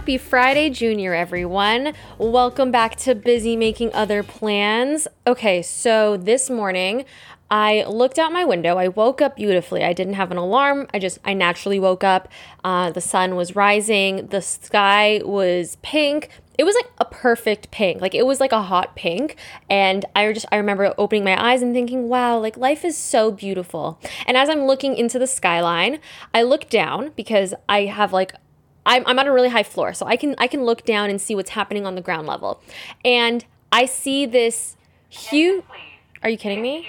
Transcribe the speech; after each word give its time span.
Happy 0.00 0.16
Friday, 0.16 0.70
Junior, 0.70 1.12
everyone. 1.12 1.92
Welcome 2.16 2.70
back 2.70 2.96
to 3.00 3.14
Busy 3.14 3.54
Making 3.54 3.92
Other 3.92 4.22
Plans. 4.22 5.06
Okay, 5.26 5.60
so 5.60 6.16
this 6.16 6.48
morning 6.48 7.04
I 7.50 7.84
looked 7.84 8.18
out 8.18 8.32
my 8.32 8.46
window. 8.46 8.78
I 8.78 8.88
woke 8.88 9.20
up 9.20 9.36
beautifully. 9.36 9.84
I 9.84 9.92
didn't 9.92 10.14
have 10.14 10.30
an 10.30 10.38
alarm. 10.38 10.88
I 10.94 11.00
just, 11.00 11.18
I 11.22 11.34
naturally 11.34 11.78
woke 11.78 12.02
up. 12.02 12.28
Uh, 12.64 12.90
the 12.90 13.02
sun 13.02 13.36
was 13.36 13.54
rising. 13.54 14.28
The 14.28 14.40
sky 14.40 15.20
was 15.22 15.76
pink. 15.82 16.30
It 16.56 16.64
was 16.64 16.74
like 16.76 16.90
a 16.96 17.04
perfect 17.04 17.70
pink. 17.70 18.00
Like 18.00 18.14
it 18.14 18.24
was 18.24 18.40
like 18.40 18.52
a 18.52 18.62
hot 18.62 18.96
pink. 18.96 19.36
And 19.68 20.06
I 20.16 20.32
just, 20.32 20.46
I 20.50 20.56
remember 20.56 20.94
opening 20.96 21.24
my 21.24 21.38
eyes 21.38 21.60
and 21.60 21.74
thinking, 21.74 22.08
wow, 22.08 22.38
like 22.38 22.56
life 22.56 22.86
is 22.86 22.96
so 22.96 23.30
beautiful. 23.30 24.00
And 24.26 24.38
as 24.38 24.48
I'm 24.48 24.62
looking 24.62 24.96
into 24.96 25.18
the 25.18 25.26
skyline, 25.26 25.98
I 26.32 26.40
look 26.40 26.70
down 26.70 27.12
because 27.16 27.52
I 27.68 27.84
have 27.84 28.14
like 28.14 28.32
I'm, 28.86 29.06
I'm 29.06 29.18
on 29.18 29.26
a 29.26 29.32
really 29.32 29.48
high 29.50 29.62
floor, 29.62 29.92
so 29.92 30.06
I 30.06 30.16
can 30.16 30.34
I 30.38 30.46
can 30.46 30.64
look 30.64 30.84
down 30.84 31.10
and 31.10 31.20
see 31.20 31.34
what's 31.34 31.50
happening 31.50 31.86
on 31.86 31.94
the 31.94 32.00
ground 32.00 32.26
level, 32.26 32.60
and 33.04 33.44
I 33.70 33.86
see 33.86 34.26
this 34.26 34.76
huge. 35.08 35.64
Are 36.22 36.28
you 36.28 36.36
kidding 36.36 36.62
me? 36.62 36.88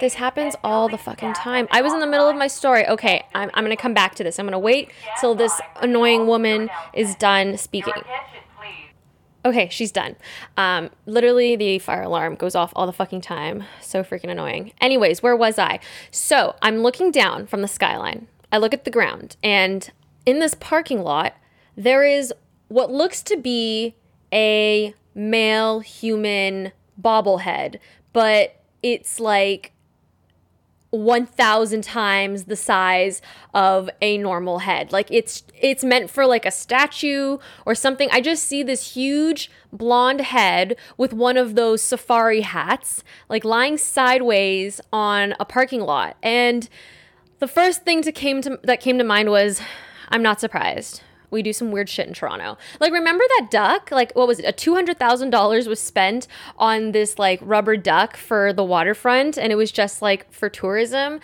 This 0.00 0.14
happens 0.14 0.56
all 0.64 0.88
the 0.88 0.98
fucking 0.98 1.34
time. 1.34 1.68
I 1.70 1.80
was 1.80 1.92
in 1.92 2.00
the 2.00 2.06
middle 2.08 2.28
of 2.28 2.34
my 2.36 2.48
story. 2.48 2.86
Okay, 2.88 3.22
I'm, 3.34 3.50
I'm 3.54 3.62
gonna 3.62 3.76
come 3.76 3.94
back 3.94 4.16
to 4.16 4.24
this. 4.24 4.38
I'm 4.38 4.46
gonna 4.46 4.58
wait 4.58 4.90
till 5.20 5.34
this 5.36 5.60
annoying 5.80 6.26
woman 6.26 6.70
is 6.92 7.14
done 7.16 7.56
speaking. 7.56 7.92
Okay, 9.44 9.68
she's 9.70 9.90
done. 9.90 10.16
Um, 10.56 10.90
literally, 11.04 11.56
the 11.56 11.78
fire 11.80 12.02
alarm 12.02 12.36
goes 12.36 12.54
off 12.54 12.72
all 12.76 12.86
the 12.86 12.92
fucking 12.92 13.22
time. 13.22 13.64
So 13.80 14.04
freaking 14.04 14.30
annoying. 14.30 14.72
Anyways, 14.80 15.22
where 15.22 15.36
was 15.36 15.58
I? 15.58 15.80
So 16.10 16.54
I'm 16.62 16.78
looking 16.78 17.10
down 17.10 17.46
from 17.46 17.60
the 17.60 17.68
skyline. 17.68 18.28
I 18.52 18.58
look 18.58 18.74
at 18.74 18.84
the 18.84 18.90
ground, 18.90 19.36
and 19.42 19.90
in 20.26 20.38
this 20.38 20.54
parking 20.54 21.02
lot, 21.02 21.34
there 21.76 22.04
is 22.04 22.32
what 22.68 22.90
looks 22.90 23.22
to 23.24 23.36
be 23.36 23.96
a 24.32 24.94
male 25.14 25.80
human 25.80 26.72
bobblehead, 27.00 27.78
but 28.12 28.62
it's 28.82 29.18
like 29.18 29.72
1000 30.92 31.82
times 31.82 32.44
the 32.44 32.54
size 32.54 33.22
of 33.54 33.88
a 34.02 34.18
normal 34.18 34.58
head. 34.58 34.92
Like 34.92 35.10
it's 35.10 35.42
it's 35.58 35.82
meant 35.82 36.10
for 36.10 36.26
like 36.26 36.44
a 36.44 36.50
statue 36.50 37.38
or 37.64 37.74
something. 37.74 38.08
I 38.12 38.20
just 38.20 38.44
see 38.44 38.62
this 38.62 38.92
huge 38.94 39.50
blonde 39.72 40.20
head 40.20 40.76
with 40.98 41.14
one 41.14 41.38
of 41.38 41.54
those 41.54 41.80
safari 41.80 42.42
hats 42.42 43.02
like 43.30 43.42
lying 43.42 43.78
sideways 43.78 44.82
on 44.92 45.34
a 45.40 45.46
parking 45.46 45.80
lot. 45.80 46.16
And 46.22 46.68
the 47.38 47.48
first 47.48 47.84
thing 47.84 48.02
to 48.02 48.12
came 48.12 48.42
to 48.42 48.60
that 48.62 48.80
came 48.80 48.98
to 48.98 49.04
mind 49.04 49.30
was 49.30 49.62
I'm 50.10 50.22
not 50.22 50.40
surprised 50.40 51.02
we 51.32 51.42
do 51.42 51.52
some 51.52 51.72
weird 51.72 51.88
shit 51.88 52.06
in 52.06 52.14
Toronto. 52.14 52.56
Like, 52.78 52.92
remember 52.92 53.24
that 53.38 53.48
duck? 53.50 53.90
Like, 53.90 54.12
what 54.12 54.28
was 54.28 54.38
it? 54.38 54.44
A 54.44 54.52
two 54.52 54.74
hundred 54.74 54.98
thousand 54.98 55.30
dollars 55.30 55.66
was 55.66 55.80
spent 55.80 56.28
on 56.58 56.92
this 56.92 57.18
like 57.18 57.40
rubber 57.42 57.76
duck 57.76 58.16
for 58.16 58.52
the 58.52 58.62
waterfront, 58.62 59.36
and 59.38 59.50
it 59.50 59.56
was 59.56 59.72
just 59.72 60.02
like 60.02 60.30
for 60.32 60.48
tourism. 60.48 61.18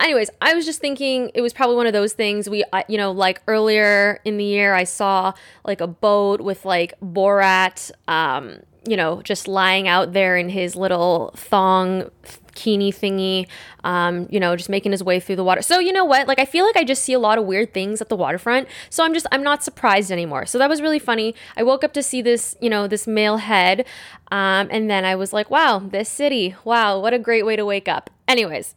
Anyways, 0.00 0.30
I 0.40 0.54
was 0.54 0.64
just 0.64 0.80
thinking 0.80 1.32
it 1.34 1.40
was 1.40 1.52
probably 1.52 1.74
one 1.74 1.88
of 1.88 1.92
those 1.92 2.12
things. 2.12 2.48
We, 2.48 2.62
you 2.88 2.96
know, 2.96 3.10
like 3.10 3.42
earlier 3.48 4.20
in 4.24 4.36
the 4.36 4.44
year, 4.44 4.72
I 4.74 4.84
saw 4.84 5.32
like 5.64 5.80
a 5.80 5.88
boat 5.88 6.40
with 6.40 6.64
like 6.64 6.94
Borat, 7.00 7.90
um, 8.06 8.60
you 8.88 8.96
know, 8.96 9.22
just 9.22 9.48
lying 9.48 9.88
out 9.88 10.12
there 10.12 10.36
in 10.36 10.48
his 10.48 10.76
little 10.76 11.32
thong 11.36 12.10
bikini 12.58 12.88
thingy, 12.88 13.46
um, 13.84 14.26
you 14.30 14.40
know, 14.40 14.56
just 14.56 14.68
making 14.68 14.92
his 14.92 15.02
way 15.02 15.20
through 15.20 15.36
the 15.36 15.44
water. 15.44 15.62
So 15.62 15.78
you 15.78 15.92
know 15.92 16.04
what? 16.04 16.26
Like 16.28 16.38
I 16.38 16.44
feel 16.44 16.64
like 16.64 16.76
I 16.76 16.84
just 16.84 17.02
see 17.02 17.12
a 17.12 17.18
lot 17.18 17.38
of 17.38 17.44
weird 17.44 17.72
things 17.72 18.00
at 18.00 18.08
the 18.08 18.16
waterfront. 18.16 18.68
So 18.90 19.04
I'm 19.04 19.14
just 19.14 19.26
I'm 19.32 19.42
not 19.42 19.62
surprised 19.62 20.10
anymore. 20.10 20.46
So 20.46 20.58
that 20.58 20.68
was 20.68 20.82
really 20.82 20.98
funny. 20.98 21.34
I 21.56 21.62
woke 21.62 21.84
up 21.84 21.92
to 21.94 22.02
see 22.02 22.22
this, 22.22 22.56
you 22.60 22.70
know, 22.70 22.86
this 22.86 23.06
male 23.06 23.38
head, 23.38 23.86
um, 24.30 24.68
and 24.70 24.90
then 24.90 25.04
I 25.04 25.14
was 25.14 25.32
like, 25.32 25.50
wow, 25.50 25.78
this 25.78 26.08
city, 26.08 26.56
wow, 26.64 27.00
what 27.00 27.14
a 27.14 27.18
great 27.18 27.46
way 27.46 27.56
to 27.56 27.64
wake 27.64 27.88
up. 27.88 28.10
Anyways, 28.26 28.74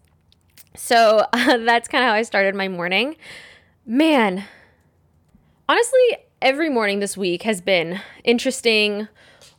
so 0.75 1.25
uh, 1.33 1.57
that's 1.65 1.87
kind 1.87 2.03
of 2.03 2.09
how 2.09 2.13
I 2.13 2.23
started 2.23 2.55
my 2.55 2.67
morning. 2.67 3.15
Man, 3.85 4.45
honestly, 5.67 6.17
every 6.41 6.69
morning 6.69 6.99
this 6.99 7.17
week 7.17 7.43
has 7.43 7.61
been 7.61 7.99
interesting 8.23 9.07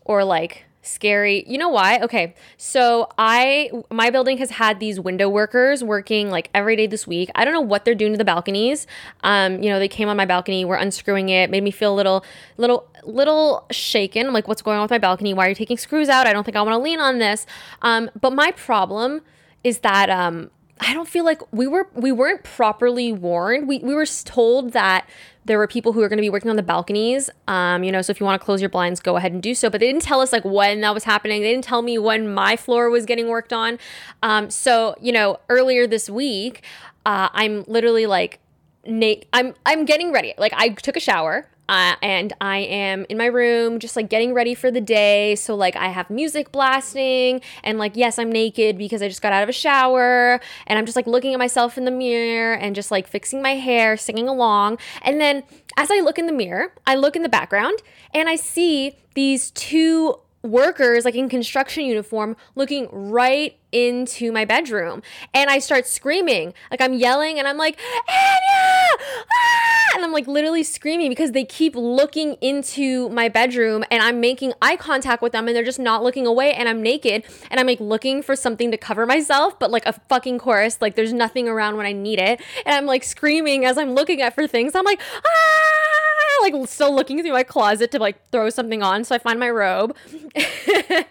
or 0.04 0.24
like 0.24 0.64
scary. 0.82 1.44
You 1.46 1.58
know 1.58 1.68
why? 1.68 2.00
Okay. 2.00 2.34
So 2.56 3.08
I 3.16 3.70
my 3.90 4.10
building 4.10 4.38
has 4.38 4.50
had 4.50 4.80
these 4.80 5.00
window 5.00 5.28
workers 5.28 5.82
working 5.82 6.30
like 6.30 6.50
every 6.54 6.76
day 6.76 6.86
this 6.86 7.06
week. 7.06 7.30
I 7.34 7.44
don't 7.44 7.54
know 7.54 7.60
what 7.60 7.84
they're 7.84 7.94
doing 7.94 8.12
to 8.12 8.18
the 8.18 8.24
balconies. 8.24 8.86
Um, 9.22 9.62
you 9.62 9.70
know, 9.70 9.78
they 9.78 9.88
came 9.88 10.08
on 10.08 10.16
my 10.16 10.26
balcony, 10.26 10.64
were 10.64 10.76
unscrewing 10.76 11.28
it, 11.28 11.50
made 11.50 11.62
me 11.62 11.70
feel 11.70 11.94
a 11.94 11.96
little 11.96 12.24
little 12.56 12.88
little 13.04 13.66
shaken. 13.70 14.26
I'm 14.26 14.34
like, 14.34 14.48
what's 14.48 14.62
going 14.62 14.76
on 14.76 14.82
with 14.82 14.90
my 14.90 14.98
balcony? 14.98 15.32
Why 15.32 15.46
are 15.46 15.48
you 15.50 15.54
taking 15.54 15.78
screws 15.78 16.08
out? 16.08 16.26
I 16.26 16.32
don't 16.32 16.44
think 16.44 16.56
I 16.56 16.62
want 16.62 16.74
to 16.74 16.82
lean 16.82 17.00
on 17.00 17.18
this. 17.18 17.46
Um, 17.80 18.10
but 18.20 18.32
my 18.32 18.50
problem 18.52 19.22
is 19.64 19.78
that 19.78 20.10
um 20.10 20.50
I 20.80 20.94
don't 20.94 21.08
feel 21.08 21.24
like 21.24 21.40
we 21.52 21.66
were 21.66 21.88
we 21.94 22.10
weren't 22.12 22.42
properly 22.42 23.12
warned. 23.12 23.68
We 23.68 23.78
we 23.78 23.94
were 23.94 24.06
told 24.06 24.72
that 24.72 25.08
there 25.44 25.58
were 25.58 25.66
people 25.66 25.92
who 25.92 26.00
were 26.00 26.08
going 26.08 26.18
to 26.18 26.22
be 26.22 26.30
working 26.30 26.50
on 26.50 26.56
the 26.56 26.62
balconies. 26.62 27.30
Um, 27.48 27.84
you 27.84 27.92
know, 27.92 28.02
so 28.02 28.10
if 28.10 28.20
you 28.20 28.26
want 28.26 28.40
to 28.40 28.44
close 28.44 28.60
your 28.60 28.70
blinds, 28.70 29.00
go 29.00 29.16
ahead 29.16 29.32
and 29.32 29.42
do 29.42 29.54
so. 29.54 29.70
But 29.70 29.80
they 29.80 29.86
didn't 29.86 30.02
tell 30.02 30.20
us 30.20 30.32
like 30.32 30.44
when 30.44 30.80
that 30.80 30.94
was 30.94 31.04
happening. 31.04 31.42
They 31.42 31.52
didn't 31.52 31.64
tell 31.64 31.82
me 31.82 31.98
when 31.98 32.32
my 32.32 32.56
floor 32.56 32.90
was 32.90 33.06
getting 33.06 33.28
worked 33.28 33.52
on. 33.52 33.78
Um, 34.22 34.50
so 34.50 34.96
you 35.00 35.12
know, 35.12 35.38
earlier 35.48 35.86
this 35.86 36.10
week, 36.10 36.62
uh, 37.06 37.28
I'm 37.32 37.64
literally 37.66 38.06
like, 38.06 38.40
Nate, 38.86 39.26
I'm 39.32 39.54
I'm 39.66 39.84
getting 39.84 40.12
ready. 40.12 40.34
Like 40.38 40.52
I 40.56 40.70
took 40.70 40.96
a 40.96 41.00
shower. 41.00 41.48
Uh, 41.68 41.94
and 42.02 42.32
I 42.40 42.58
am 42.58 43.06
in 43.08 43.16
my 43.16 43.26
room 43.26 43.78
just 43.78 43.96
like 43.96 44.10
getting 44.10 44.34
ready 44.34 44.54
for 44.54 44.70
the 44.70 44.80
day. 44.80 45.36
So, 45.36 45.54
like, 45.54 45.76
I 45.76 45.88
have 45.88 46.10
music 46.10 46.52
blasting, 46.52 47.40
and 47.62 47.78
like, 47.78 47.96
yes, 47.96 48.18
I'm 48.18 48.30
naked 48.30 48.76
because 48.76 49.00
I 49.00 49.08
just 49.08 49.22
got 49.22 49.32
out 49.32 49.42
of 49.42 49.48
a 49.48 49.52
shower, 49.52 50.40
and 50.66 50.78
I'm 50.78 50.86
just 50.86 50.96
like 50.96 51.06
looking 51.06 51.32
at 51.32 51.38
myself 51.38 51.78
in 51.78 51.84
the 51.84 51.90
mirror 51.90 52.54
and 52.54 52.74
just 52.74 52.90
like 52.90 53.06
fixing 53.06 53.40
my 53.40 53.54
hair, 53.54 53.96
singing 53.96 54.28
along. 54.28 54.78
And 55.02 55.20
then 55.20 55.44
as 55.76 55.90
I 55.90 56.00
look 56.00 56.18
in 56.18 56.26
the 56.26 56.32
mirror, 56.32 56.72
I 56.86 56.94
look 56.96 57.16
in 57.16 57.22
the 57.22 57.28
background 57.28 57.78
and 58.12 58.28
I 58.28 58.36
see 58.36 58.96
these 59.14 59.50
two 59.52 60.18
workers 60.42 61.04
like 61.04 61.14
in 61.14 61.28
construction 61.28 61.84
uniform 61.84 62.36
looking 62.54 62.88
right 62.90 63.56
into 63.72 64.30
my 64.30 64.44
bedroom. 64.44 65.02
And 65.32 65.48
I 65.48 65.58
start 65.58 65.86
screaming. 65.86 66.52
Like 66.70 66.80
I'm 66.80 66.92
yelling 66.92 67.38
and 67.38 67.48
I'm 67.48 67.56
like 67.56 67.78
Anya! 68.08 68.98
Ah! 69.34 69.94
and 69.94 70.04
I'm 70.04 70.12
like 70.12 70.26
literally 70.26 70.62
screaming 70.62 71.08
because 71.08 71.32
they 71.32 71.44
keep 71.44 71.74
looking 71.74 72.34
into 72.40 73.08
my 73.10 73.28
bedroom 73.28 73.84
and 73.90 74.02
I'm 74.02 74.20
making 74.20 74.52
eye 74.60 74.76
contact 74.76 75.22
with 75.22 75.32
them 75.32 75.48
and 75.48 75.56
they're 75.56 75.64
just 75.64 75.78
not 75.78 76.02
looking 76.02 76.26
away 76.26 76.52
and 76.52 76.68
I'm 76.68 76.82
naked 76.82 77.24
and 77.50 77.58
I'm 77.58 77.66
like 77.66 77.80
looking 77.80 78.22
for 78.22 78.36
something 78.36 78.70
to 78.70 78.76
cover 78.76 79.06
myself 79.06 79.58
but 79.58 79.70
like 79.70 79.86
a 79.86 79.94
fucking 80.08 80.38
chorus. 80.38 80.78
Like 80.80 80.94
there's 80.94 81.12
nothing 81.12 81.48
around 81.48 81.76
when 81.76 81.86
I 81.86 81.92
need 81.92 82.18
it. 82.18 82.40
And 82.66 82.74
I'm 82.74 82.86
like 82.86 83.04
screaming 83.04 83.64
as 83.64 83.78
I'm 83.78 83.94
looking 83.94 84.20
at 84.20 84.34
for 84.34 84.46
things. 84.46 84.74
I'm 84.74 84.84
like 84.84 85.00
ah 85.24 86.01
like 86.42 86.68
still 86.68 86.94
looking 86.94 87.22
through 87.22 87.32
my 87.32 87.42
closet 87.42 87.90
to 87.92 87.98
like 87.98 88.30
throw 88.30 88.50
something 88.50 88.82
on. 88.82 89.04
So 89.04 89.14
I 89.14 89.18
find 89.18 89.40
my 89.40 89.50
robe. 89.50 89.96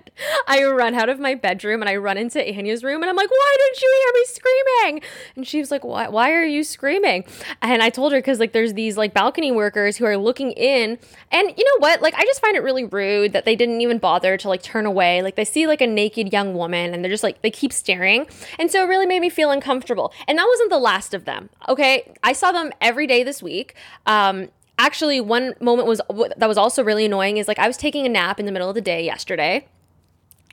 I 0.48 0.64
run 0.64 0.94
out 0.96 1.10
of 1.10 1.20
my 1.20 1.36
bedroom 1.36 1.82
and 1.82 1.90
I 1.90 1.96
run 1.96 2.18
into 2.18 2.40
Anya's 2.40 2.84
room 2.84 3.02
and 3.02 3.10
I'm 3.10 3.16
like, 3.16 3.30
why 3.30 3.56
didn't 3.58 3.82
you 3.82 4.02
hear 4.04 4.14
me 4.14 4.26
screaming? 4.26 5.02
And 5.36 5.48
she 5.48 5.60
was 5.60 5.72
like, 5.72 5.84
why, 5.84 6.10
why 6.10 6.32
are 6.34 6.44
you 6.44 6.64
screaming? 6.64 7.24
And 7.62 7.82
I 7.82 7.90
told 7.90 8.12
her 8.12 8.20
because 8.20 8.40
like 8.40 8.54
there's 8.54 8.74
these 8.74 8.98
like 8.98 9.14
balcony 9.14 9.52
workers 9.52 9.98
who 9.98 10.06
are 10.06 10.18
looking 10.18 10.52
in. 10.52 11.00
And 11.32 11.48
you 11.58 11.64
know 11.64 11.80
what? 11.80 12.02
Like 12.02 12.14
I 12.16 12.24
just 12.24 12.42
find 12.42 12.56
it 12.56 12.64
really 12.64 12.84
rude 12.84 13.34
that 13.34 13.46
they 13.46 13.56
didn't 13.56 13.82
even 13.82 13.98
bother 13.98 14.38
to 14.38 14.50
like 14.50 14.62
turn 14.62 14.86
away. 14.86 15.22
Like 15.22 15.36
they 15.36 15.46
see 15.46 15.68
like 15.68 15.82
a 15.82 15.88
naked 15.88 16.32
young 16.32 16.54
woman 16.54 16.94
and 16.94 17.04
they're 17.04 17.12
just 17.12 17.24
like, 17.24 17.42
they 17.42 17.52
keep 17.52 17.74
staring. 17.74 18.28
And 18.60 18.70
so 18.72 18.84
it 18.84 18.88
really 18.88 19.08
made 19.08 19.22
me 19.22 19.30
feel 19.30 19.52
uncomfortable. 19.52 20.14
And 20.28 20.38
that 20.38 20.46
wasn't 20.48 20.70
the 20.70 20.80
last 20.80 21.14
of 21.14 21.26
them. 21.26 21.50
Okay. 21.68 22.14
I 22.24 22.34
saw 22.34 22.52
them 22.52 22.72
every 22.80 23.08
day 23.08 23.24
this 23.24 23.42
week. 23.42 23.76
Um, 24.06 24.50
actually 24.82 25.22
one 25.22 25.54
moment 25.60 25.88
was 25.88 26.02
that 26.38 26.48
was 26.48 26.58
also 26.58 26.84
really 26.84 27.06
annoying 27.06 27.38
is 27.38 27.48
like 27.48 27.60
I 27.60 27.68
was 27.68 27.78
taking 27.78 28.06
a 28.06 28.10
nap 28.10 28.40
in 28.40 28.46
the 28.46 28.52
middle 28.52 28.68
of 28.68 28.76
the 28.76 28.82
day 28.82 29.04
yesterday. 29.06 29.68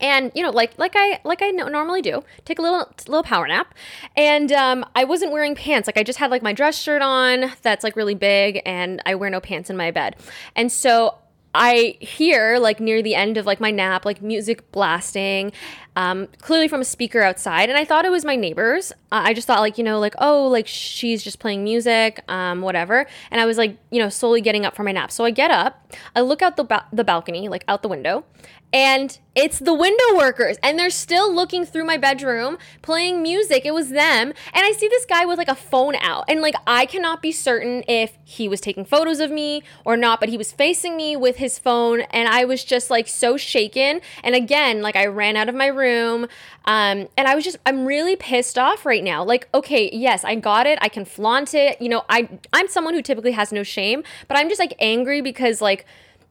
And 0.00 0.30
you 0.34 0.44
know 0.44 0.50
like 0.50 0.78
like 0.78 0.92
i 0.94 1.18
like 1.24 1.42
i 1.42 1.50
normally 1.50 2.02
do 2.02 2.22
take 2.44 2.60
a 2.60 2.62
little 2.62 2.88
little 3.08 3.24
power 3.24 3.48
nap. 3.48 3.74
And 4.16 4.52
um, 4.52 4.84
i 4.94 5.02
wasn't 5.04 5.32
wearing 5.32 5.54
pants. 5.56 5.88
Like 5.88 5.98
i 5.98 6.02
just 6.02 6.18
had 6.18 6.30
like 6.30 6.42
my 6.42 6.52
dress 6.52 6.78
shirt 6.78 7.02
on 7.02 7.52
that's 7.62 7.82
like 7.82 7.96
really 7.96 8.14
big 8.14 8.62
and 8.64 9.02
i 9.06 9.14
wear 9.14 9.30
no 9.30 9.40
pants 9.40 9.70
in 9.70 9.76
my 9.76 9.90
bed. 9.90 10.14
And 10.54 10.70
so 10.70 11.16
i 11.58 11.96
hear 12.00 12.58
like 12.58 12.80
near 12.80 13.02
the 13.02 13.14
end 13.14 13.36
of 13.36 13.44
like 13.44 13.60
my 13.60 13.70
nap 13.70 14.04
like 14.04 14.22
music 14.22 14.70
blasting 14.72 15.52
um, 15.98 16.28
clearly 16.40 16.68
from 16.68 16.80
a 16.80 16.84
speaker 16.84 17.22
outside. 17.22 17.68
And 17.68 17.76
I 17.76 17.84
thought 17.84 18.04
it 18.04 18.12
was 18.12 18.24
my 18.24 18.36
neighbors. 18.36 18.92
Uh, 19.10 19.22
I 19.24 19.34
just 19.34 19.48
thought, 19.48 19.58
like, 19.58 19.78
you 19.78 19.82
know, 19.82 19.98
like, 19.98 20.14
oh, 20.18 20.46
like 20.46 20.68
she's 20.68 21.24
just 21.24 21.40
playing 21.40 21.64
music, 21.64 22.22
um, 22.28 22.60
whatever. 22.60 23.04
And 23.32 23.40
I 23.40 23.46
was 23.46 23.58
like, 23.58 23.76
you 23.90 24.00
know, 24.00 24.08
slowly 24.08 24.40
getting 24.40 24.64
up 24.64 24.76
from 24.76 24.84
my 24.84 24.92
nap. 24.92 25.10
So 25.10 25.24
I 25.24 25.32
get 25.32 25.50
up, 25.50 25.92
I 26.14 26.20
look 26.20 26.40
out 26.40 26.56
the, 26.56 26.62
ba- 26.62 26.86
the 26.92 27.02
balcony, 27.02 27.48
like 27.48 27.64
out 27.66 27.82
the 27.82 27.88
window, 27.88 28.24
and 28.72 29.18
it's 29.34 29.60
the 29.60 29.72
window 29.72 30.16
workers 30.16 30.58
and 30.62 30.78
they're 30.78 30.90
still 30.90 31.32
looking 31.32 31.64
through 31.64 31.84
my 31.84 31.96
bedroom 31.96 32.58
playing 32.82 33.22
music. 33.22 33.64
It 33.64 33.72
was 33.72 33.90
them. 33.90 34.28
And 34.28 34.34
i 34.66 34.72
see 34.72 34.88
this 34.88 35.06
guy 35.06 35.24
with 35.24 35.38
like 35.38 35.48
a 35.48 35.54
phone 35.54 35.94
out. 35.96 36.24
And 36.28 36.40
like 36.40 36.54
i 36.66 36.84
cannot 36.84 37.22
be 37.22 37.32
certain 37.32 37.82
if 37.88 38.18
he 38.24 38.48
was 38.48 38.60
taking 38.60 38.84
photos 38.84 39.20
of 39.20 39.30
me 39.30 39.62
or 39.84 39.96
not 39.96 40.20
but 40.20 40.28
he 40.28 40.36
was 40.36 40.52
facing 40.52 40.96
me 40.96 41.16
with 41.16 41.36
his 41.36 41.58
phone 41.58 42.00
and 42.10 42.28
i 42.28 42.44
was 42.44 42.62
just 42.64 42.90
like 42.90 43.08
so 43.08 43.36
shaken. 43.36 44.00
And 44.22 44.34
again 44.34 44.82
like 44.82 44.96
i 44.96 45.06
ran 45.06 45.36
out 45.36 45.48
of 45.48 45.54
my 45.54 45.68
room. 45.68 46.26
Um, 46.64 47.08
and 47.16 47.26
i 47.26 47.34
was 47.34 47.44
just 47.44 47.56
i'm 47.64 47.86
really 47.86 48.16
pissed 48.16 48.58
off 48.58 48.84
right 48.84 49.04
now. 49.04 49.24
Like 49.24 49.48
okay 49.54 49.88
yes 49.92 50.24
i 50.24 50.34
got 50.34 50.66
it. 50.66 50.78
I 50.82 50.88
can 50.88 51.04
flaunt 51.04 51.54
it. 51.54 51.80
You 51.80 51.88
know 51.88 52.04
i 52.10 52.28
i'm 52.52 52.68
someone 52.68 52.92
who 52.92 53.02
typically 53.02 53.32
has 53.32 53.52
no 53.52 53.62
shame 53.62 54.02
but 54.26 54.36
i'm 54.36 54.48
just 54.48 54.58
like 54.58 54.74
angry 54.78 55.22
because 55.22 55.62
like 55.62 55.86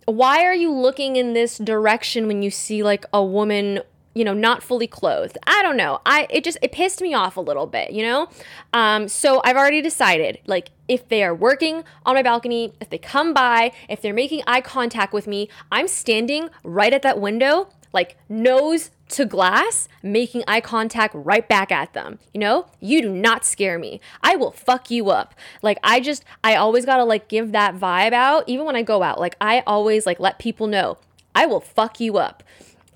why 0.07 0.43
are 0.45 0.55
you 0.55 0.71
looking 0.71 1.17
in 1.17 1.33
this 1.33 1.57
direction 1.57 2.27
when 2.27 2.41
you 2.41 2.49
see 2.49 2.81
like 2.81 3.05
a 3.13 3.23
woman 3.23 3.81
you 4.15 4.23
know 4.23 4.33
not 4.33 4.63
fully 4.63 4.87
clothed? 4.87 5.37
I 5.45 5.61
don't 5.61 5.77
know. 5.77 5.99
I 6.05 6.27
it 6.29 6.43
just 6.43 6.57
it 6.61 6.71
pissed 6.71 7.01
me 7.01 7.13
off 7.13 7.35
a 7.37 7.41
little 7.41 7.67
bit 7.67 7.91
you 7.91 8.03
know? 8.03 8.29
Um 8.73 9.07
so 9.07 9.41
i've 9.43 9.57
already 9.57 9.81
decided 9.81 10.39
like 10.47 10.69
if 10.87 11.09
they 11.09 11.23
are 11.23 11.35
working 11.35 11.83
on 12.05 12.15
my 12.15 12.23
balcony 12.23 12.73
if 12.79 12.89
they 12.89 12.97
come 12.97 13.33
by 13.33 13.73
if 13.89 14.01
they're 14.01 14.13
making 14.13 14.41
eye 14.47 14.61
contact 14.61 15.13
with 15.13 15.27
me 15.27 15.49
i'm 15.71 15.87
standing 15.87 16.49
right 16.63 16.93
at 16.93 17.01
that 17.01 17.19
window 17.19 17.69
like 17.93 18.17
nose 18.29 18.91
to 19.09 19.25
glass, 19.25 19.87
making 20.03 20.43
eye 20.47 20.61
contact 20.61 21.13
right 21.15 21.47
back 21.47 21.71
at 21.71 21.93
them. 21.93 22.19
You 22.33 22.39
know, 22.39 22.67
you 22.79 23.01
do 23.01 23.09
not 23.09 23.45
scare 23.45 23.79
me. 23.79 24.01
I 24.21 24.35
will 24.35 24.51
fuck 24.51 24.91
you 24.91 25.09
up. 25.09 25.33
Like 25.61 25.79
I 25.83 25.99
just 25.99 26.23
I 26.43 26.55
always 26.55 26.85
got 26.85 26.97
to 26.97 27.03
like 27.03 27.27
give 27.27 27.51
that 27.53 27.75
vibe 27.75 28.13
out 28.13 28.43
even 28.47 28.65
when 28.65 28.75
I 28.75 28.81
go 28.81 29.03
out. 29.03 29.19
Like 29.19 29.35
I 29.39 29.63
always 29.65 30.05
like 30.05 30.19
let 30.19 30.39
people 30.39 30.67
know, 30.67 30.97
I 31.33 31.45
will 31.45 31.61
fuck 31.61 31.99
you 31.99 32.17
up. 32.17 32.43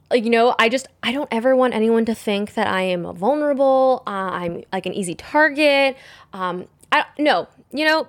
Like, 0.09 0.25
you 0.25 0.29
know, 0.29 0.55
I 0.59 0.67
just 0.67 0.88
I 1.01 1.13
don't 1.13 1.29
ever 1.31 1.55
want 1.55 1.73
anyone 1.73 2.05
to 2.05 2.15
think 2.15 2.55
that 2.55 2.67
I 2.67 2.81
am 2.81 3.03
vulnerable, 3.15 4.03
uh, 4.05 4.09
I'm 4.09 4.63
like 4.73 4.85
an 4.85 4.94
easy 4.94 5.15
target. 5.15 5.95
Um 6.33 6.67
I 6.91 7.05
no, 7.17 7.47
you 7.71 7.85
know, 7.85 8.07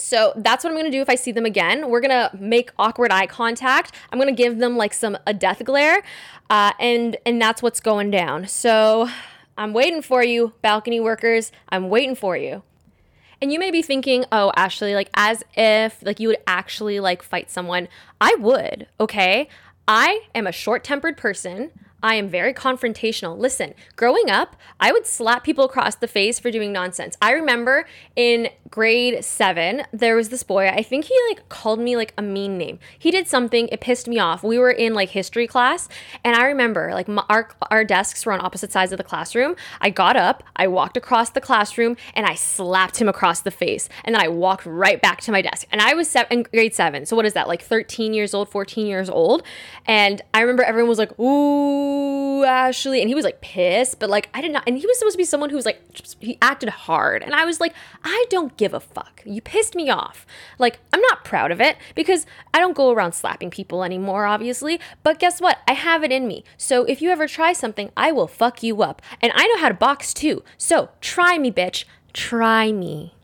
so 0.00 0.32
that's 0.36 0.64
what 0.64 0.70
I'm 0.70 0.76
gonna 0.76 0.90
do 0.90 1.00
if 1.00 1.08
I 1.08 1.14
see 1.14 1.32
them 1.32 1.46
again. 1.46 1.88
We're 1.90 2.00
gonna 2.00 2.30
make 2.38 2.70
awkward 2.78 3.12
eye 3.12 3.26
contact. 3.26 3.94
I'm 4.10 4.18
gonna 4.18 4.32
give 4.32 4.58
them 4.58 4.76
like 4.76 4.94
some 4.94 5.18
a 5.26 5.34
death 5.34 5.64
glare, 5.64 6.02
uh, 6.48 6.72
and 6.80 7.16
and 7.26 7.40
that's 7.40 7.62
what's 7.62 7.80
going 7.80 8.10
down. 8.10 8.46
So 8.48 9.08
I'm 9.56 9.72
waiting 9.72 10.02
for 10.02 10.24
you, 10.24 10.54
balcony 10.62 11.00
workers. 11.00 11.52
I'm 11.68 11.88
waiting 11.88 12.14
for 12.14 12.36
you. 12.36 12.62
And 13.42 13.52
you 13.52 13.58
may 13.58 13.70
be 13.70 13.82
thinking, 13.82 14.24
oh, 14.32 14.52
Ashley, 14.56 14.94
like 14.94 15.08
as 15.14 15.42
if 15.54 16.02
like 16.02 16.20
you 16.20 16.28
would 16.28 16.38
actually 16.46 17.00
like 17.00 17.22
fight 17.22 17.50
someone. 17.50 17.88
I 18.20 18.34
would, 18.38 18.86
okay? 18.98 19.48
I 19.88 20.20
am 20.34 20.46
a 20.46 20.52
short-tempered 20.52 21.16
person. 21.16 21.70
I 22.02 22.14
am 22.14 22.28
very 22.28 22.54
confrontational. 22.54 23.38
Listen, 23.38 23.74
growing 23.96 24.30
up, 24.30 24.56
I 24.78 24.92
would 24.92 25.06
slap 25.06 25.44
people 25.44 25.64
across 25.64 25.94
the 25.94 26.08
face 26.08 26.38
for 26.38 26.50
doing 26.50 26.72
nonsense. 26.72 27.16
I 27.20 27.32
remember 27.32 27.86
in 28.16 28.48
grade 28.70 29.24
seven, 29.24 29.82
there 29.92 30.16
was 30.16 30.28
this 30.28 30.42
boy, 30.42 30.68
I 30.68 30.82
think 30.82 31.06
he 31.06 31.14
like 31.28 31.48
called 31.48 31.80
me 31.80 31.96
like 31.96 32.14
a 32.16 32.22
mean 32.22 32.56
name. 32.56 32.78
He 32.98 33.10
did 33.10 33.28
something, 33.28 33.68
it 33.68 33.80
pissed 33.80 34.08
me 34.08 34.18
off. 34.18 34.42
We 34.42 34.58
were 34.58 34.70
in 34.70 34.94
like 34.94 35.10
history 35.10 35.46
class, 35.46 35.88
and 36.24 36.36
I 36.36 36.46
remember 36.46 36.92
like 36.94 37.08
my, 37.08 37.24
our, 37.28 37.50
our 37.70 37.84
desks 37.84 38.24
were 38.24 38.32
on 38.32 38.40
opposite 38.40 38.72
sides 38.72 38.92
of 38.92 38.98
the 38.98 39.04
classroom. 39.04 39.56
I 39.80 39.90
got 39.90 40.16
up, 40.16 40.42
I 40.56 40.68
walked 40.68 40.96
across 40.96 41.30
the 41.30 41.40
classroom, 41.40 41.96
and 42.14 42.26
I 42.26 42.34
slapped 42.34 43.00
him 43.00 43.08
across 43.08 43.40
the 43.40 43.50
face. 43.50 43.88
And 44.04 44.14
then 44.14 44.22
I 44.22 44.28
walked 44.28 44.64
right 44.66 45.00
back 45.00 45.20
to 45.22 45.32
my 45.32 45.42
desk. 45.42 45.66
And 45.70 45.80
I 45.80 45.94
was 45.94 46.08
seven, 46.08 46.38
in 46.38 46.42
grade 46.44 46.74
seven. 46.74 47.06
So 47.06 47.16
what 47.16 47.26
is 47.26 47.34
that, 47.34 47.48
like 47.48 47.62
13 47.62 48.14
years 48.14 48.34
old, 48.34 48.48
14 48.48 48.86
years 48.86 49.10
old? 49.10 49.42
And 49.86 50.22
I 50.32 50.40
remember 50.40 50.62
everyone 50.62 50.88
was 50.88 50.98
like, 50.98 51.18
ooh, 51.18 51.89
Ashley. 52.44 53.00
And 53.00 53.08
he 53.08 53.14
was 53.14 53.24
like 53.24 53.40
pissed, 53.40 53.98
but 53.98 54.10
like 54.10 54.28
I 54.34 54.40
did 54.40 54.52
not. 54.52 54.64
And 54.66 54.76
he 54.78 54.86
was 54.86 54.98
supposed 54.98 55.14
to 55.14 55.18
be 55.18 55.24
someone 55.24 55.50
who 55.50 55.56
was 55.56 55.66
like, 55.66 55.80
he 56.20 56.38
acted 56.42 56.68
hard. 56.68 57.22
And 57.22 57.34
I 57.34 57.44
was 57.44 57.60
like, 57.60 57.74
I 58.04 58.26
don't 58.30 58.56
give 58.56 58.74
a 58.74 58.80
fuck. 58.80 59.22
You 59.24 59.40
pissed 59.40 59.74
me 59.74 59.90
off. 59.90 60.26
Like, 60.58 60.80
I'm 60.92 61.00
not 61.02 61.24
proud 61.24 61.50
of 61.50 61.60
it 61.60 61.76
because 61.94 62.26
I 62.54 62.58
don't 62.58 62.76
go 62.76 62.90
around 62.90 63.12
slapping 63.12 63.50
people 63.50 63.84
anymore, 63.84 64.26
obviously. 64.26 64.80
But 65.02 65.18
guess 65.18 65.40
what? 65.40 65.58
I 65.68 65.72
have 65.72 66.02
it 66.02 66.12
in 66.12 66.26
me. 66.26 66.44
So 66.56 66.84
if 66.84 67.00
you 67.02 67.10
ever 67.10 67.26
try 67.26 67.52
something, 67.52 67.90
I 67.96 68.12
will 68.12 68.26
fuck 68.26 68.62
you 68.62 68.82
up. 68.82 69.02
And 69.20 69.32
I 69.34 69.46
know 69.46 69.58
how 69.58 69.68
to 69.68 69.74
box 69.74 70.14
too. 70.14 70.42
So 70.58 70.90
try 71.00 71.38
me, 71.38 71.50
bitch. 71.50 71.84
Try 72.12 72.72
me. 72.72 73.14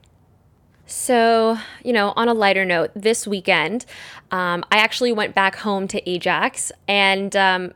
So, 0.87 1.59
you 1.83 1.93
know, 1.93 2.13
on 2.15 2.29
a 2.29 2.35
lighter 2.35 2.65
note, 2.65 2.93
this 2.95 3.27
weekend, 3.27 3.85
um, 4.31 4.65
I 4.71 4.79
actually 4.79 5.13
went 5.13 5.35
back 5.35 5.57
home 5.57 5.89
to 5.89 6.09
Ajax, 6.09 6.71
and 6.87 7.35
um, 7.35 7.75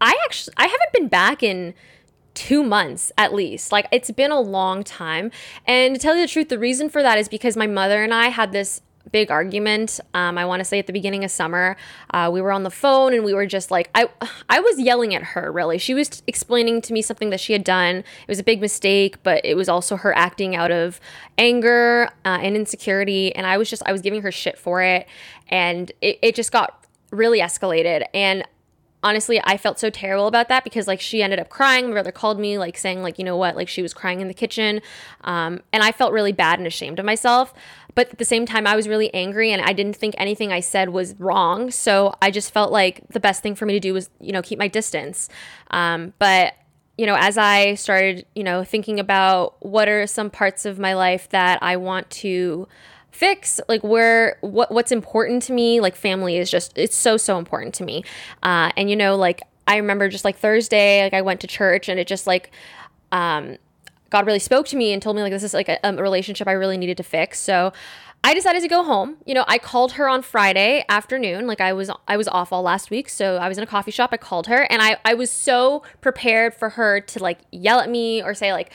I 0.00 0.16
actually 0.24 0.54
I 0.56 0.66
haven't 0.66 0.92
been 0.92 1.08
back 1.08 1.42
in 1.42 1.74
two 2.34 2.62
months 2.62 3.10
at 3.18 3.34
least. 3.34 3.72
Like 3.72 3.86
it's 3.90 4.10
been 4.10 4.30
a 4.30 4.40
long 4.40 4.84
time. 4.84 5.30
And 5.66 5.94
to 5.94 6.00
tell 6.00 6.14
you 6.14 6.22
the 6.22 6.28
truth, 6.28 6.48
the 6.48 6.58
reason 6.58 6.88
for 6.88 7.02
that 7.02 7.18
is 7.18 7.28
because 7.28 7.56
my 7.56 7.66
mother 7.66 8.02
and 8.02 8.14
I 8.14 8.28
had 8.28 8.52
this 8.52 8.80
big 9.10 9.30
argument. 9.30 10.00
Um, 10.14 10.38
I 10.38 10.44
want 10.44 10.60
to 10.60 10.64
say 10.64 10.78
at 10.78 10.86
the 10.86 10.92
beginning 10.92 11.24
of 11.24 11.30
summer, 11.30 11.76
uh, 12.10 12.30
we 12.32 12.40
were 12.40 12.52
on 12.52 12.62
the 12.62 12.70
phone 12.70 13.14
and 13.14 13.24
we 13.24 13.34
were 13.34 13.46
just 13.46 13.70
like, 13.70 13.90
I, 13.94 14.08
I 14.48 14.60
was 14.60 14.78
yelling 14.78 15.14
at 15.14 15.22
her. 15.22 15.50
Really, 15.50 15.78
she 15.78 15.94
was 15.94 16.22
explaining 16.26 16.80
to 16.82 16.92
me 16.92 17.02
something 17.02 17.30
that 17.30 17.40
she 17.40 17.52
had 17.52 17.64
done. 17.64 17.96
It 17.96 18.28
was 18.28 18.38
a 18.38 18.44
big 18.44 18.60
mistake, 18.60 19.22
but 19.22 19.44
it 19.44 19.56
was 19.56 19.68
also 19.68 19.96
her 19.96 20.16
acting 20.16 20.54
out 20.54 20.70
of 20.70 21.00
anger 21.36 22.08
uh, 22.24 22.38
and 22.40 22.56
insecurity. 22.56 23.34
And 23.34 23.46
I 23.46 23.58
was 23.58 23.70
just, 23.70 23.82
I 23.86 23.92
was 23.92 24.00
giving 24.00 24.22
her 24.22 24.32
shit 24.32 24.58
for 24.58 24.82
it, 24.82 25.06
and 25.48 25.90
it, 26.00 26.18
it 26.22 26.34
just 26.34 26.52
got 26.52 26.86
really 27.10 27.40
escalated. 27.40 28.04
And 28.12 28.44
honestly 29.02 29.40
i 29.44 29.56
felt 29.56 29.78
so 29.78 29.90
terrible 29.90 30.26
about 30.26 30.48
that 30.48 30.64
because 30.64 30.86
like 30.86 31.00
she 31.00 31.22
ended 31.22 31.38
up 31.38 31.48
crying. 31.48 31.86
My 31.86 31.92
brother 31.92 32.12
called 32.12 32.38
me 32.38 32.58
like 32.58 32.76
saying 32.76 33.02
like 33.02 33.18
you 33.18 33.24
know 33.24 33.36
what? 33.36 33.56
Like 33.56 33.68
she 33.68 33.82
was 33.82 33.94
crying 33.94 34.20
in 34.20 34.28
the 34.28 34.34
kitchen. 34.34 34.80
Um, 35.22 35.60
and 35.72 35.82
i 35.82 35.92
felt 35.92 36.12
really 36.12 36.32
bad 36.32 36.58
and 36.58 36.66
ashamed 36.66 36.98
of 36.98 37.04
myself. 37.04 37.54
But 37.94 38.10
at 38.10 38.18
the 38.18 38.24
same 38.24 38.46
time 38.46 38.66
i 38.66 38.76
was 38.76 38.88
really 38.88 39.12
angry 39.14 39.52
and 39.52 39.62
i 39.62 39.72
didn't 39.72 39.96
think 39.96 40.14
anything 40.18 40.52
i 40.52 40.60
said 40.60 40.90
was 40.90 41.14
wrong. 41.18 41.70
So 41.70 42.14
i 42.20 42.30
just 42.30 42.52
felt 42.52 42.72
like 42.72 43.06
the 43.08 43.20
best 43.20 43.42
thing 43.42 43.54
for 43.54 43.66
me 43.66 43.74
to 43.74 43.80
do 43.80 43.94
was 43.94 44.10
you 44.20 44.32
know 44.32 44.42
keep 44.42 44.58
my 44.58 44.68
distance. 44.68 45.28
Um, 45.70 46.12
but 46.18 46.54
you 46.96 47.06
know 47.06 47.16
as 47.16 47.38
i 47.38 47.74
started 47.74 48.26
you 48.34 48.42
know 48.42 48.64
thinking 48.64 48.98
about 48.98 49.54
what 49.64 49.88
are 49.88 50.06
some 50.06 50.28
parts 50.28 50.66
of 50.66 50.78
my 50.78 50.94
life 50.94 51.28
that 51.28 51.58
i 51.62 51.76
want 51.76 52.10
to 52.10 52.66
fix 53.10 53.60
like 53.68 53.82
where 53.82 54.38
what 54.42 54.70
what's 54.70 54.92
important 54.92 55.42
to 55.42 55.52
me 55.52 55.80
like 55.80 55.96
family 55.96 56.36
is 56.36 56.50
just 56.50 56.76
it's 56.76 56.96
so 56.96 57.16
so 57.16 57.38
important 57.38 57.74
to 57.74 57.84
me 57.84 58.04
uh, 58.42 58.70
and 58.76 58.90
you 58.90 58.96
know 58.96 59.16
like 59.16 59.42
i 59.66 59.76
remember 59.76 60.08
just 60.08 60.24
like 60.24 60.36
thursday 60.36 61.02
like 61.02 61.14
i 61.14 61.22
went 61.22 61.40
to 61.40 61.46
church 61.46 61.88
and 61.88 61.98
it 61.98 62.06
just 62.06 62.26
like 62.26 62.50
um 63.10 63.56
god 64.10 64.26
really 64.26 64.38
spoke 64.38 64.66
to 64.66 64.76
me 64.76 64.92
and 64.92 65.02
told 65.02 65.16
me 65.16 65.22
like 65.22 65.32
this 65.32 65.42
is 65.42 65.54
like 65.54 65.68
a, 65.68 65.78
a 65.82 65.92
relationship 65.94 66.46
i 66.46 66.52
really 66.52 66.76
needed 66.76 66.96
to 66.96 67.02
fix 67.02 67.38
so 67.40 67.72
I 68.24 68.34
decided 68.34 68.62
to 68.62 68.68
go 68.68 68.82
home. 68.82 69.16
You 69.26 69.34
know, 69.34 69.44
I 69.46 69.58
called 69.58 69.92
her 69.92 70.08
on 70.08 70.22
Friday 70.22 70.84
afternoon. 70.88 71.46
Like 71.46 71.60
I 71.60 71.72
was 71.72 71.88
I 72.08 72.16
was 72.16 72.26
off 72.26 72.52
all 72.52 72.62
last 72.62 72.90
week, 72.90 73.08
so 73.08 73.36
I 73.36 73.48
was 73.48 73.58
in 73.58 73.64
a 73.64 73.66
coffee 73.66 73.92
shop. 73.92 74.10
I 74.12 74.16
called 74.16 74.48
her 74.48 74.66
and 74.70 74.82
I 74.82 74.96
I 75.04 75.14
was 75.14 75.30
so 75.30 75.84
prepared 76.00 76.52
for 76.52 76.70
her 76.70 77.00
to 77.00 77.22
like 77.22 77.38
yell 77.52 77.78
at 77.78 77.88
me 77.88 78.20
or 78.20 78.34
say 78.34 78.52
like 78.52 78.72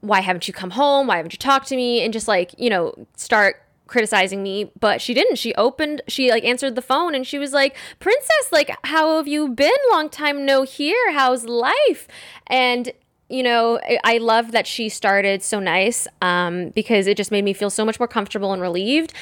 why 0.00 0.20
haven't 0.20 0.48
you 0.48 0.54
come 0.54 0.70
home? 0.70 1.06
Why 1.06 1.16
haven't 1.16 1.32
you 1.32 1.38
talked 1.38 1.68
to 1.68 1.76
me? 1.76 2.02
And 2.02 2.12
just 2.12 2.28
like, 2.28 2.54
you 2.58 2.70
know, 2.70 2.94
start 3.16 3.63
criticizing 3.86 4.42
me, 4.42 4.72
but 4.78 5.00
she 5.00 5.14
didn't. 5.14 5.36
She 5.36 5.54
opened, 5.54 6.02
she 6.08 6.30
like 6.30 6.44
answered 6.44 6.74
the 6.74 6.82
phone 6.82 7.14
and 7.14 7.26
she 7.26 7.38
was 7.38 7.52
like, 7.52 7.76
Princess, 7.98 8.50
like, 8.50 8.76
how 8.84 9.16
have 9.16 9.28
you 9.28 9.48
been? 9.48 9.70
Long 9.92 10.08
time 10.08 10.46
no 10.46 10.62
hear. 10.62 11.12
How's 11.12 11.44
life? 11.44 12.08
And 12.46 12.92
you 13.28 13.42
know, 13.42 13.80
I 14.04 14.18
love 14.18 14.52
that 14.52 14.66
she 14.66 14.88
started 14.90 15.42
so 15.42 15.58
nice 15.58 16.06
um, 16.20 16.68
because 16.70 17.06
it 17.06 17.16
just 17.16 17.30
made 17.30 17.42
me 17.42 17.54
feel 17.54 17.70
so 17.70 17.84
much 17.84 17.98
more 17.98 18.06
comfortable 18.06 18.52
and 18.52 18.60
relieved. 18.60 19.14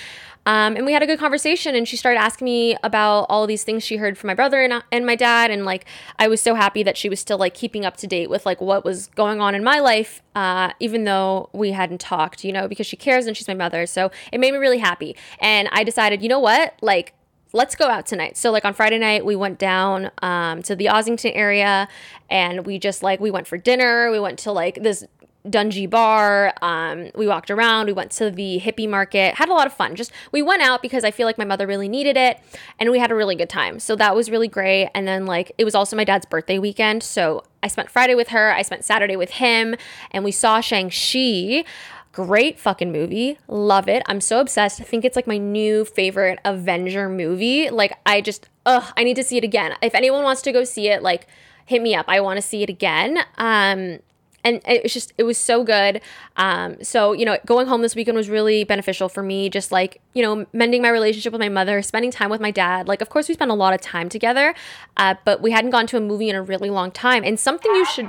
Um, 0.44 0.76
and 0.76 0.84
we 0.84 0.92
had 0.92 1.02
a 1.02 1.06
good 1.06 1.18
conversation, 1.18 1.74
and 1.74 1.86
she 1.86 1.96
started 1.96 2.18
asking 2.18 2.44
me 2.46 2.76
about 2.82 3.26
all 3.28 3.46
these 3.46 3.64
things 3.64 3.84
she 3.84 3.96
heard 3.96 4.18
from 4.18 4.28
my 4.28 4.34
brother 4.34 4.62
and, 4.62 4.82
and 4.90 5.06
my 5.06 5.14
dad. 5.14 5.50
And 5.50 5.64
like, 5.64 5.84
I 6.18 6.28
was 6.28 6.40
so 6.40 6.54
happy 6.54 6.82
that 6.82 6.96
she 6.96 7.08
was 7.08 7.20
still 7.20 7.38
like 7.38 7.54
keeping 7.54 7.84
up 7.84 7.96
to 7.98 8.06
date 8.06 8.28
with 8.28 8.44
like 8.44 8.60
what 8.60 8.84
was 8.84 9.06
going 9.08 9.40
on 9.40 9.54
in 9.54 9.62
my 9.62 9.78
life, 9.78 10.22
uh, 10.34 10.72
even 10.80 11.04
though 11.04 11.48
we 11.52 11.72
hadn't 11.72 12.00
talked, 12.00 12.44
you 12.44 12.52
know, 12.52 12.66
because 12.66 12.86
she 12.86 12.96
cares 12.96 13.26
and 13.26 13.36
she's 13.36 13.48
my 13.48 13.54
mother. 13.54 13.86
So 13.86 14.10
it 14.32 14.40
made 14.40 14.52
me 14.52 14.58
really 14.58 14.78
happy. 14.78 15.16
And 15.40 15.68
I 15.70 15.84
decided, 15.84 16.22
you 16.22 16.28
know 16.28 16.40
what? 16.40 16.74
Like, 16.82 17.14
let's 17.52 17.74
go 17.76 17.88
out 17.88 18.06
tonight. 18.06 18.36
So 18.36 18.50
like 18.50 18.64
on 18.64 18.74
Friday 18.74 18.98
night, 18.98 19.24
we 19.24 19.36
went 19.36 19.58
down 19.58 20.10
um, 20.22 20.62
to 20.62 20.74
the 20.74 20.86
Ossington 20.86 21.32
area 21.34 21.88
and 22.30 22.66
we 22.66 22.78
just 22.78 23.02
like 23.02 23.20
we 23.20 23.30
went 23.30 23.46
for 23.46 23.58
dinner. 23.58 24.10
We 24.10 24.18
went 24.18 24.38
to 24.40 24.52
like 24.52 24.82
this 24.82 25.04
Dungy 25.46 25.88
Bar. 25.88 26.54
Um, 26.62 27.10
we 27.14 27.26
walked 27.26 27.50
around. 27.50 27.86
We 27.86 27.92
went 27.92 28.10
to 28.12 28.30
the 28.30 28.60
hippie 28.60 28.88
market. 28.88 29.34
Had 29.34 29.48
a 29.48 29.52
lot 29.52 29.66
of 29.66 29.72
fun. 29.72 29.96
Just 29.96 30.12
we 30.30 30.42
went 30.42 30.62
out 30.62 30.82
because 30.82 31.04
I 31.04 31.10
feel 31.10 31.26
like 31.26 31.38
my 31.38 31.44
mother 31.44 31.66
really 31.66 31.88
needed 31.88 32.16
it, 32.16 32.38
and 32.78 32.90
we 32.90 32.98
had 32.98 33.10
a 33.10 33.14
really 33.14 33.34
good 33.34 33.48
time. 33.48 33.78
So 33.78 33.96
that 33.96 34.14
was 34.14 34.30
really 34.30 34.48
great. 34.48 34.90
And 34.94 35.06
then 35.06 35.26
like 35.26 35.52
it 35.58 35.64
was 35.64 35.74
also 35.74 35.96
my 35.96 36.04
dad's 36.04 36.26
birthday 36.26 36.58
weekend, 36.58 37.02
so 37.02 37.44
I 37.62 37.68
spent 37.68 37.90
Friday 37.90 38.14
with 38.14 38.28
her, 38.28 38.52
I 38.52 38.62
spent 38.62 38.84
Saturday 38.84 39.16
with 39.16 39.30
him, 39.30 39.76
and 40.10 40.24
we 40.24 40.32
saw 40.32 40.60
Shang-Chi. 40.60 41.64
Great 42.12 42.58
fucking 42.58 42.92
movie. 42.92 43.38
Love 43.48 43.88
it. 43.88 44.02
I'm 44.06 44.20
so 44.20 44.38
obsessed. 44.40 44.80
I 44.82 44.84
think 44.84 45.04
it's 45.04 45.16
like 45.16 45.26
my 45.26 45.38
new 45.38 45.84
favorite 45.86 46.40
Avenger 46.44 47.08
movie. 47.08 47.70
Like, 47.70 47.98
I 48.04 48.20
just, 48.20 48.50
ugh, 48.66 48.92
I 48.98 49.02
need 49.02 49.16
to 49.16 49.24
see 49.24 49.38
it 49.38 49.44
again. 49.44 49.74
If 49.80 49.94
anyone 49.94 50.22
wants 50.22 50.42
to 50.42 50.52
go 50.52 50.62
see 50.64 50.88
it, 50.88 51.02
like, 51.02 51.26
hit 51.64 51.80
me 51.80 51.94
up. 51.94 52.04
I 52.08 52.20
want 52.20 52.36
to 52.36 52.42
see 52.42 52.62
it 52.62 52.68
again. 52.68 53.20
Um, 53.38 54.00
and 54.44 54.60
it 54.66 54.82
was 54.82 54.92
just 54.92 55.12
it 55.18 55.22
was 55.22 55.38
so 55.38 55.62
good 55.64 56.00
um, 56.36 56.76
so 56.82 57.12
you 57.12 57.24
know 57.24 57.36
going 57.46 57.66
home 57.66 57.82
this 57.82 57.94
weekend 57.94 58.16
was 58.16 58.28
really 58.28 58.64
beneficial 58.64 59.08
for 59.08 59.22
me 59.22 59.48
just 59.48 59.70
like 59.70 60.00
you 60.14 60.22
know 60.22 60.46
mending 60.52 60.82
my 60.82 60.88
relationship 60.88 61.32
with 61.32 61.40
my 61.40 61.48
mother 61.48 61.80
spending 61.82 62.10
time 62.10 62.28
with 62.30 62.40
my 62.40 62.50
dad 62.50 62.88
like 62.88 63.00
of 63.00 63.08
course 63.08 63.28
we 63.28 63.34
spent 63.34 63.50
a 63.50 63.54
lot 63.54 63.72
of 63.72 63.80
time 63.80 64.08
together 64.08 64.54
uh, 64.96 65.14
but 65.24 65.40
we 65.40 65.50
hadn't 65.52 65.70
gone 65.70 65.86
to 65.86 65.96
a 65.96 66.00
movie 66.00 66.28
in 66.28 66.34
a 66.36 66.42
really 66.42 66.70
long 66.70 66.90
time 66.90 67.22
and 67.24 67.38
something 67.38 67.70
you 67.72 67.84
should 67.86 68.08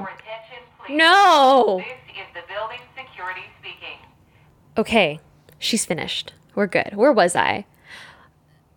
no 0.89 1.77
This 1.79 1.87
is 2.17 2.33
the 2.33 2.53
building 2.53 2.79
security 2.97 3.41
speaking. 3.59 3.97
okay 4.77 5.19
she's 5.59 5.85
finished 5.85 6.33
we're 6.55 6.67
good 6.67 6.95
where 6.95 7.11
was 7.11 7.35
i 7.35 7.65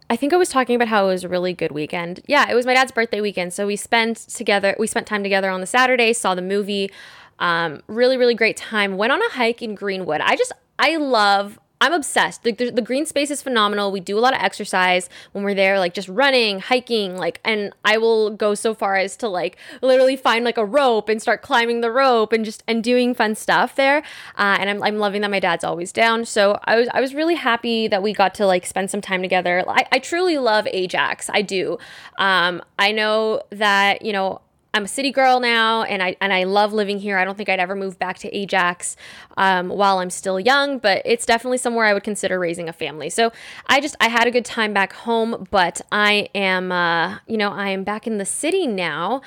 I 0.08 0.14
think 0.14 0.32
I 0.32 0.36
was 0.36 0.48
talking 0.50 0.76
about 0.76 0.86
how 0.86 1.06
it 1.06 1.08
was 1.08 1.24
a 1.24 1.28
really 1.28 1.52
good 1.52 1.72
weekend. 1.72 2.20
Yeah, 2.28 2.48
it 2.48 2.54
was 2.54 2.64
my 2.64 2.74
dad's 2.74 2.92
birthday 2.92 3.20
weekend. 3.20 3.52
So 3.52 3.66
we 3.66 3.74
spent 3.74 4.16
together, 4.18 4.76
we 4.78 4.86
spent 4.86 5.04
time 5.04 5.24
together 5.24 5.50
on 5.50 5.60
the 5.60 5.66
Saturday, 5.66 6.12
saw 6.12 6.36
the 6.36 6.42
movie. 6.42 6.92
Um, 7.38 7.82
really, 7.86 8.16
really 8.16 8.34
great 8.34 8.56
time. 8.56 8.96
Went 8.96 9.12
on 9.12 9.22
a 9.22 9.30
hike 9.30 9.62
in 9.62 9.74
Greenwood. 9.74 10.20
I 10.20 10.36
just, 10.36 10.52
I 10.78 10.96
love, 10.96 11.58
I'm 11.78 11.92
obsessed. 11.92 12.42
The, 12.42 12.52
the, 12.52 12.70
the 12.70 12.80
green 12.80 13.04
space 13.04 13.30
is 13.30 13.42
phenomenal. 13.42 13.92
We 13.92 14.00
do 14.00 14.18
a 14.18 14.20
lot 14.20 14.34
of 14.34 14.40
exercise 14.40 15.10
when 15.32 15.44
we're 15.44 15.54
there, 15.54 15.78
like 15.78 15.92
just 15.92 16.08
running, 16.08 16.58
hiking, 16.58 17.18
like, 17.18 17.38
and 17.44 17.74
I 17.84 17.98
will 17.98 18.30
go 18.30 18.54
so 18.54 18.74
far 18.74 18.96
as 18.96 19.14
to 19.18 19.28
like 19.28 19.58
literally 19.82 20.16
find 20.16 20.42
like 20.42 20.56
a 20.56 20.64
rope 20.64 21.10
and 21.10 21.20
start 21.20 21.42
climbing 21.42 21.82
the 21.82 21.90
rope 21.90 22.32
and 22.32 22.46
just 22.46 22.64
and 22.66 22.82
doing 22.82 23.14
fun 23.14 23.34
stuff 23.34 23.74
there. 23.74 23.98
Uh, 24.38 24.56
and 24.58 24.70
I'm, 24.70 24.82
I'm 24.82 24.96
loving 24.96 25.20
that 25.20 25.30
my 25.30 25.40
dad's 25.40 25.64
always 25.64 25.92
down. 25.92 26.24
So 26.24 26.58
I 26.64 26.76
was 26.76 26.88
I 26.94 27.00
was 27.02 27.14
really 27.14 27.34
happy 27.34 27.88
that 27.88 28.02
we 28.02 28.14
got 28.14 28.34
to 28.36 28.46
like 28.46 28.64
spend 28.64 28.90
some 28.90 29.02
time 29.02 29.20
together. 29.20 29.62
I, 29.68 29.86
I 29.92 29.98
truly 29.98 30.38
love 30.38 30.66
Ajax. 30.68 31.28
I 31.28 31.42
do. 31.42 31.76
Um, 32.16 32.62
I 32.78 32.92
know 32.92 33.42
that 33.50 34.00
you 34.00 34.14
know 34.14 34.40
I'm 34.76 34.84
a 34.84 34.88
city 34.88 35.10
girl 35.10 35.40
now, 35.40 35.84
and 35.84 36.02
I 36.02 36.16
and 36.20 36.34
I 36.34 36.44
love 36.44 36.74
living 36.74 36.98
here. 36.98 37.16
I 37.16 37.24
don't 37.24 37.34
think 37.34 37.48
I'd 37.48 37.58
ever 37.58 37.74
move 37.74 37.98
back 37.98 38.18
to 38.18 38.36
Ajax 38.36 38.94
um, 39.38 39.70
while 39.70 40.00
I'm 40.00 40.10
still 40.10 40.38
young, 40.38 40.78
but 40.78 41.00
it's 41.06 41.24
definitely 41.24 41.56
somewhere 41.56 41.86
I 41.86 41.94
would 41.94 42.04
consider 42.04 42.38
raising 42.38 42.68
a 42.68 42.74
family. 42.74 43.08
So 43.08 43.32
I 43.68 43.80
just 43.80 43.96
I 44.00 44.08
had 44.08 44.26
a 44.26 44.30
good 44.30 44.44
time 44.44 44.74
back 44.74 44.92
home, 44.92 45.48
but 45.50 45.80
I 45.90 46.28
am 46.34 46.72
uh, 46.72 47.20
you 47.26 47.38
know 47.38 47.52
I 47.52 47.70
am 47.70 47.84
back 47.84 48.06
in 48.06 48.18
the 48.18 48.26
city 48.26 48.66
now, 48.66 49.22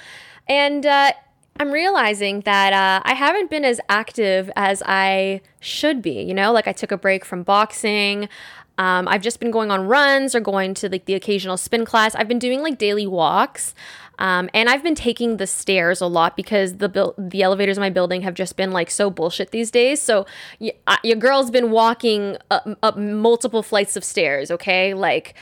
and. 0.48 0.86
Uh, 0.86 1.14
I'm 1.62 1.72
realizing 1.72 2.40
that 2.42 2.72
uh, 2.72 3.02
I 3.04 3.14
haven't 3.14 3.50
been 3.50 3.66
as 3.66 3.82
active 3.90 4.50
as 4.56 4.82
I 4.86 5.42
should 5.60 6.02
be. 6.02 6.22
You 6.22 6.34
know, 6.34 6.54
like 6.54 6.70
I 6.70 6.72
took 6.72 6.90
a 6.90 6.98
break 6.98 7.26
from 7.26 7.44
boxing. 7.44 8.30
Um, 8.78 9.10
I've 9.10 9.22
just 9.22 9.42
been 9.42 9.52
going 9.52 9.70
on 9.70 9.88
runs 9.88 10.34
or 10.34 10.40
going 10.40 10.74
to 10.76 10.88
like 10.88 11.04
the 11.04 11.16
occasional 11.16 11.58
spin 11.58 11.84
class. 11.84 12.16
I've 12.16 12.30
been 12.30 12.40
doing 12.40 12.62
like 12.62 12.78
daily 12.78 13.06
walks. 13.06 13.76
Um, 14.20 14.50
and 14.54 14.70
I've 14.70 14.84
been 14.84 14.96
taking 14.96 15.38
the 15.38 15.48
stairs 15.48 16.02
a 16.02 16.06
lot 16.08 16.36
because 16.36 16.78
the 16.78 17.14
the 17.18 17.42
elevators 17.42 17.78
in 17.78 17.82
my 17.82 17.90
building 17.90 18.22
have 18.22 18.36
just 18.36 18.56
been 18.56 18.72
like 18.72 18.92
so 18.92 19.10
bullshit 19.10 19.52
these 19.52 19.72
days. 19.72 20.02
So 20.02 20.26
your 20.60 21.16
girl's 21.16 21.50
been 21.50 21.72
walking 21.72 22.38
up, 22.52 22.68
up 22.84 22.98
multiple 22.98 23.64
flights 23.64 23.96
of 23.96 24.04
stairs. 24.04 24.52
Okay, 24.52 24.94
like 24.94 25.34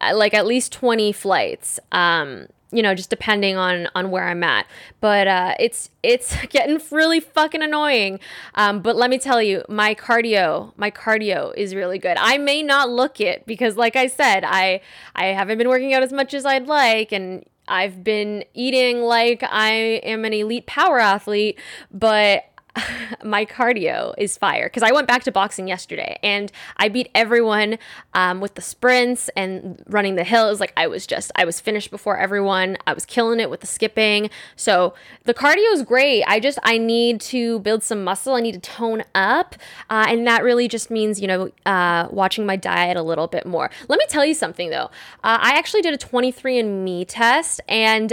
uh, 0.00 0.14
like 0.14 0.34
at 0.34 0.46
least 0.46 0.72
twenty 0.72 1.12
flights. 1.12 1.80
Um, 1.90 2.46
you 2.72 2.82
know, 2.82 2.94
just 2.94 3.10
depending 3.10 3.56
on 3.56 3.88
on 3.94 4.10
where 4.10 4.28
I'm 4.28 4.42
at. 4.42 4.66
But 5.00 5.26
uh, 5.26 5.54
it's 5.58 5.90
it's 6.02 6.36
getting 6.50 6.80
really 6.90 7.20
fucking 7.20 7.62
annoying. 7.62 8.20
Um, 8.54 8.82
but 8.82 8.96
let 8.96 9.08
me 9.08 9.18
tell 9.18 9.40
you, 9.40 9.64
my 9.68 9.94
cardio, 9.94 10.72
my 10.76 10.90
cardio 10.90 11.54
is 11.56 11.74
really 11.74 11.98
good. 11.98 12.16
I 12.18 12.38
may 12.38 12.62
not 12.62 12.90
look 12.90 13.20
it 13.20 13.46
because, 13.46 13.76
like 13.76 13.96
I 13.96 14.08
said, 14.08 14.44
I 14.44 14.80
I 15.14 15.26
haven't 15.26 15.58
been 15.58 15.68
working 15.68 15.94
out 15.94 16.02
as 16.02 16.12
much 16.12 16.34
as 16.34 16.44
I'd 16.44 16.66
like, 16.66 17.12
and 17.12 17.44
I've 17.68 18.04
been 18.04 18.44
eating 18.54 19.02
like 19.02 19.42
I 19.42 20.00
am 20.04 20.24
an 20.24 20.32
elite 20.32 20.66
power 20.66 20.98
athlete, 20.98 21.58
but 21.90 22.44
my 23.24 23.44
cardio 23.44 24.14
is 24.18 24.36
fire 24.36 24.66
because 24.66 24.82
I 24.82 24.92
went 24.92 25.06
back 25.06 25.22
to 25.24 25.32
boxing 25.32 25.68
yesterday 25.68 26.18
and 26.22 26.50
I 26.76 26.88
beat 26.88 27.10
everyone 27.14 27.78
um, 28.14 28.40
with 28.40 28.54
the 28.54 28.62
sprints 28.62 29.28
and 29.36 29.82
running 29.88 30.16
the 30.16 30.24
hills. 30.24 30.60
Like 30.60 30.72
I 30.76 30.86
was 30.86 31.06
just, 31.06 31.30
I 31.36 31.44
was 31.44 31.60
finished 31.60 31.90
before 31.90 32.18
everyone. 32.18 32.76
I 32.86 32.92
was 32.92 33.04
killing 33.04 33.40
it 33.40 33.50
with 33.50 33.60
the 33.60 33.66
skipping. 33.66 34.30
So 34.56 34.94
the 35.24 35.34
cardio 35.34 35.72
is 35.72 35.82
great. 35.82 36.24
I 36.24 36.40
just, 36.40 36.58
I 36.62 36.78
need 36.78 37.20
to 37.22 37.60
build 37.60 37.82
some 37.82 38.04
muscle. 38.04 38.34
I 38.34 38.40
need 38.40 38.52
to 38.52 38.60
tone 38.60 39.04
up. 39.14 39.56
Uh, 39.90 40.06
and 40.08 40.26
that 40.26 40.42
really 40.42 40.68
just 40.68 40.90
means, 40.90 41.20
you 41.20 41.26
know, 41.26 41.50
uh, 41.64 42.08
watching 42.10 42.46
my 42.46 42.56
diet 42.56 42.96
a 42.96 43.02
little 43.02 43.26
bit 43.26 43.46
more. 43.46 43.70
Let 43.88 43.98
me 43.98 44.06
tell 44.08 44.24
you 44.24 44.34
something 44.34 44.70
though. 44.70 44.90
Uh, 45.24 45.38
I 45.40 45.58
actually 45.58 45.82
did 45.82 45.94
a 45.94 45.98
23andMe 45.98 47.04
test 47.08 47.60
and 47.68 48.12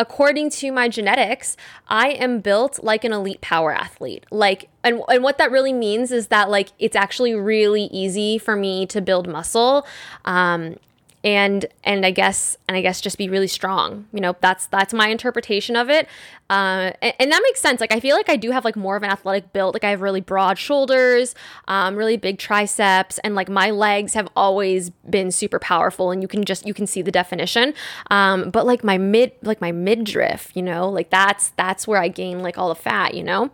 according 0.00 0.48
to 0.48 0.72
my 0.72 0.88
genetics, 0.88 1.58
I 1.86 2.08
am 2.12 2.40
built 2.40 2.82
like 2.82 3.04
an 3.04 3.12
elite 3.12 3.42
power 3.42 3.70
athlete. 3.72 4.24
Like, 4.30 4.70
and, 4.82 5.02
and 5.10 5.22
what 5.22 5.36
that 5.36 5.50
really 5.50 5.74
means 5.74 6.10
is 6.10 6.28
that, 6.28 6.48
like, 6.48 6.70
it's 6.78 6.96
actually 6.96 7.34
really 7.34 7.84
easy 7.92 8.38
for 8.38 8.56
me 8.56 8.86
to 8.86 9.02
build 9.02 9.28
muscle. 9.28 9.86
Um, 10.24 10.76
and 11.22 11.66
and 11.84 12.06
I 12.06 12.10
guess 12.10 12.56
and 12.66 12.76
I 12.76 12.80
guess 12.80 13.00
just 13.00 13.18
be 13.18 13.28
really 13.28 13.46
strong. 13.46 14.06
You 14.12 14.20
know, 14.20 14.36
that's 14.40 14.66
that's 14.66 14.94
my 14.94 15.08
interpretation 15.08 15.76
of 15.76 15.90
it. 15.90 16.08
Uh, 16.48 16.92
and, 17.00 17.14
and, 17.20 17.32
that 17.32 17.40
makes 17.44 17.60
sense. 17.60 17.80
Like 17.80 17.92
I 17.92 18.00
feel 18.00 18.16
like 18.16 18.28
I 18.28 18.34
do 18.34 18.50
have 18.50 18.64
like 18.64 18.74
more 18.74 18.96
of 18.96 19.04
an 19.04 19.10
athletic 19.10 19.52
build. 19.52 19.74
Like 19.74 19.84
I 19.84 19.90
have 19.90 20.00
really 20.00 20.20
broad 20.20 20.58
shoulders, 20.58 21.36
um, 21.68 21.94
really 21.94 22.16
big 22.16 22.38
triceps, 22.38 23.18
and 23.18 23.36
like 23.36 23.48
my 23.48 23.70
legs 23.70 24.14
have 24.14 24.28
always 24.34 24.90
been 25.08 25.30
super 25.30 25.60
powerful. 25.60 26.10
And 26.10 26.22
you 26.22 26.28
can 26.28 26.44
just 26.44 26.66
you 26.66 26.74
can 26.74 26.86
see 26.86 27.02
the 27.02 27.12
definition. 27.12 27.74
Um, 28.10 28.50
but 28.50 28.66
like 28.66 28.82
my 28.82 28.98
mid 28.98 29.32
like 29.42 29.60
my 29.60 29.72
midriff, 29.72 30.50
you 30.54 30.62
know, 30.62 30.88
like 30.88 31.10
that's 31.10 31.50
that's 31.50 31.86
where 31.86 32.00
I 32.00 32.08
gain 32.08 32.42
like 32.42 32.58
all 32.58 32.68
the 32.68 32.74
fat. 32.74 33.14
You 33.14 33.24
know. 33.24 33.50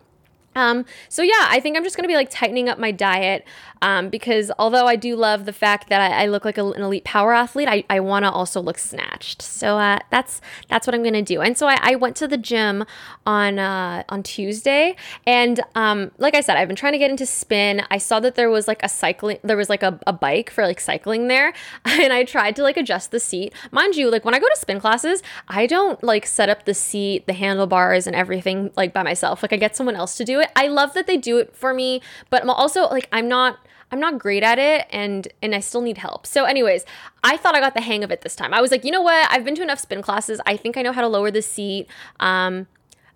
Um, 0.56 0.84
so 1.08 1.22
yeah, 1.22 1.46
I 1.48 1.60
think 1.60 1.76
I'm 1.76 1.84
just 1.84 1.96
gonna 1.96 2.08
be 2.08 2.16
like 2.16 2.30
tightening 2.30 2.68
up 2.68 2.78
my 2.80 2.90
diet 2.90 3.46
um, 3.82 4.08
because 4.08 4.50
although 4.58 4.86
I 4.86 4.96
do 4.96 5.14
love 5.16 5.44
the 5.44 5.52
fact 5.52 5.88
that 5.90 6.00
I, 6.00 6.24
I 6.24 6.26
look 6.26 6.44
like 6.44 6.58
a, 6.58 6.66
an 6.66 6.82
elite 6.82 7.04
power 7.04 7.32
athlete, 7.34 7.68
I, 7.68 7.84
I 7.90 8.00
want 8.00 8.24
to 8.24 8.30
also 8.30 8.60
look 8.60 8.78
snatched. 8.78 9.42
So 9.42 9.78
uh, 9.78 9.98
that's 10.10 10.40
that's 10.68 10.86
what 10.86 10.94
I'm 10.94 11.04
gonna 11.04 11.22
do. 11.22 11.40
And 11.40 11.56
so 11.56 11.66
I, 11.68 11.78
I 11.80 11.94
went 11.94 12.16
to 12.16 12.26
the 12.26 12.38
gym 12.38 12.84
on 13.26 13.58
uh, 13.58 14.02
on 14.08 14.22
Tuesday, 14.22 14.96
and 15.26 15.60
um, 15.74 16.10
like 16.18 16.34
I 16.34 16.40
said, 16.40 16.56
I've 16.56 16.68
been 16.68 16.76
trying 16.76 16.92
to 16.94 16.98
get 16.98 17.10
into 17.10 17.26
spin. 17.26 17.82
I 17.90 17.98
saw 17.98 18.18
that 18.20 18.34
there 18.34 18.50
was 18.50 18.66
like 18.66 18.82
a 18.82 18.88
cycling, 18.88 19.38
there 19.44 19.56
was 19.56 19.68
like 19.68 19.82
a, 19.82 20.00
a 20.06 20.12
bike 20.12 20.50
for 20.50 20.64
like 20.66 20.80
cycling 20.80 21.28
there, 21.28 21.52
and 21.84 22.12
I 22.12 22.24
tried 22.24 22.56
to 22.56 22.62
like 22.62 22.76
adjust 22.76 23.10
the 23.10 23.20
seat. 23.20 23.52
Mind 23.70 23.94
you, 23.96 24.10
like 24.10 24.24
when 24.24 24.34
I 24.34 24.38
go 24.38 24.48
to 24.48 24.56
spin 24.56 24.80
classes, 24.80 25.22
I 25.48 25.66
don't 25.66 26.02
like 26.02 26.26
set 26.26 26.48
up 26.48 26.64
the 26.64 26.74
seat, 26.74 27.26
the 27.26 27.34
handlebars, 27.34 28.06
and 28.06 28.16
everything 28.16 28.70
like 28.76 28.92
by 28.92 29.02
myself. 29.02 29.42
Like 29.42 29.52
I 29.52 29.56
get 29.56 29.76
someone 29.76 29.96
else 29.96 30.16
to 30.16 30.24
do 30.24 30.40
it. 30.40 30.45
I 30.54 30.68
love 30.68 30.94
that 30.94 31.06
they 31.06 31.16
do 31.16 31.38
it 31.38 31.56
for 31.56 31.74
me, 31.74 32.02
but 32.30 32.42
I'm 32.42 32.50
also 32.50 32.88
like 32.88 33.08
I'm 33.12 33.28
not 33.28 33.58
I'm 33.90 34.00
not 34.00 34.18
great 34.18 34.42
at 34.42 34.58
it 34.58 34.86
and 34.90 35.28
and 35.42 35.54
I 35.54 35.60
still 35.60 35.80
need 35.80 35.98
help. 35.98 36.26
So 36.26 36.44
anyways, 36.44 36.84
I 37.24 37.36
thought 37.36 37.54
I 37.54 37.60
got 37.60 37.74
the 37.74 37.80
hang 37.80 38.04
of 38.04 38.10
it 38.10 38.22
this 38.22 38.36
time. 38.36 38.52
I 38.52 38.60
was 38.60 38.70
like, 38.70 38.84
"You 38.84 38.90
know 38.90 39.02
what? 39.02 39.28
I've 39.30 39.44
been 39.44 39.54
to 39.56 39.62
enough 39.62 39.80
spin 39.80 40.02
classes. 40.02 40.40
I 40.46 40.56
think 40.56 40.76
I 40.76 40.82
know 40.82 40.92
how 40.92 41.00
to 41.00 41.08
lower 41.08 41.30
the 41.30 41.42
seat." 41.42 41.88
Um 42.20 42.66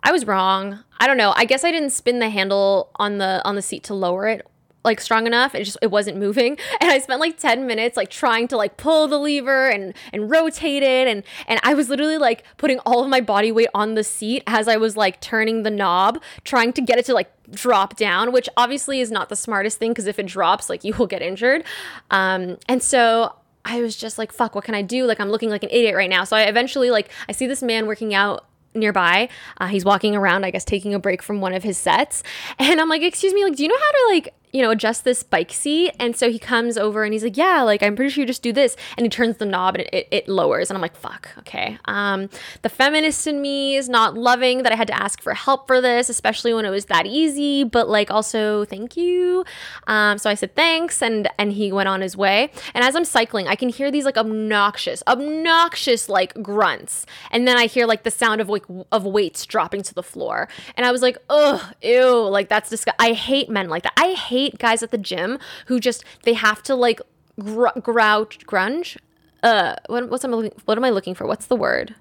I 0.03 0.13
was 0.13 0.27
wrong. 0.27 0.83
I 0.99 1.07
don't 1.07 1.19
know. 1.19 1.35
I 1.37 1.45
guess 1.45 1.63
I 1.63 1.71
didn't 1.71 1.91
spin 1.91 2.21
the 2.21 2.31
handle 2.31 2.91
on 2.97 3.19
the 3.19 3.43
on 3.45 3.55
the 3.55 3.63
seat 3.63 3.85
to 3.85 3.95
lower 3.95 4.29
it 4.29 4.47
like 4.85 5.01
strong 5.01 5.27
enough 5.27 5.55
it 5.55 5.65
just 5.65 5.77
it 5.83 5.91
wasn't 5.91 6.17
moving 6.17 6.57
and 6.81 6.91
i 6.91 6.99
spent 6.99 7.21
like 7.21 7.39
10 7.39 7.67
minutes 7.67 7.97
like 7.97 8.11
trying 8.11 8.49
to 8.49 8.57
like 8.57 8.77
pull 8.77 9.09
the 9.09 9.19
lever 9.19 9.69
and 9.69 9.95
and 10.13 10.31
rotate 10.31 10.83
it 10.83 11.07
and 11.07 11.23
and 11.47 11.61
i 11.63 11.75
was 11.75 11.89
literally 11.89 12.19
like 12.19 12.45
putting 12.57 12.79
all 12.81 13.03
of 13.03 13.09
my 13.09 13.21
body 13.21 13.53
weight 13.53 13.69
on 13.75 13.95
the 13.95 14.05
seat 14.05 14.43
as 14.47 14.69
i 14.69 14.77
was 14.77 14.97
like 14.97 15.21
turning 15.21 15.63
the 15.63 15.71
knob 15.71 16.21
trying 16.45 16.73
to 16.73 16.81
get 16.81 16.99
it 16.99 17.05
to 17.05 17.15
like 17.15 17.31
drop 17.51 17.97
down 17.97 18.33
which 18.33 18.49
obviously 18.57 19.01
is 19.01 19.11
not 19.11 19.29
the 19.29 19.37
smartest 19.37 19.79
thing 19.79 19.91
because 19.91 20.07
if 20.07 20.19
it 20.19 20.27
drops 20.27 20.71
like 20.71 20.85
you 20.85 20.95
will 20.99 21.07
get 21.07 21.23
injured 21.23 21.65
um 22.11 22.57
and 22.69 22.83
so 22.83 23.35
I 23.63 23.83
was 23.83 23.95
just 23.95 24.17
like, 24.17 24.33
fuck, 24.33 24.55
what 24.55 24.65
can 24.65 24.75
I 24.75 24.81
do? 24.81 25.05
Like, 25.05 25.21
I'm 25.21 25.29
looking 25.29 25.51
like 25.51 25.63
an 25.63 25.69
idiot 25.71 25.95
right 25.95 26.09
now. 26.09 26.25
So 26.25 26.35
I 26.35 26.45
eventually, 26.45 26.91
like, 26.91 27.11
I 27.29 27.33
see 27.33 27.47
this 27.47 27.63
man 27.63 27.87
working 27.87 28.15
out 28.15 28.47
nearby. 28.75 29.29
Uh, 29.59 29.67
he's 29.67 29.85
walking 29.85 30.17
around, 30.17 30.45
I 30.45 30.51
guess, 30.51 30.65
taking 30.65 30.95
a 30.95 30.99
break 30.99 31.23
from 31.23 31.41
one 31.41 31.53
of 31.53 31.63
his 31.63 31.77
sets. 31.77 32.23
And 32.59 32.81
I'm 32.81 32.89
like, 32.89 33.03
excuse 33.03 33.33
me, 33.33 33.45
like, 33.45 33.57
do 33.57 33.63
you 33.63 33.69
know 33.69 33.77
how 33.79 33.91
to 33.91 34.15
like 34.15 34.35
you 34.53 34.63
know, 34.63 34.71
adjust 34.71 35.05
this 35.05 35.23
bike 35.23 35.53
seat. 35.53 35.95
And 35.99 36.17
so 36.17 36.31
he 36.31 36.39
comes 36.39 36.77
over 36.77 37.05
and 37.05 37.13
he's 37.13 37.23
like, 37.23 37.37
yeah, 37.37 37.63
like, 37.63 37.83
I'm 37.83 37.95
pretty 37.95 38.11
sure 38.11 38.23
you 38.23 38.27
just 38.27 38.43
do 38.43 38.53
this. 38.53 38.77
And 38.97 39.05
he 39.05 39.11
turns 39.11 39.37
the 39.37 39.47
knob 39.47 39.77
and 39.77 39.89
it, 39.93 40.09
it 40.11 40.29
lowers. 40.29 40.71
And 40.71 40.77
I'm 40.77 40.83
like, 40.83 40.97
fuck, 40.97 41.31
okay. 41.39 41.79
Um, 41.85 42.29
the 42.63 42.69
feminist 42.69 43.27
in 43.27 43.41
me 43.41 43.77
is 43.77 43.89
not 43.89 44.17
loving 44.17 44.63
that 44.63 44.73
I 44.73 44.77
had 44.77 44.89
to 44.89 45.01
ask 45.01 45.23
for 45.23 45.35
help 45.35 45.67
for 45.67 45.81
this, 45.81 46.09
especially 46.09 46.53
when 46.53 46.65
it 46.65 46.71
was 46.71 46.87
that 46.87 47.07
easy, 47.07 47.65
but 47.65 47.89
like 47.89 48.11
also 48.11 48.65
thank 48.65 48.97
you. 48.97 49.45
Um, 49.87 50.19
so 50.19 50.29
I 50.31 50.35
said 50.35 50.55
thanks 50.57 51.03
and, 51.03 51.29
and 51.39 51.53
he 51.53 51.71
went 51.71 51.89
on 51.89 52.01
his 52.01 52.17
way. 52.17 52.51
And 52.75 52.83
as 52.83 52.97
I'm 52.97 53.05
cycling, 53.05 53.47
I 53.47 53.55
can 53.55 53.69
hear 53.69 53.91
these 53.91 54.05
like 54.05 54.17
obnoxious, 54.17 55.03
obnoxious 55.07 56.09
like 56.09 56.35
grunts. 56.43 57.07
And 57.31 57.47
then 57.47 57.57
I 57.57 57.67
hear 57.67 57.87
like 57.87 58.03
the 58.03 58.11
sound 58.11 58.41
of 58.41 58.49
like, 58.49 58.65
of 58.91 59.05
weights 59.05 59.47
dropping 59.47 59.83
to 59.83 59.95
the 59.95 60.03
floor. 60.03 60.49
And 60.77 60.85
I 60.85 60.91
was 60.91 61.03
like, 61.03 61.19
ugh, 61.29 61.63
ew, 61.83 62.29
like 62.29 62.49
that's 62.49 62.69
disgusting. 62.71 62.99
I 62.99 63.13
hate 63.13 63.49
men 63.49 63.69
like 63.69 63.85
that. 63.85 63.93
I 63.97 64.13
hate 64.15 64.40
hate 64.41 64.59
guys 64.59 64.83
at 64.83 64.91
the 64.91 64.99
gym 64.99 65.39
who 65.67 65.81
just 65.81 66.05
they 66.23 66.35
have 66.35 66.63
to 66.65 66.75
like 66.75 67.01
gr- 67.39 67.79
grouch 67.83 68.39
grunge. 68.47 68.97
Uh, 69.43 69.75
what, 69.87 70.09
what's 70.11 70.25
am 70.25 70.35
I 70.35 70.37
looking, 70.37 70.61
what 70.65 70.77
am 70.77 70.85
I 70.85 70.91
looking 70.91 71.15
for? 71.15 71.27
What's 71.27 71.47
the 71.47 71.57
word? 71.57 71.95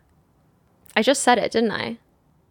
I 0.96 1.02
just 1.02 1.22
said 1.24 1.38
it, 1.38 1.52
didn't 1.52 1.72
I? 1.72 1.98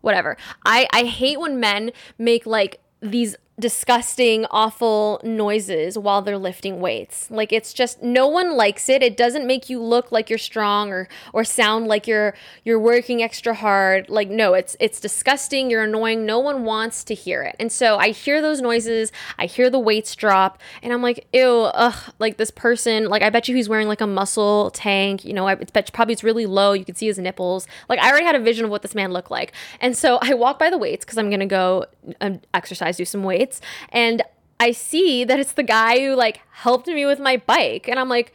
Whatever. 0.00 0.37
I 0.64 0.87
I 0.92 1.04
hate 1.04 1.40
when 1.40 1.61
men 1.61 1.90
make 2.18 2.47
like 2.47 2.80
these 3.00 3.37
disgusting, 3.58 4.46
awful 4.50 5.20
noises 5.24 5.98
while 5.98 6.22
they're 6.22 6.38
lifting 6.38 6.80
weights. 6.80 7.30
Like 7.30 7.52
it's 7.52 7.72
just 7.72 8.02
no 8.02 8.26
one 8.28 8.56
likes 8.56 8.88
it. 8.88 9.02
It 9.02 9.16
doesn't 9.16 9.46
make 9.46 9.68
you 9.68 9.82
look 9.82 10.12
like 10.12 10.30
you're 10.30 10.38
strong 10.38 10.90
or 10.90 11.08
or 11.32 11.44
sound 11.44 11.86
like 11.86 12.06
you're 12.06 12.34
you're 12.64 12.78
working 12.78 13.22
extra 13.22 13.54
hard. 13.54 14.08
Like 14.08 14.28
no, 14.28 14.54
it's 14.54 14.76
it's 14.78 15.00
disgusting, 15.00 15.70
you're 15.70 15.82
annoying. 15.82 16.24
No 16.24 16.38
one 16.38 16.64
wants 16.64 17.02
to 17.04 17.14
hear 17.14 17.42
it. 17.42 17.56
And 17.58 17.72
so 17.72 17.96
I 17.96 18.10
hear 18.10 18.40
those 18.40 18.60
noises, 18.60 19.10
I 19.38 19.46
hear 19.46 19.70
the 19.70 19.80
weights 19.80 20.14
drop, 20.14 20.60
and 20.82 20.92
I'm 20.92 21.02
like, 21.02 21.26
"Ew, 21.32 21.48
ugh, 21.74 22.14
like 22.18 22.36
this 22.36 22.50
person, 22.50 23.06
like 23.06 23.22
I 23.22 23.30
bet 23.30 23.48
you 23.48 23.56
he's 23.56 23.68
wearing 23.68 23.88
like 23.88 24.00
a 24.00 24.06
muscle 24.06 24.70
tank, 24.70 25.24
you 25.24 25.32
know, 25.32 25.48
I 25.48 25.56
bet 25.56 25.92
probably 25.92 26.12
it's 26.12 26.24
really 26.24 26.46
low. 26.46 26.72
You 26.72 26.84
can 26.84 26.94
see 26.94 27.06
his 27.06 27.18
nipples. 27.18 27.66
Like 27.88 27.98
I 27.98 28.08
already 28.10 28.24
had 28.24 28.36
a 28.36 28.40
vision 28.40 28.64
of 28.64 28.70
what 28.70 28.82
this 28.82 28.94
man 28.94 29.12
looked 29.12 29.30
like. 29.30 29.52
And 29.80 29.96
so 29.96 30.18
I 30.22 30.34
walk 30.34 30.58
by 30.58 30.70
the 30.70 30.78
weights 30.78 31.04
cuz 31.04 31.18
I'm 31.18 31.30
going 31.30 31.40
to 31.40 31.46
go 31.46 31.86
um, 32.20 32.40
exercise, 32.54 32.96
do 32.96 33.04
some 33.04 33.24
weights 33.24 33.48
and 33.90 34.23
I 34.61 34.73
see 34.73 35.25
that 35.25 35.38
it's 35.38 35.52
the 35.52 35.62
guy 35.62 36.00
who 36.00 36.14
like 36.14 36.40
helped 36.50 36.87
me 36.88 37.07
with 37.07 37.21
my 37.21 37.37
bike. 37.37 37.88
And 37.88 37.99
I'm 37.99 38.09
like, 38.09 38.33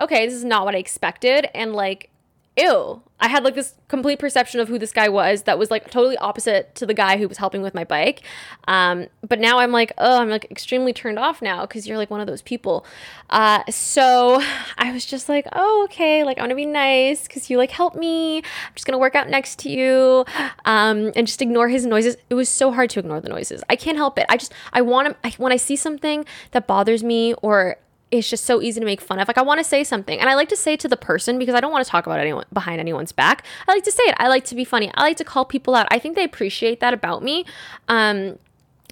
okay, 0.00 0.26
this 0.26 0.34
is 0.34 0.44
not 0.44 0.64
what 0.64 0.74
I 0.74 0.78
expected. 0.78 1.48
And 1.54 1.74
like, 1.74 2.10
ew. 2.56 3.02
I 3.24 3.28
had 3.28 3.42
like 3.42 3.54
this 3.54 3.72
complete 3.88 4.18
perception 4.18 4.60
of 4.60 4.68
who 4.68 4.78
this 4.78 4.92
guy 4.92 5.08
was 5.08 5.44
that 5.44 5.58
was 5.58 5.70
like 5.70 5.90
totally 5.90 6.18
opposite 6.18 6.74
to 6.74 6.84
the 6.84 6.92
guy 6.92 7.16
who 7.16 7.26
was 7.26 7.38
helping 7.38 7.62
with 7.62 7.72
my 7.72 7.82
bike. 7.82 8.20
Um, 8.68 9.06
but 9.26 9.40
now 9.40 9.60
I'm 9.60 9.72
like, 9.72 9.94
oh, 9.96 10.20
I'm 10.20 10.28
like 10.28 10.50
extremely 10.50 10.92
turned 10.92 11.18
off 11.18 11.40
now 11.40 11.62
because 11.62 11.88
you're 11.88 11.96
like 11.96 12.10
one 12.10 12.20
of 12.20 12.26
those 12.26 12.42
people. 12.42 12.84
Uh, 13.30 13.62
so 13.70 14.42
I 14.76 14.92
was 14.92 15.06
just 15.06 15.30
like, 15.30 15.46
oh, 15.54 15.84
okay, 15.84 16.22
like 16.22 16.36
I 16.36 16.42
want 16.42 16.50
to 16.50 16.54
be 16.54 16.66
nice 16.66 17.26
because 17.26 17.48
you 17.48 17.56
like 17.56 17.70
help 17.70 17.94
me. 17.94 18.40
I'm 18.40 18.74
just 18.74 18.86
gonna 18.86 18.98
work 18.98 19.14
out 19.14 19.30
next 19.30 19.58
to 19.60 19.70
you 19.70 20.26
um, 20.66 21.10
and 21.16 21.26
just 21.26 21.40
ignore 21.40 21.70
his 21.70 21.86
noises. 21.86 22.18
It 22.28 22.34
was 22.34 22.50
so 22.50 22.72
hard 22.72 22.90
to 22.90 23.00
ignore 23.00 23.22
the 23.22 23.30
noises. 23.30 23.64
I 23.70 23.76
can't 23.76 23.96
help 23.96 24.18
it. 24.18 24.26
I 24.28 24.36
just 24.36 24.52
I 24.74 24.82
want 24.82 25.16
to 25.22 25.30
when 25.40 25.50
I 25.50 25.56
see 25.56 25.76
something 25.76 26.26
that 26.50 26.66
bothers 26.66 27.02
me 27.02 27.32
or 27.40 27.78
it's 28.18 28.30
just 28.30 28.44
so 28.44 28.60
easy 28.60 28.80
to 28.80 28.86
make 28.86 29.00
fun 29.00 29.18
of. 29.18 29.28
Like 29.28 29.38
I 29.38 29.42
want 29.42 29.58
to 29.58 29.64
say 29.64 29.84
something, 29.84 30.18
and 30.18 30.28
I 30.28 30.34
like 30.34 30.48
to 30.50 30.56
say 30.56 30.76
to 30.76 30.88
the 30.88 30.96
person 30.96 31.38
because 31.38 31.54
I 31.54 31.60
don't 31.60 31.72
want 31.72 31.84
to 31.84 31.90
talk 31.90 32.06
about 32.06 32.20
anyone 32.20 32.44
behind 32.52 32.80
anyone's 32.80 33.12
back. 33.12 33.44
I 33.68 33.72
like 33.72 33.84
to 33.84 33.92
say 33.92 34.02
it. 34.04 34.14
I 34.18 34.28
like 34.28 34.44
to 34.46 34.54
be 34.54 34.64
funny. 34.64 34.90
I 34.94 35.02
like 35.02 35.16
to 35.18 35.24
call 35.24 35.44
people 35.44 35.74
out. 35.74 35.86
I 35.90 35.98
think 35.98 36.16
they 36.16 36.24
appreciate 36.24 36.80
that 36.80 36.94
about 36.94 37.22
me. 37.22 37.44
Um, 37.88 38.38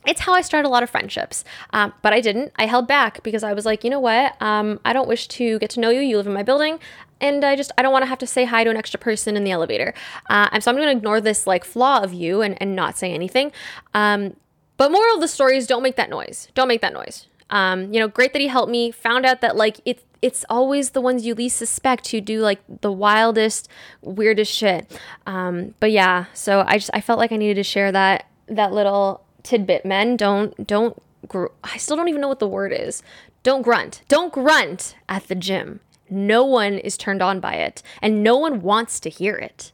it's 0.07 0.21
how 0.21 0.33
I 0.33 0.41
start 0.41 0.65
a 0.65 0.69
lot 0.69 0.83
of 0.83 0.91
friendships. 0.91 1.45
Um, 1.73 1.93
but 2.03 2.13
I 2.13 2.21
didn't. 2.21 2.53
I 2.57 2.67
held 2.67 2.89
back 2.89 3.23
because 3.23 3.43
I 3.43 3.53
was 3.53 3.65
like, 3.65 3.85
you 3.85 3.91
know 3.91 4.01
what? 4.01 4.41
Um, 4.43 4.81
I 4.85 4.93
don't 4.93 5.09
wish 5.09 5.29
to 5.29 5.59
get 5.61 5.71
to 5.71 5.81
know 5.81 5.91
you. 5.91 6.01
You 6.01 6.17
live 6.17 6.27
in 6.27 6.33
my 6.33 6.43
building. 6.43 6.81
And 7.21 7.45
I 7.45 7.55
just, 7.55 7.71
I 7.79 7.83
don't 7.83 7.93
want 7.93 8.03
to 8.03 8.09
have 8.09 8.19
to 8.19 8.27
say 8.27 8.45
hi 8.45 8.65
to 8.65 8.71
an 8.71 8.77
extra 8.77 8.99
person 8.99 9.37
in 9.37 9.45
the 9.45 9.53
elevator. 9.53 9.95
Uh, 10.29 10.49
and 10.51 10.63
so 10.63 10.71
I'm 10.71 10.77
going 10.77 10.89
to 10.89 10.97
ignore 10.97 11.21
this 11.21 11.47
like 11.47 11.65
flaw 11.65 12.03
of 12.03 12.13
you 12.13 12.43
and, 12.43 12.61
and 12.61 12.75
not 12.75 12.99
say 12.99 13.13
anything. 13.13 13.53
Um, 13.95 14.35
but 14.77 14.91
moral 14.91 15.15
of 15.15 15.21
the 15.21 15.29
story 15.29 15.57
is 15.57 15.69
don't 15.69 15.85
make 15.85 15.95
that 15.97 16.11
noise. 16.11 16.49
Don't 16.55 16.67
make 16.67 16.81
that 16.81 16.93
noise. 16.93 17.29
Um, 17.53 17.93
you 17.93 18.01
know, 18.01 18.09
great 18.09 18.33
that 18.33 18.41
he 18.41 18.49
helped 18.49 18.73
me. 18.73 18.91
Found 18.91 19.25
out 19.25 19.43
that 19.43 19.55
like 19.55 19.81
it's 19.85 20.03
it's 20.23 20.45
always 20.49 20.91
the 20.91 21.01
ones 21.01 21.27
you 21.27 21.35
least 21.35 21.57
suspect 21.57 22.09
who 22.09 22.21
do 22.21 22.41
like 22.41 22.61
the 22.81 22.91
wildest, 22.91 23.69
weirdest 24.01 24.53
shit. 24.53 24.91
Um, 25.27 25.75
but 25.79 25.91
yeah, 25.93 26.27
so 26.33 26.65
I 26.67 26.79
just 26.79 26.91
I 26.95 27.01
felt 27.01 27.19
like 27.19 27.31
I 27.31 27.37
needed 27.37 27.57
to 27.57 27.63
share 27.63 27.93
that 27.93 28.27
that 28.49 28.73
little 28.73 29.25
tidbit. 29.43 29.85
Men 29.85 30.17
don't 30.17 30.67
don't 30.67 31.01
gr- 31.29 31.47
I 31.63 31.77
still 31.77 31.97
don't 31.97 32.09
even 32.09 32.21
know 32.21 32.29
what 32.29 32.41
the 32.41 32.49
word 32.49 32.73
is. 32.73 33.03
Don't 33.43 33.63
grunt. 33.63 34.03
Don't 34.09 34.33
grunt 34.33 34.95
at 35.09 35.29
the 35.29 35.35
gym. 35.35 35.81
No 36.09 36.45
one 36.45 36.75
is 36.75 36.97
turned 36.97 37.23
on 37.23 37.41
by 37.41 37.55
it, 37.55 37.83
and 38.01 38.23
no 38.23 38.37
one 38.37 38.63
wants 38.63 39.01
to 39.01 39.11
hear 39.11 39.35
it. 39.35 39.73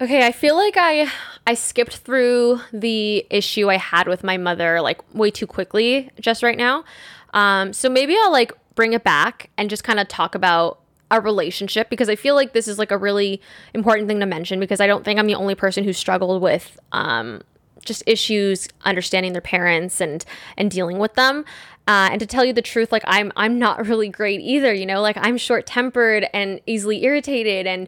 Okay, 0.00 0.26
I 0.26 0.32
feel 0.32 0.56
like 0.56 0.74
I 0.76 1.08
I 1.46 1.54
skipped 1.54 1.98
through 1.98 2.60
the 2.72 3.24
issue 3.30 3.70
I 3.70 3.76
had 3.76 4.08
with 4.08 4.24
my 4.24 4.36
mother 4.36 4.80
like 4.80 5.00
way 5.14 5.30
too 5.30 5.46
quickly 5.46 6.10
just 6.20 6.42
right 6.42 6.58
now. 6.58 6.84
Um, 7.32 7.72
so 7.72 7.88
maybe 7.88 8.16
I'll 8.18 8.32
like 8.32 8.52
bring 8.74 8.92
it 8.92 9.04
back 9.04 9.50
and 9.56 9.70
just 9.70 9.84
kind 9.84 10.00
of 10.00 10.08
talk 10.08 10.34
about 10.34 10.80
a 11.10 11.20
relationship 11.20 11.90
because 11.90 12.08
I 12.08 12.16
feel 12.16 12.34
like 12.34 12.54
this 12.54 12.66
is 12.66 12.78
like 12.78 12.90
a 12.90 12.98
really 12.98 13.40
important 13.72 14.08
thing 14.08 14.18
to 14.20 14.26
mention 14.26 14.58
because 14.58 14.80
I 14.80 14.86
don't 14.86 15.04
think 15.04 15.20
I'm 15.20 15.26
the 15.26 15.34
only 15.36 15.54
person 15.54 15.84
who 15.84 15.92
struggled 15.92 16.42
with 16.42 16.78
um, 16.90 17.42
just 17.84 18.02
issues 18.06 18.68
understanding 18.84 19.32
their 19.32 19.42
parents 19.42 20.00
and 20.00 20.24
and 20.56 20.70
dealing 20.70 20.98
with 20.98 21.14
them. 21.14 21.44
Uh, 21.86 22.08
and 22.10 22.18
to 22.18 22.26
tell 22.26 22.44
you 22.44 22.52
the 22.52 22.62
truth, 22.62 22.90
like 22.90 23.04
I'm 23.06 23.30
I'm 23.36 23.58
not 23.58 23.86
really 23.86 24.08
great 24.08 24.40
either. 24.40 24.74
You 24.74 24.86
know, 24.86 25.00
like 25.00 25.16
I'm 25.20 25.36
short 25.36 25.66
tempered 25.66 26.26
and 26.34 26.60
easily 26.66 27.04
irritated 27.04 27.66
and 27.66 27.86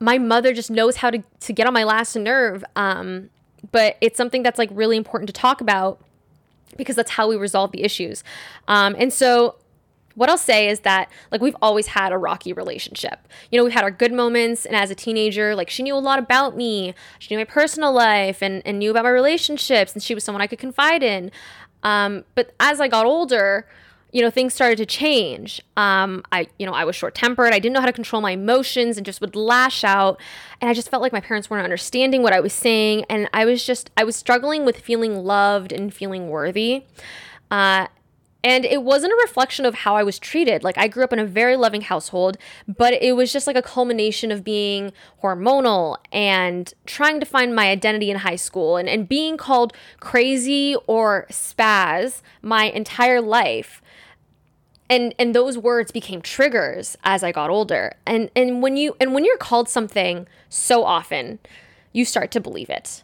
my 0.00 0.18
mother 0.18 0.52
just 0.52 0.70
knows 0.70 0.96
how 0.96 1.10
to, 1.10 1.22
to 1.40 1.52
get 1.52 1.66
on 1.66 1.72
my 1.72 1.84
last 1.84 2.16
nerve. 2.16 2.64
Um, 2.74 3.30
but 3.72 3.96
it's 4.00 4.16
something 4.16 4.42
that's 4.42 4.58
like 4.58 4.70
really 4.72 4.96
important 4.96 5.28
to 5.28 5.32
talk 5.32 5.60
about 5.60 6.00
because 6.76 6.96
that's 6.96 7.12
how 7.12 7.28
we 7.28 7.36
resolve 7.36 7.72
the 7.72 7.82
issues. 7.82 8.22
Um, 8.68 8.94
and 8.98 9.12
so 9.12 9.56
what 10.14 10.30
I'll 10.30 10.38
say 10.38 10.68
is 10.68 10.80
that 10.80 11.10
like 11.30 11.40
we've 11.40 11.56
always 11.60 11.88
had 11.88 12.12
a 12.12 12.18
rocky 12.18 12.52
relationship. 12.52 13.28
You 13.50 13.58
know, 13.58 13.64
we've 13.64 13.72
had 13.72 13.84
our 13.84 13.90
good 13.90 14.12
moments 14.12 14.64
and 14.64 14.74
as 14.74 14.90
a 14.90 14.94
teenager, 14.94 15.54
like 15.54 15.70
she 15.70 15.82
knew 15.82 15.94
a 15.94 15.98
lot 15.98 16.18
about 16.18 16.56
me. 16.56 16.94
She 17.18 17.34
knew 17.34 17.38
my 17.38 17.44
personal 17.44 17.92
life 17.92 18.42
and, 18.42 18.62
and 18.64 18.78
knew 18.78 18.90
about 18.90 19.04
my 19.04 19.10
relationships 19.10 19.92
and 19.92 20.02
she 20.02 20.14
was 20.14 20.24
someone 20.24 20.42
I 20.42 20.46
could 20.46 20.58
confide 20.58 21.02
in. 21.02 21.30
Um, 21.82 22.24
but 22.34 22.54
as 22.58 22.80
I 22.80 22.88
got 22.88 23.06
older, 23.06 23.68
you 24.12 24.22
know, 24.22 24.30
things 24.30 24.54
started 24.54 24.76
to 24.78 24.86
change. 24.86 25.60
Um, 25.76 26.22
I, 26.32 26.46
you 26.58 26.66
know, 26.66 26.72
I 26.72 26.84
was 26.84 26.96
short 26.96 27.14
tempered. 27.14 27.52
I 27.52 27.58
didn't 27.58 27.74
know 27.74 27.80
how 27.80 27.86
to 27.86 27.92
control 27.92 28.22
my 28.22 28.32
emotions 28.32 28.96
and 28.96 29.04
just 29.04 29.20
would 29.20 29.36
lash 29.36 29.84
out. 29.84 30.20
And 30.60 30.70
I 30.70 30.74
just 30.74 30.88
felt 30.88 31.02
like 31.02 31.12
my 31.12 31.20
parents 31.20 31.50
weren't 31.50 31.64
understanding 31.64 32.22
what 32.22 32.32
I 32.32 32.40
was 32.40 32.52
saying. 32.52 33.04
And 33.10 33.28
I 33.32 33.44
was 33.44 33.64
just, 33.64 33.90
I 33.96 34.04
was 34.04 34.16
struggling 34.16 34.64
with 34.64 34.78
feeling 34.78 35.24
loved 35.24 35.72
and 35.72 35.92
feeling 35.92 36.28
worthy. 36.28 36.84
Uh, 37.50 37.88
and 38.46 38.64
it 38.64 38.84
wasn't 38.84 39.12
a 39.12 39.16
reflection 39.22 39.66
of 39.66 39.74
how 39.74 39.96
I 39.96 40.04
was 40.04 40.20
treated. 40.20 40.62
Like, 40.62 40.78
I 40.78 40.86
grew 40.86 41.02
up 41.02 41.12
in 41.12 41.18
a 41.18 41.26
very 41.26 41.56
loving 41.56 41.80
household, 41.80 42.38
but 42.68 42.94
it 43.02 43.16
was 43.16 43.32
just 43.32 43.48
like 43.48 43.56
a 43.56 43.62
culmination 43.62 44.30
of 44.30 44.44
being 44.44 44.92
hormonal 45.20 45.96
and 46.12 46.72
trying 46.86 47.18
to 47.18 47.26
find 47.26 47.56
my 47.56 47.68
identity 47.70 48.08
in 48.08 48.18
high 48.18 48.36
school 48.36 48.76
and, 48.76 48.88
and 48.88 49.08
being 49.08 49.36
called 49.36 49.72
crazy 49.98 50.76
or 50.86 51.26
spaz 51.28 52.22
my 52.40 52.66
entire 52.66 53.20
life 53.20 53.82
and 54.88 55.14
and 55.18 55.34
those 55.34 55.58
words 55.58 55.90
became 55.90 56.22
triggers 56.22 56.96
as 57.04 57.24
I 57.24 57.32
got 57.32 57.50
older. 57.50 57.94
And 58.06 58.30
and 58.36 58.62
when 58.62 58.76
you 58.76 58.96
and 59.00 59.14
when 59.14 59.24
you're 59.24 59.36
called 59.36 59.68
something 59.68 60.26
so 60.48 60.84
often, 60.84 61.38
you 61.92 62.04
start 62.04 62.30
to 62.32 62.40
believe 62.40 62.70
it. 62.70 63.02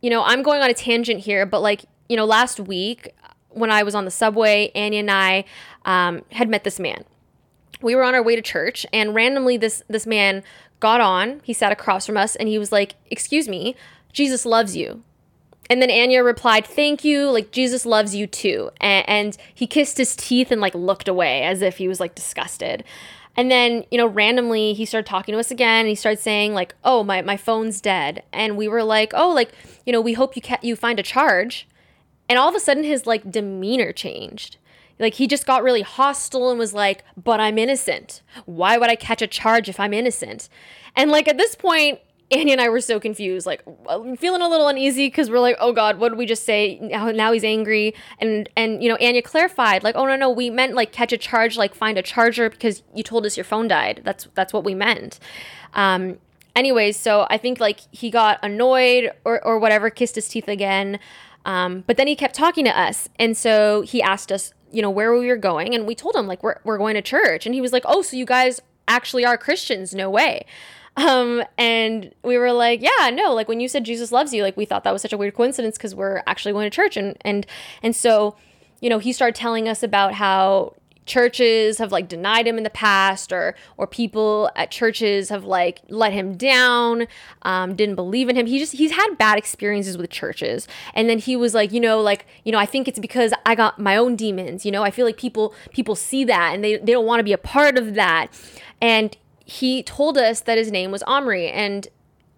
You 0.00 0.10
know, 0.10 0.22
I'm 0.22 0.42
going 0.42 0.62
on 0.62 0.70
a 0.70 0.74
tangent 0.74 1.20
here, 1.20 1.44
but 1.44 1.60
like, 1.60 1.84
you 2.08 2.16
know, 2.16 2.24
last 2.24 2.60
week 2.60 3.14
when 3.50 3.70
I 3.70 3.82
was 3.82 3.94
on 3.94 4.04
the 4.04 4.10
subway, 4.10 4.70
Anya 4.74 5.00
and 5.00 5.10
I 5.10 5.44
um, 5.84 6.22
had 6.32 6.48
met 6.48 6.64
this 6.64 6.78
man. 6.78 7.04
We 7.80 7.94
were 7.94 8.04
on 8.04 8.14
our 8.14 8.22
way 8.22 8.36
to 8.36 8.42
church, 8.42 8.84
and 8.92 9.14
randomly 9.14 9.56
this 9.56 9.82
this 9.88 10.06
man 10.06 10.42
got 10.80 11.00
on. 11.00 11.40
He 11.44 11.52
sat 11.52 11.72
across 11.72 12.06
from 12.06 12.16
us, 12.16 12.34
and 12.34 12.48
he 12.48 12.58
was 12.58 12.72
like, 12.72 12.94
"Excuse 13.10 13.48
me, 13.48 13.76
Jesus 14.12 14.44
loves 14.44 14.76
you." 14.76 15.02
And 15.70 15.82
then 15.82 15.90
Anya 15.90 16.22
replied, 16.22 16.66
Thank 16.66 17.04
you. 17.04 17.30
Like, 17.30 17.50
Jesus 17.50 17.84
loves 17.84 18.14
you 18.14 18.26
too. 18.26 18.70
And, 18.80 19.08
and, 19.08 19.36
he 19.54 19.66
kissed 19.66 19.98
his 19.98 20.16
teeth 20.16 20.50
and 20.50 20.60
like 20.60 20.74
looked 20.74 21.08
away 21.08 21.42
as 21.42 21.62
if 21.62 21.78
he 21.78 21.88
was 21.88 22.00
like 22.00 22.14
disgusted. 22.14 22.84
And 23.36 23.50
then, 23.50 23.84
you 23.90 23.98
know, 23.98 24.06
randomly 24.06 24.72
he 24.72 24.84
started 24.84 25.06
talking 25.06 25.32
to 25.32 25.38
us 25.38 25.50
again 25.50 25.80
and 25.80 25.88
he 25.88 25.94
started 25.94 26.20
saying, 26.20 26.54
like, 26.54 26.74
oh, 26.84 27.04
my, 27.04 27.22
my 27.22 27.36
phone's 27.36 27.80
dead. 27.80 28.24
And 28.32 28.56
we 28.56 28.66
were 28.66 28.82
like, 28.82 29.12
oh, 29.14 29.30
like, 29.30 29.52
you 29.86 29.92
know, 29.92 30.00
we 30.00 30.14
hope 30.14 30.34
you 30.34 30.42
ca- 30.42 30.58
you 30.62 30.74
find 30.74 30.98
a 30.98 31.04
charge. 31.04 31.68
And 32.28 32.38
all 32.38 32.48
of 32.48 32.54
a 32.54 32.60
sudden 32.60 32.84
his 32.84 33.06
like 33.06 33.30
demeanor 33.30 33.92
changed. 33.92 34.56
Like 34.98 35.14
he 35.14 35.26
just 35.26 35.46
got 35.46 35.62
really 35.62 35.82
hostile 35.82 36.50
and 36.50 36.58
was 36.58 36.74
like, 36.74 37.04
but 37.16 37.40
I'm 37.40 37.58
innocent. 37.58 38.22
Why 38.46 38.76
would 38.76 38.90
I 38.90 38.96
catch 38.96 39.22
a 39.22 39.26
charge 39.26 39.68
if 39.68 39.78
I'm 39.78 39.94
innocent? 39.94 40.48
And 40.96 41.10
like 41.10 41.28
at 41.28 41.38
this 41.38 41.54
point, 41.54 42.00
Anya 42.30 42.52
and 42.52 42.60
I 42.60 42.68
were 42.68 42.80
so 42.80 43.00
confused, 43.00 43.46
like 43.46 43.62
feeling 44.18 44.42
a 44.42 44.48
little 44.48 44.68
uneasy 44.68 45.06
because 45.06 45.30
we're 45.30 45.38
like, 45.38 45.56
oh 45.60 45.72
God, 45.72 45.98
what 45.98 46.10
did 46.10 46.18
we 46.18 46.26
just 46.26 46.44
say? 46.44 46.78
Now, 46.80 47.10
now 47.10 47.32
he's 47.32 47.44
angry, 47.44 47.94
and 48.18 48.48
and 48.54 48.82
you 48.82 48.88
know, 48.90 48.96
Anya 49.00 49.22
clarified, 49.22 49.82
like, 49.82 49.96
oh 49.96 50.04
no 50.04 50.14
no, 50.14 50.28
we 50.28 50.50
meant 50.50 50.74
like 50.74 50.92
catch 50.92 51.12
a 51.12 51.16
charge, 51.16 51.56
like 51.56 51.74
find 51.74 51.96
a 51.96 52.02
charger 52.02 52.50
because 52.50 52.82
you 52.94 53.02
told 53.02 53.24
us 53.24 53.36
your 53.36 53.44
phone 53.44 53.66
died. 53.66 54.02
That's 54.04 54.28
that's 54.34 54.52
what 54.52 54.62
we 54.62 54.74
meant. 54.74 55.18
Um, 55.72 56.18
anyways, 56.54 56.98
so 56.98 57.26
I 57.30 57.38
think 57.38 57.60
like 57.60 57.80
he 57.92 58.10
got 58.10 58.38
annoyed 58.42 59.10
or 59.24 59.42
or 59.44 59.58
whatever, 59.58 59.88
kissed 59.88 60.16
his 60.16 60.28
teeth 60.28 60.48
again. 60.48 60.98
Um, 61.46 61.84
but 61.86 61.96
then 61.96 62.06
he 62.08 62.14
kept 62.14 62.34
talking 62.34 62.66
to 62.66 62.78
us, 62.78 63.08
and 63.18 63.36
so 63.38 63.80
he 63.80 64.02
asked 64.02 64.30
us, 64.30 64.52
you 64.70 64.82
know, 64.82 64.90
where 64.90 65.16
we 65.16 65.28
were 65.28 65.36
going, 65.36 65.74
and 65.74 65.86
we 65.86 65.94
told 65.94 66.14
him 66.14 66.26
like 66.26 66.42
we're 66.42 66.56
we're 66.64 66.76
going 66.76 66.94
to 66.94 67.02
church, 67.02 67.46
and 67.46 67.54
he 67.54 67.62
was 67.62 67.72
like, 67.72 67.84
oh, 67.86 68.02
so 68.02 68.18
you 68.18 68.26
guys 68.26 68.60
actually 68.86 69.24
are 69.24 69.38
Christians? 69.38 69.94
No 69.94 70.10
way. 70.10 70.44
Um, 70.98 71.44
and 71.56 72.12
we 72.24 72.36
were 72.38 72.52
like, 72.52 72.82
yeah, 72.82 73.10
no, 73.10 73.32
like 73.32 73.46
when 73.46 73.60
you 73.60 73.68
said 73.68 73.84
Jesus 73.84 74.10
loves 74.10 74.34
you, 74.34 74.42
like 74.42 74.56
we 74.56 74.64
thought 74.64 74.82
that 74.82 74.92
was 74.92 75.00
such 75.00 75.12
a 75.12 75.16
weird 75.16 75.34
coincidence 75.34 75.78
because 75.78 75.94
we're 75.94 76.22
actually 76.26 76.52
going 76.52 76.68
to 76.68 76.74
church. 76.74 76.96
And, 76.96 77.16
and, 77.20 77.46
and 77.84 77.94
so, 77.94 78.34
you 78.80 78.90
know, 78.90 78.98
he 78.98 79.12
started 79.12 79.36
telling 79.36 79.68
us 79.68 79.84
about 79.84 80.14
how 80.14 80.74
churches 81.06 81.78
have 81.78 81.90
like 81.90 82.06
denied 82.06 82.46
him 82.46 82.58
in 82.58 82.64
the 82.64 82.70
past 82.70 83.32
or 83.32 83.54
or 83.78 83.86
people 83.86 84.50
at 84.54 84.70
churches 84.70 85.30
have 85.30 85.42
like 85.42 85.80
let 85.88 86.12
him 86.12 86.36
down 86.36 87.06
um, 87.42 87.74
didn't 87.74 87.94
believe 87.94 88.28
in 88.28 88.36
him. 88.36 88.44
He 88.44 88.58
just 88.58 88.74
he's 88.74 88.90
had 88.90 89.16
bad 89.16 89.38
experiences 89.38 89.96
with 89.96 90.10
churches. 90.10 90.68
And 90.94 91.08
then 91.08 91.18
he 91.18 91.34
was 91.34 91.54
like 91.54 91.72
you 91.72 91.80
know 91.80 92.00
like 92.00 92.26
you 92.44 92.52
know 92.52 92.58
i 92.58 92.66
think 92.66 92.86
it's 92.86 92.98
because 92.98 93.32
i 93.46 93.54
got 93.54 93.78
my 93.78 93.96
own 93.96 94.16
demons 94.16 94.66
you 94.66 94.70
know? 94.70 94.82
I 94.82 94.90
feel 94.90 95.06
like 95.06 95.16
people 95.16 95.54
people 95.72 95.96
see 95.96 96.24
that 96.24 96.52
and 96.54 96.62
they, 96.62 96.76
they 96.76 96.92
don't 96.92 97.06
want 97.06 97.20
to 97.20 97.24
be 97.24 97.32
a 97.32 97.38
part 97.38 97.78
of 97.78 97.94
that. 97.94 98.28
And 98.82 99.16
he 99.48 99.82
told 99.82 100.18
us 100.18 100.40
that 100.42 100.58
his 100.58 100.70
name 100.70 100.90
was 100.90 101.02
Omri, 101.04 101.48
and 101.48 101.88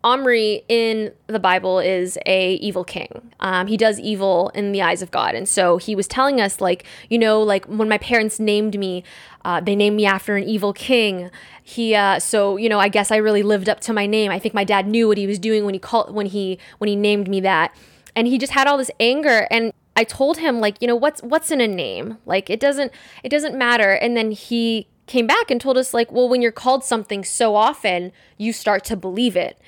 Omri 0.04 0.62
in 0.68 1.12
the 1.26 1.40
Bible 1.40 1.80
is 1.80 2.16
a 2.24 2.54
evil 2.54 2.84
king. 2.84 3.32
Um, 3.40 3.66
he 3.66 3.76
does 3.76 3.98
evil 3.98 4.52
in 4.54 4.70
the 4.70 4.80
eyes 4.80 5.02
of 5.02 5.10
God, 5.10 5.34
and 5.34 5.48
so 5.48 5.76
he 5.76 5.96
was 5.96 6.06
telling 6.06 6.40
us, 6.40 6.60
like, 6.60 6.84
you 7.08 7.18
know, 7.18 7.42
like 7.42 7.66
when 7.66 7.88
my 7.88 7.98
parents 7.98 8.38
named 8.38 8.78
me, 8.78 9.02
uh, 9.44 9.60
they 9.60 9.74
named 9.74 9.96
me 9.96 10.06
after 10.06 10.36
an 10.36 10.44
evil 10.44 10.72
king. 10.72 11.30
He, 11.64 11.96
uh, 11.96 12.20
so 12.20 12.56
you 12.56 12.68
know, 12.68 12.78
I 12.78 12.88
guess 12.88 13.10
I 13.10 13.16
really 13.16 13.42
lived 13.42 13.68
up 13.68 13.80
to 13.80 13.92
my 13.92 14.06
name. 14.06 14.30
I 14.30 14.38
think 14.38 14.54
my 14.54 14.64
dad 14.64 14.86
knew 14.86 15.08
what 15.08 15.18
he 15.18 15.26
was 15.26 15.40
doing 15.40 15.64
when 15.64 15.74
he 15.74 15.80
called 15.80 16.14
when 16.14 16.26
he 16.26 16.60
when 16.78 16.86
he 16.86 16.94
named 16.94 17.28
me 17.28 17.40
that, 17.40 17.74
and 18.14 18.28
he 18.28 18.38
just 18.38 18.52
had 18.52 18.68
all 18.68 18.78
this 18.78 18.90
anger 19.00 19.48
and. 19.50 19.72
I 19.96 20.04
told 20.04 20.38
him 20.38 20.60
like, 20.60 20.80
you 20.80 20.86
know, 20.88 20.96
what's 20.96 21.20
what's 21.20 21.50
in 21.50 21.60
a 21.60 21.66
name? 21.66 22.16
Like 22.24 22.48
it 22.48 22.58
doesn't 22.58 22.90
it 23.22 23.28
doesn't 23.28 23.58
matter. 23.58 23.90
And 23.90 24.16
then 24.16 24.30
he 24.30 24.86
came 25.10 25.26
back 25.26 25.50
and 25.50 25.60
told 25.60 25.76
us 25.76 25.92
like 25.92 26.10
well 26.12 26.28
when 26.28 26.40
you're 26.40 26.52
called 26.52 26.84
something 26.84 27.24
so 27.24 27.56
often 27.56 28.12
you 28.38 28.52
start 28.52 28.84
to 28.84 28.96
believe 28.96 29.36
it. 29.36 29.58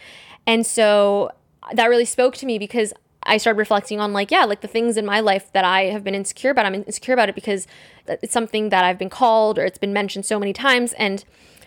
And 0.46 0.64
so 0.64 1.31
that 1.74 1.87
really 1.87 2.05
spoke 2.05 2.35
to 2.37 2.46
me 2.46 2.59
because 2.59 2.92
i 3.24 3.37
started 3.37 3.57
reflecting 3.57 4.00
on 4.00 4.12
like 4.12 4.33
yeah 4.33 4.44
like 4.44 4.62
the 4.62 4.68
things 4.68 4.96
in 4.96 5.07
my 5.07 5.20
life 5.20 5.52
that 5.52 5.64
i 5.64 5.83
have 5.83 6.02
been 6.02 6.14
insecure 6.14 6.50
about 6.50 6.66
i'm 6.66 6.74
insecure 6.74 7.14
about 7.14 7.28
it 7.28 7.37
because 7.37 7.68
it's 8.09 8.33
something 8.33 8.70
that 8.70 8.85
i've 8.85 8.98
been 8.98 9.09
called 9.09 9.61
or 9.61 9.64
it's 9.64 9.78
been 9.78 9.92
mentioned 9.92 10.26
so 10.26 10.40
many 10.40 10.52
times. 10.52 10.92
And 10.94 11.24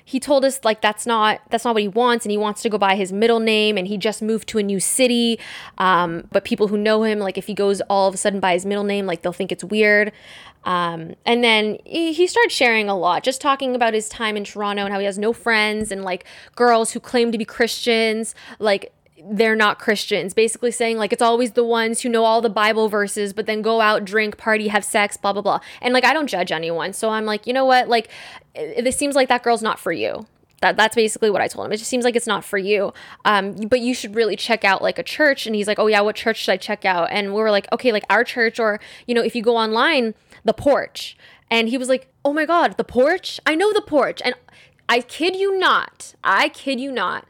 he 0.07 0.19
told 0.19 0.45
us 0.45 0.63
like 0.63 0.81
that's 0.81 1.07
not 1.07 1.41
that's 1.49 1.65
not 1.65 1.73
what 1.73 1.81
he 1.81 1.87
wants 1.87 2.25
and 2.25 2.31
he 2.31 2.37
wants 2.37 2.61
to 2.61 2.69
go 2.69 2.77
by 2.77 2.95
his 2.95 3.11
middle 3.11 3.39
name 3.39 3.75
and 3.75 3.87
he 3.87 3.97
just 3.97 4.21
moved 4.21 4.47
to 4.49 4.59
a 4.59 4.63
new 4.63 4.79
city. 4.79 5.39
Um, 5.79 6.27
but 6.31 6.45
people 6.45 6.67
who 6.67 6.77
know 6.77 7.03
him 7.03 7.17
like 7.17 7.39
if 7.39 7.47
he 7.47 7.55
goes 7.55 7.81
all 7.89 8.07
of 8.07 8.13
a 8.13 8.17
sudden 8.17 8.39
by 8.39 8.53
his 8.53 8.67
middle 8.67 8.83
name 8.83 9.07
like 9.07 9.23
they'll 9.23 9.33
think 9.33 9.51
it's 9.51 9.63
weird. 9.63 10.11
Um, 10.63 11.15
and 11.25 11.43
then 11.43 11.77
he, 11.85 12.13
he 12.13 12.25
started 12.27 12.51
sharing 12.51 12.89
a 12.89 12.97
lot, 12.97 13.23
just 13.23 13.39
talking 13.39 13.75
about 13.75 13.93
his 13.93 14.09
time 14.09 14.35
in 14.35 14.43
Toronto 14.43 14.83
and 14.83 14.91
how 14.93 14.99
he 14.99 15.05
has 15.05 15.17
no 15.17 15.31
friends 15.31 15.91
and 15.91 16.03
like 16.03 16.25
girls 16.55 16.91
who 16.91 16.99
claim 16.99 17.31
to 17.31 17.37
be 17.37 17.45
Christians, 17.45 18.33
like 18.59 18.91
they're 19.27 19.55
not 19.55 19.79
Christians. 19.79 20.33
Basically 20.33 20.71
saying 20.71 20.97
like 20.97 21.13
it's 21.13 21.21
always 21.21 21.51
the 21.51 21.63
ones 21.63 22.01
who 22.01 22.09
know 22.09 22.23
all 22.25 22.41
the 22.41 22.49
Bible 22.49 22.89
verses, 22.89 23.33
but 23.33 23.45
then 23.45 23.61
go 23.61 23.81
out, 23.81 24.05
drink, 24.05 24.37
party, 24.37 24.67
have 24.67 24.83
sex, 24.83 25.17
blah 25.17 25.33
blah 25.33 25.41
blah. 25.41 25.59
And 25.81 25.93
like 25.93 26.05
I 26.05 26.13
don't 26.13 26.27
judge 26.27 26.51
anyone, 26.51 26.93
so 26.93 27.09
I'm 27.09 27.25
like, 27.25 27.47
you 27.47 27.53
know 27.53 27.65
what? 27.65 27.87
Like 27.87 28.09
this 28.53 28.97
seems 28.97 29.15
like 29.15 29.29
that 29.29 29.43
girl's 29.43 29.61
not 29.61 29.79
for 29.79 29.91
you. 29.91 30.25
That, 30.61 30.77
that's 30.77 30.95
basically 30.95 31.29
what 31.29 31.41
I 31.41 31.47
told 31.47 31.65
him. 31.65 31.73
It 31.73 31.77
just 31.77 31.89
seems 31.89 32.05
like 32.05 32.15
it's 32.15 32.25
not 32.25 32.43
for 32.43 32.57
you. 32.57 32.93
Um, 33.25 33.53
but 33.53 33.81
you 33.81 33.93
should 33.93 34.15
really 34.15 34.35
check 34.37 34.63
out 34.63 34.81
like 34.81 34.97
a 34.97 35.03
church. 35.03 35.45
And 35.45 35.55
he's 35.55 35.67
like, 35.67 35.79
oh 35.79 35.87
yeah, 35.87 36.01
what 36.01 36.15
church 36.15 36.37
should 36.37 36.53
I 36.53 36.57
check 36.57 36.85
out? 36.85 37.09
And 37.11 37.33
we 37.33 37.41
were 37.41 37.51
like, 37.51 37.67
okay, 37.73 37.91
like 37.91 38.05
our 38.09 38.23
church, 38.23 38.59
or 38.59 38.79
you 39.05 39.13
know, 39.13 39.21
if 39.21 39.35
you 39.35 39.41
go 39.41 39.57
online, 39.57 40.15
the 40.43 40.53
porch. 40.53 41.17
And 41.51 41.69
he 41.69 41.77
was 41.77 41.89
like, 41.89 42.07
Oh 42.23 42.33
my 42.33 42.45
God, 42.45 42.77
the 42.77 42.83
porch? 42.83 43.39
I 43.45 43.53
know 43.55 43.71
the 43.71 43.81
porch. 43.81 44.21
And 44.23 44.33
I 44.87 45.01
kid 45.01 45.35
you 45.35 45.57
not, 45.57 46.15
I 46.23 46.49
kid 46.49 46.79
you 46.79 46.91
not. 46.91 47.25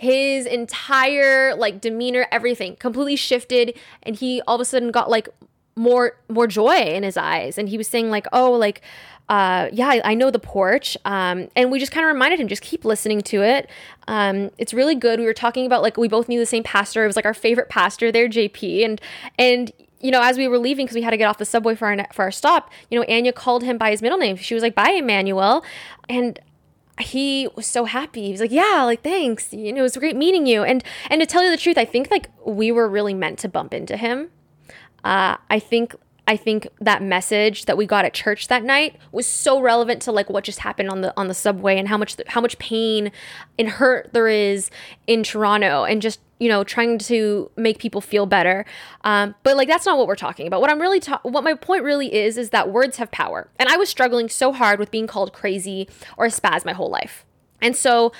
His 0.00 0.46
entire 0.46 1.54
like 1.54 1.82
demeanor, 1.82 2.26
everything 2.32 2.76
completely 2.76 3.16
shifted. 3.16 3.78
And 4.02 4.16
he 4.16 4.40
all 4.46 4.54
of 4.54 4.60
a 4.62 4.64
sudden 4.64 4.90
got 4.90 5.10
like 5.10 5.28
more 5.76 6.16
more 6.28 6.46
joy 6.46 6.76
in 6.76 7.02
his 7.02 7.16
eyes. 7.16 7.58
And 7.58 7.68
he 7.68 7.76
was 7.76 7.86
saying, 7.86 8.10
like, 8.10 8.26
oh, 8.32 8.52
like, 8.52 8.80
uh, 9.28 9.68
yeah, 9.72 9.88
I, 9.88 10.00
I, 10.04 10.14
know 10.14 10.30
the 10.30 10.40
porch. 10.40 10.96
Um, 11.04 11.48
and 11.54 11.70
we 11.70 11.78
just 11.78 11.92
kind 11.92 12.04
of 12.04 12.12
reminded 12.12 12.40
him, 12.40 12.48
just 12.48 12.62
keep 12.62 12.84
listening 12.84 13.20
to 13.22 13.42
it. 13.42 13.70
Um, 14.08 14.50
it's 14.58 14.74
really 14.74 14.96
good. 14.96 15.20
We 15.20 15.26
were 15.26 15.32
talking 15.32 15.66
about 15.66 15.82
like 15.82 15.96
we 15.96 16.08
both 16.08 16.28
knew 16.28 16.40
the 16.40 16.46
same 16.46 16.64
pastor. 16.64 17.04
It 17.04 17.06
was 17.06 17.16
like 17.16 17.26
our 17.26 17.34
favorite 17.34 17.68
pastor 17.68 18.10
there, 18.10 18.28
JP. 18.28 18.84
And 18.84 19.00
and 19.38 19.72
you 20.00 20.10
know, 20.10 20.22
as 20.22 20.38
we 20.38 20.48
were 20.48 20.58
leaving 20.58 20.86
because 20.86 20.96
we 20.96 21.02
had 21.02 21.10
to 21.10 21.16
get 21.16 21.26
off 21.26 21.38
the 21.38 21.44
subway 21.44 21.74
for 21.74 21.86
our 21.86 22.06
for 22.12 22.22
our 22.22 22.30
stop, 22.30 22.70
you 22.90 22.98
know, 22.98 23.04
Anya 23.08 23.32
called 23.32 23.62
him 23.62 23.78
by 23.78 23.90
his 23.90 24.02
middle 24.02 24.18
name. 24.18 24.36
She 24.36 24.54
was 24.54 24.62
like, 24.62 24.74
"Bye, 24.74 24.96
Emmanuel," 24.98 25.62
and 26.08 26.38
he 27.02 27.48
was 27.54 27.66
so 27.66 27.84
happy. 27.84 28.26
He 28.26 28.32
was 28.32 28.40
like, 28.40 28.52
"Yeah, 28.52 28.82
like 28.84 29.02
thanks. 29.02 29.52
You 29.52 29.72
know, 29.72 29.80
it 29.80 29.82
was 29.82 29.96
great 29.96 30.16
meeting 30.16 30.46
you." 30.46 30.62
And 30.62 30.82
and 31.08 31.20
to 31.20 31.26
tell 31.26 31.42
you 31.42 31.50
the 31.50 31.56
truth, 31.56 31.78
I 31.78 31.84
think 31.84 32.10
like 32.10 32.30
we 32.44 32.72
were 32.72 32.88
really 32.88 33.14
meant 33.14 33.38
to 33.40 33.48
bump 33.48 33.74
into 33.74 33.96
him. 33.96 34.30
Uh, 35.04 35.36
I 35.48 35.58
think 35.58 35.94
I 36.30 36.36
think 36.36 36.68
that 36.80 37.02
message 37.02 37.64
that 37.64 37.76
we 37.76 37.86
got 37.86 38.04
at 38.04 38.14
church 38.14 38.46
that 38.48 38.62
night 38.62 38.96
was 39.10 39.26
so 39.26 39.60
relevant 39.60 40.02
to 40.02 40.12
like 40.12 40.30
what 40.30 40.44
just 40.44 40.60
happened 40.60 40.88
on 40.88 41.00
the 41.00 41.12
on 41.16 41.28
the 41.28 41.34
subway 41.34 41.76
and 41.76 41.88
how 41.88 41.98
much 41.98 42.16
how 42.28 42.40
much 42.40 42.58
pain 42.58 43.10
and 43.58 43.68
hurt 43.68 44.12
there 44.12 44.28
is 44.28 44.70
in 45.08 45.22
Toronto 45.22 45.84
and 45.84 46.00
just 46.00 46.20
you 46.40 46.48
know 46.48 46.64
trying 46.64 46.98
to 46.98 47.48
make 47.56 47.78
people 47.78 48.00
feel 48.00 48.26
better. 48.26 48.64
Um, 49.04 49.36
but 49.44 49.56
like 49.56 49.68
that's 49.68 49.86
not 49.86 49.96
what 49.96 50.08
we're 50.08 50.16
talking 50.16 50.48
about. 50.48 50.60
What 50.60 50.70
I'm 50.70 50.80
really 50.80 50.98
ta- 50.98 51.20
what 51.22 51.44
my 51.44 51.54
point 51.54 51.84
really 51.84 52.12
is 52.12 52.36
is 52.36 52.50
that 52.50 52.72
words 52.72 52.96
have 52.96 53.12
power. 53.12 53.48
And 53.60 53.68
I 53.68 53.76
was 53.76 53.88
struggling 53.88 54.28
so 54.28 54.52
hard 54.52 54.80
with 54.80 54.90
being 54.90 55.06
called 55.06 55.32
crazy 55.32 55.88
or 56.16 56.24
a 56.24 56.30
spaz 56.30 56.64
my 56.64 56.72
whole 56.72 56.90
life. 56.90 57.24
And 57.62 57.76
so 57.76 58.12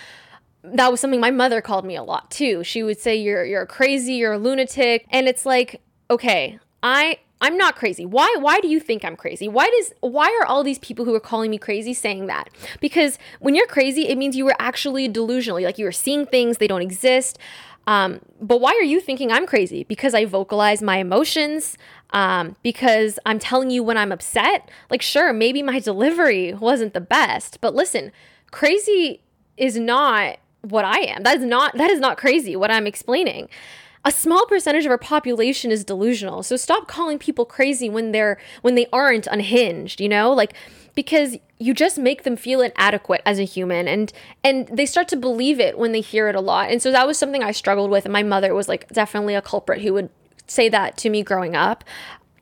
that 0.62 0.90
was 0.90 1.00
something 1.00 1.20
my 1.20 1.30
mother 1.30 1.60
called 1.60 1.84
me 1.84 1.96
a 1.96 2.02
lot 2.02 2.30
too. 2.30 2.62
She 2.62 2.82
would 2.82 3.00
say 3.00 3.16
you're 3.16 3.44
you're 3.44 3.66
crazy, 3.66 4.14
you're 4.14 4.34
a 4.34 4.38
lunatic, 4.38 5.06
and 5.10 5.26
it's 5.26 5.44
like 5.44 5.80
okay, 6.10 6.58
I 6.82 7.18
I'm 7.42 7.56
not 7.56 7.76
crazy. 7.76 8.04
Why 8.04 8.34
why 8.38 8.60
do 8.60 8.68
you 8.68 8.78
think 8.80 9.04
I'm 9.04 9.16
crazy? 9.16 9.48
Why 9.48 9.70
does 9.70 9.92
why 10.00 10.38
are 10.40 10.46
all 10.46 10.62
these 10.62 10.78
people 10.78 11.06
who 11.06 11.14
are 11.14 11.20
calling 11.20 11.50
me 11.50 11.56
crazy 11.58 11.94
saying 11.94 12.26
that? 12.26 12.50
Because 12.80 13.18
when 13.40 13.54
you're 13.54 13.66
crazy, 13.66 14.08
it 14.08 14.18
means 14.18 14.36
you 14.36 14.44
were 14.44 14.56
actually 14.58 15.08
delusional. 15.08 15.62
Like 15.62 15.78
you 15.78 15.86
were 15.86 15.92
seeing 15.92 16.26
things 16.26 16.58
they 16.58 16.66
don't 16.66 16.82
exist. 16.82 17.38
Um, 17.86 18.20
but 18.40 18.60
why 18.60 18.70
are 18.72 18.82
you 18.82 19.00
thinking 19.00 19.32
I'm 19.32 19.46
crazy? 19.46 19.84
Because 19.84 20.14
I 20.14 20.24
vocalize 20.24 20.82
my 20.82 20.98
emotions. 20.98 21.76
Um, 22.12 22.56
because 22.64 23.20
I'm 23.24 23.38
telling 23.38 23.70
you 23.70 23.84
when 23.84 23.96
I'm 23.96 24.10
upset. 24.10 24.68
Like, 24.90 25.00
sure, 25.00 25.32
maybe 25.32 25.62
my 25.62 25.78
delivery 25.78 26.52
wasn't 26.52 26.92
the 26.92 27.00
best, 27.00 27.60
but 27.60 27.72
listen, 27.72 28.10
crazy 28.50 29.20
is 29.56 29.76
not 29.76 30.38
what 30.62 30.84
I 30.84 30.98
am. 31.00 31.22
That 31.22 31.38
is 31.38 31.44
not 31.44 31.76
that 31.76 31.90
is 31.90 32.00
not 32.00 32.18
crazy. 32.18 32.56
What 32.56 32.70
I'm 32.70 32.86
explaining 32.86 33.48
a 34.04 34.10
small 34.10 34.46
percentage 34.46 34.86
of 34.86 34.90
our 34.90 34.98
population 34.98 35.70
is 35.70 35.84
delusional. 35.84 36.42
So 36.42 36.56
stop 36.56 36.88
calling 36.88 37.18
people 37.18 37.44
crazy 37.44 37.90
when 37.90 38.12
they're 38.12 38.38
when 38.62 38.74
they 38.74 38.86
aren't 38.92 39.26
unhinged, 39.26 40.00
you 40.00 40.08
know? 40.08 40.32
Like 40.32 40.54
because 41.00 41.38
you 41.58 41.72
just 41.72 41.96
make 41.96 42.24
them 42.24 42.36
feel 42.36 42.60
inadequate 42.60 43.22
as 43.24 43.38
a 43.38 43.44
human 43.44 43.88
and 43.88 44.12
and 44.44 44.68
they 44.68 44.84
start 44.84 45.08
to 45.08 45.16
believe 45.16 45.58
it 45.58 45.78
when 45.78 45.92
they 45.92 46.02
hear 46.02 46.28
it 46.28 46.34
a 46.34 46.42
lot. 46.42 46.70
And 46.70 46.82
so 46.82 46.92
that 46.92 47.06
was 47.06 47.16
something 47.16 47.42
I 47.42 47.52
struggled 47.52 47.90
with 47.90 48.04
and 48.04 48.12
my 48.12 48.22
mother 48.22 48.52
was 48.52 48.68
like 48.68 48.86
definitely 48.88 49.34
a 49.34 49.40
culprit 49.40 49.80
who 49.80 49.94
would 49.94 50.10
say 50.46 50.68
that 50.68 50.98
to 50.98 51.08
me 51.08 51.22
growing 51.22 51.56
up. 51.56 51.84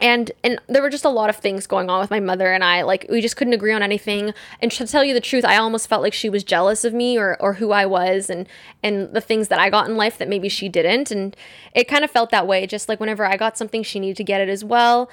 And 0.01 0.33
and 0.43 0.61
there 0.67 0.83
were 0.83 0.91
just 0.91 1.05
a 1.05 1.09
lot 1.09 1.31
of 1.31 1.37
things 1.37 1.69
going 1.69 1.89
on 1.89 2.01
with 2.01 2.11
my 2.11 2.19
mother 2.19 2.53
and 2.53 2.65
I 2.65 2.83
like 2.83 3.07
we 3.09 3.21
just 3.21 3.37
couldn't 3.37 3.53
agree 3.53 3.73
on 3.73 3.81
anything. 3.81 4.35
And 4.61 4.73
to 4.73 4.89
tell 4.89 5.05
you 5.05 5.15
the 5.15 5.21
truth 5.21 5.45
I 5.45 5.57
almost 5.57 5.87
felt 5.87 6.03
like 6.03 6.15
she 6.15 6.29
was 6.29 6.43
jealous 6.43 6.85
of 6.85 6.93
me 6.93 7.17
or 7.17 7.37
or 7.39 7.55
who 7.55 7.71
I 7.71 7.87
was 7.87 8.29
and 8.29 8.49
and 8.83 9.15
the 9.15 9.21
things 9.21 9.47
that 9.49 9.61
I 9.61 9.71
got 9.71 9.89
in 9.89 9.97
life 9.97 10.19
that 10.19 10.27
maybe 10.27 10.49
she 10.49 10.69
didn't. 10.69 11.13
And 11.13 11.37
it 11.77 11.87
kind 11.87 12.03
of 12.03 12.11
felt 12.11 12.31
that 12.31 12.49
way 12.49 12.67
just 12.67 12.89
like 12.89 12.99
whenever 12.99 13.25
I 13.25 13.37
got 13.37 13.57
something 13.57 13.85
she 13.85 14.01
needed 14.01 14.17
to 14.17 14.25
get 14.25 14.41
it 14.41 14.49
as 14.49 14.65
well 14.65 15.09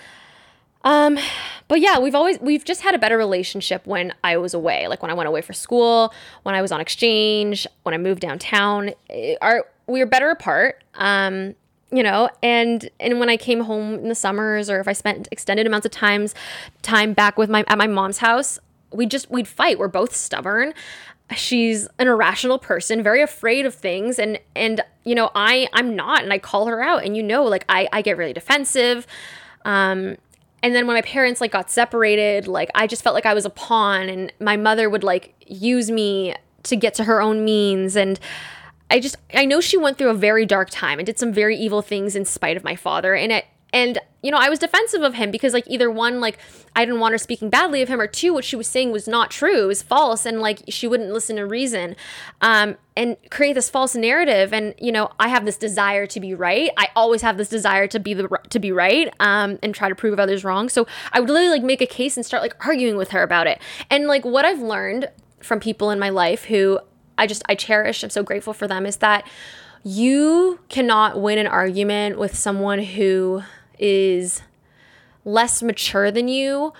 um 0.86 1.20
but 1.68 1.82
yeah 1.82 2.00
we've 2.00 2.16
always 2.16 2.40
we've 2.40 2.64
just 2.64 2.82
had 2.82 2.96
a 2.96 2.98
better 2.98 3.18
relationship 3.18 3.86
when 3.86 4.14
I 4.24 4.38
was 4.38 4.54
away 4.54 4.88
like 4.88 5.02
when 5.02 5.12
I 5.12 5.14
went 5.14 5.28
away 5.28 5.42
for 5.42 5.54
school 5.54 6.14
when 6.44 6.56
I 6.56 6.62
was 6.62 6.72
on 6.72 6.80
exchange 6.80 7.68
when 7.84 7.94
I 7.94 7.98
moved 7.98 8.22
downtown. 8.22 8.92
It, 9.10 9.38
our 9.42 9.66
we 9.88 10.00
were 10.00 10.06
better 10.06 10.30
apart 10.30 10.84
um 10.96 11.56
you 11.92 12.02
know 12.02 12.30
and 12.42 12.90
and 13.00 13.20
when 13.20 13.30
i 13.30 13.38
came 13.38 13.60
home 13.60 13.94
in 13.96 14.10
the 14.10 14.16
summers 14.16 14.72
or 14.72 14.80
if 14.80 14.88
i 14.88 14.94
spent 14.94 15.28
extended 15.32 15.68
amounts 15.68 15.86
of 15.86 15.92
times 15.92 16.34
time 16.82 17.14
back 17.14 17.38
with 17.38 17.48
my 17.48 17.64
at 17.68 17.78
my 17.78 17.86
mom's 17.86 18.18
house 18.18 18.60
we 18.96 19.06
just 19.06 19.30
we'd 19.30 19.48
fight. 19.48 19.78
We're 19.78 19.88
both 19.88 20.16
stubborn. 20.16 20.74
She's 21.36 21.88
an 21.98 22.08
irrational 22.08 22.60
person 22.60 23.04
very 23.04 23.22
afraid 23.22 23.66
of 23.66 23.74
things. 23.74 24.20
And 24.20 24.40
and 24.56 24.82
you 25.04 25.16
know 25.16 25.32
i 25.36 25.68
i'm 25.74 25.96
not 25.96 26.24
and 26.24 26.32
i 26.32 26.40
call 26.40 26.68
her 26.68 26.82
out. 26.82 27.04
And 27.04 27.16
you 27.16 27.24
know 27.24 27.44
like 27.44 27.66
i 27.70 27.88
i 27.92 28.02
get 28.02 28.18
really 28.18 28.34
defensive. 28.34 29.06
Um 29.64 30.18
and 30.66 30.74
then 30.74 30.88
when 30.88 30.96
my 30.96 31.02
parents 31.04 31.40
like 31.40 31.52
got 31.52 31.70
separated 31.70 32.48
like 32.48 32.72
i 32.74 32.88
just 32.88 33.04
felt 33.04 33.14
like 33.14 33.26
i 33.26 33.34
was 33.34 33.46
a 33.46 33.50
pawn 33.50 34.10
and 34.10 34.34
my 34.40 34.58
mother 34.58 34.90
would 34.90 35.04
like 35.04 35.36
use 35.46 35.92
me 35.92 36.34
to 36.66 36.76
get 36.76 36.94
to 36.96 37.04
her 37.06 37.22
own 37.22 37.46
means. 37.46 37.96
And 37.96 38.20
i 38.92 39.00
just 39.00 39.16
i 39.34 39.46
know 39.46 39.62
she 39.62 39.78
went 39.78 39.98
through 39.98 40.10
a 40.10 40.16
very 40.16 40.46
dark 40.46 40.70
time 40.70 41.00
and 41.00 41.06
did 41.06 41.18
some 41.18 41.32
very 41.32 41.58
evil 41.58 41.82
things 41.82 42.16
in 42.16 42.26
spite 42.26 42.58
of 42.58 42.64
my 42.64 42.76
father. 42.76 43.16
And 43.16 43.32
it 43.32 43.46
and, 43.74 44.00
you 44.26 44.32
know, 44.32 44.38
I 44.38 44.50
was 44.50 44.58
defensive 44.58 45.04
of 45.04 45.14
him 45.14 45.30
because, 45.30 45.54
like, 45.54 45.66
either 45.68 45.92
one, 45.92 46.20
like, 46.20 46.40
I 46.76 46.84
didn't 46.84 47.00
want 47.00 47.12
her 47.12 47.20
speaking 47.20 47.52
badly 47.52 47.84
of 47.84 47.90
him, 47.90 48.02
or 48.02 48.08
two, 48.08 48.34
what 48.34 48.44
she 48.44 48.56
was 48.56 48.68
saying 48.68 48.92
was 48.92 49.08
not 49.08 49.30
true. 49.30 49.66
It 49.66 49.68
was 49.68 49.84
false. 49.84 50.26
And, 50.26 50.42
like, 50.42 50.64
she 50.68 50.88
wouldn't 50.88 51.12
listen 51.12 51.36
to 51.36 51.46
reason 51.46 51.96
um, 52.42 52.76
and 52.98 53.18
create 53.30 53.54
this 53.54 53.70
false 53.70 53.94
narrative. 53.94 54.52
And, 54.52 54.74
you 54.80 54.92
know, 54.92 55.12
I 55.20 55.28
have 55.28 55.46
this 55.46 55.58
desire 55.58 56.08
to 56.08 56.20
be 56.20 56.34
right. 56.34 56.72
I 56.76 56.88
always 56.96 57.22
have 57.22 57.38
this 57.38 57.50
desire 57.50 57.86
to 57.86 58.00
be 58.00 58.16
the 58.16 58.28
to 58.50 58.58
be 58.58 58.72
right 58.72 59.14
um, 59.20 59.60
and 59.62 59.76
try 59.76 59.90
to 59.90 59.96
prove 59.96 60.20
others 60.20 60.44
wrong. 60.44 60.70
So 60.70 60.88
I 61.14 61.20
would 61.20 61.30
literally, 61.30 61.60
like, 61.60 61.64
make 61.64 61.82
a 61.82 61.86
case 61.86 62.18
and 62.18 62.26
start, 62.26 62.42
like, 62.42 62.56
arguing 62.66 62.98
with 62.98 63.12
her 63.12 63.22
about 63.22 63.46
it. 63.46 63.62
And, 63.92 64.08
like, 64.08 64.26
what 64.26 64.44
I've 64.44 64.60
learned 64.60 65.08
from 65.40 65.60
people 65.60 65.92
in 65.92 66.00
my 66.00 66.10
life 66.10 66.46
who 66.46 66.80
I 67.16 67.28
just, 67.28 67.44
I 67.48 67.54
cherish, 67.54 68.04
I'm 68.04 68.10
so 68.10 68.24
grateful 68.24 68.54
for 68.54 68.68
them, 68.68 68.88
is 68.88 68.98
that 68.98 69.28
you 69.84 70.62
cannot 70.68 71.22
win 71.22 71.38
an 71.38 71.46
argument 71.46 72.18
with 72.18 72.36
someone 72.36 72.80
who 72.80 73.44
is 73.80 74.42
less 75.24 75.62
mature 75.64 76.12
than 76.12 76.28
you 76.28 76.74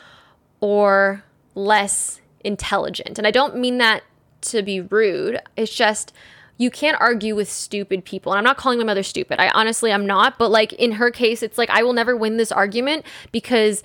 or 0.60 1.24
less 1.56 2.22
intelligent. 2.44 3.18
And 3.18 3.28
I 3.28 3.32
don't 3.32 3.58
mean 3.58 3.78
that 3.80 4.04
to 4.42 4.62
be 4.62 4.82
rude. 4.82 5.40
It's 5.58 5.74
just 5.74 6.14
you 6.58 6.72
can't 6.72 7.00
argue 7.02 7.36
with 7.36 7.50
stupid 7.50 8.06
people. 8.06 8.32
And 8.32 8.38
I'm 8.38 8.44
not 8.44 8.58
calling 8.58 8.78
my 8.78 8.86
mother 8.86 9.04
stupid. 9.04 9.40
I 9.40 9.50
honestly 9.50 9.92
I'm 9.92 10.06
not, 10.06 10.38
but 10.38 10.50
like 10.50 10.74
in 10.74 10.94
her 10.94 11.12
case 11.12 11.44
it's 11.44 11.58
like 11.58 11.70
I 11.70 11.84
will 11.84 11.94
never 11.94 12.16
win 12.16 12.38
this 12.38 12.52
argument 12.52 13.06
because 13.32 13.84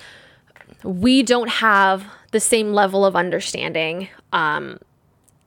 we 0.84 1.22
don't 1.22 1.48
have 1.48 2.06
the 2.30 2.40
same 2.40 2.72
level 2.72 3.04
of 3.04 3.16
understanding. 3.16 4.08
Um 4.32 4.78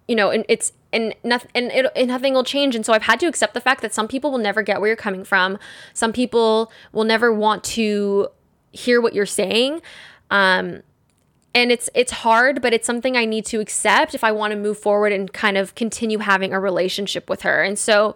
you 0.08 0.16
know, 0.16 0.32
and 0.32 0.44
it's 0.50 0.74
and 0.94 1.16
nothing 1.24 1.52
and, 1.56 1.72
it, 1.72 1.92
and 1.96 2.08
nothing 2.08 2.34
will 2.34 2.44
change. 2.44 2.76
And 2.76 2.86
so 2.86 2.94
i've 2.94 3.04
had 3.04 3.20
to 3.22 3.26
accept 3.26 3.54
the 3.54 3.62
fact 3.62 3.82
that 3.82 3.94
some 3.94 4.08
people 4.08 4.32
will 4.32 4.40
never 4.40 4.62
get 4.62 4.80
where 4.80 4.88
you're 4.88 4.96
coming 4.96 5.24
from. 5.24 5.58
Some 5.94 6.14
people 6.14 6.72
will 6.92 7.04
never 7.04 7.34
want 7.34 7.64
to 7.66 8.30
hear 8.72 9.02
what 9.02 9.14
you're 9.14 9.26
saying. 9.26 9.82
Um, 10.32 10.84
and 11.56 11.72
it's 11.72 11.90
it's 11.94 12.12
hard 12.12 12.64
but 12.64 12.74
it's 12.74 12.88
something 12.88 13.16
i 13.16 13.26
need 13.26 13.46
to 13.46 13.60
accept 13.60 14.16
if 14.16 14.24
i 14.24 14.32
want 14.32 14.52
to 14.52 14.58
move 14.58 14.76
forward 14.76 15.12
and 15.12 15.32
kind 15.34 15.56
of 15.56 15.76
continue 15.76 16.18
having 16.18 16.52
a 16.52 16.60
relationship 16.60 17.30
with 17.30 17.44
her. 17.44 17.62
And 17.62 17.78
so 17.78 18.16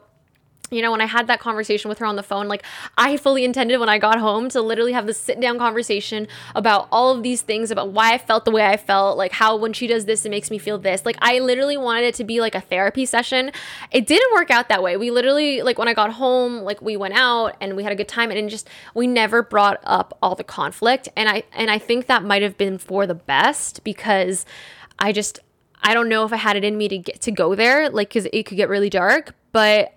you 0.69 0.81
know, 0.81 0.91
when 0.91 1.01
I 1.01 1.05
had 1.05 1.27
that 1.27 1.39
conversation 1.39 1.89
with 1.89 1.99
her 1.99 2.05
on 2.05 2.15
the 2.15 2.23
phone, 2.23 2.47
like 2.47 2.63
I 2.97 3.17
fully 3.17 3.45
intended 3.45 3.79
when 3.79 3.89
I 3.89 3.97
got 3.97 4.19
home 4.19 4.49
to 4.49 4.61
literally 4.61 4.93
have 4.93 5.05
this 5.05 5.17
sit 5.17 5.39
down 5.39 5.57
conversation 5.57 6.27
about 6.55 6.87
all 6.91 7.15
of 7.15 7.23
these 7.23 7.41
things, 7.41 7.71
about 7.71 7.89
why 7.89 8.13
I 8.13 8.17
felt 8.17 8.45
the 8.45 8.51
way 8.51 8.65
I 8.65 8.77
felt, 8.77 9.17
like 9.17 9.31
how 9.31 9.55
when 9.55 9.73
she 9.73 9.87
does 9.87 10.05
this, 10.05 10.25
it 10.25 10.29
makes 10.29 10.51
me 10.51 10.57
feel 10.57 10.77
this. 10.77 11.05
Like 11.05 11.17
I 11.19 11.39
literally 11.39 11.77
wanted 11.77 12.03
it 12.03 12.15
to 12.15 12.23
be 12.23 12.41
like 12.41 12.55
a 12.55 12.61
therapy 12.61 13.05
session. 13.05 13.51
It 13.91 14.07
didn't 14.07 14.33
work 14.33 14.51
out 14.51 14.69
that 14.69 14.83
way. 14.83 14.97
We 14.97 15.11
literally, 15.11 15.61
like 15.61 15.77
when 15.77 15.87
I 15.87 15.93
got 15.93 16.13
home, 16.13 16.63
like 16.63 16.81
we 16.81 16.97
went 16.97 17.13
out 17.13 17.55
and 17.61 17.75
we 17.75 17.83
had 17.83 17.91
a 17.91 17.95
good 17.95 18.07
time 18.07 18.31
and 18.31 18.49
just, 18.49 18.69
we 18.93 19.07
never 19.07 19.41
brought 19.41 19.79
up 19.83 20.17
all 20.21 20.35
the 20.35 20.43
conflict. 20.43 21.09
And 21.15 21.29
I, 21.29 21.43
and 21.53 21.71
I 21.71 21.79
think 21.79 22.07
that 22.07 22.23
might 22.23 22.41
have 22.41 22.57
been 22.57 22.77
for 22.77 23.07
the 23.07 23.15
best 23.15 23.83
because 23.83 24.45
I 24.99 25.11
just, 25.11 25.39
I 25.81 25.93
don't 25.93 26.09
know 26.09 26.25
if 26.25 26.33
I 26.33 26.37
had 26.37 26.55
it 26.55 26.63
in 26.63 26.77
me 26.77 26.87
to 26.87 26.97
get 26.97 27.21
to 27.21 27.31
go 27.31 27.55
there, 27.55 27.89
like, 27.89 28.11
cause 28.11 28.27
it 28.33 28.43
could 28.43 28.57
get 28.57 28.67
really 28.67 28.89
dark, 28.89 29.35
but 29.51 29.93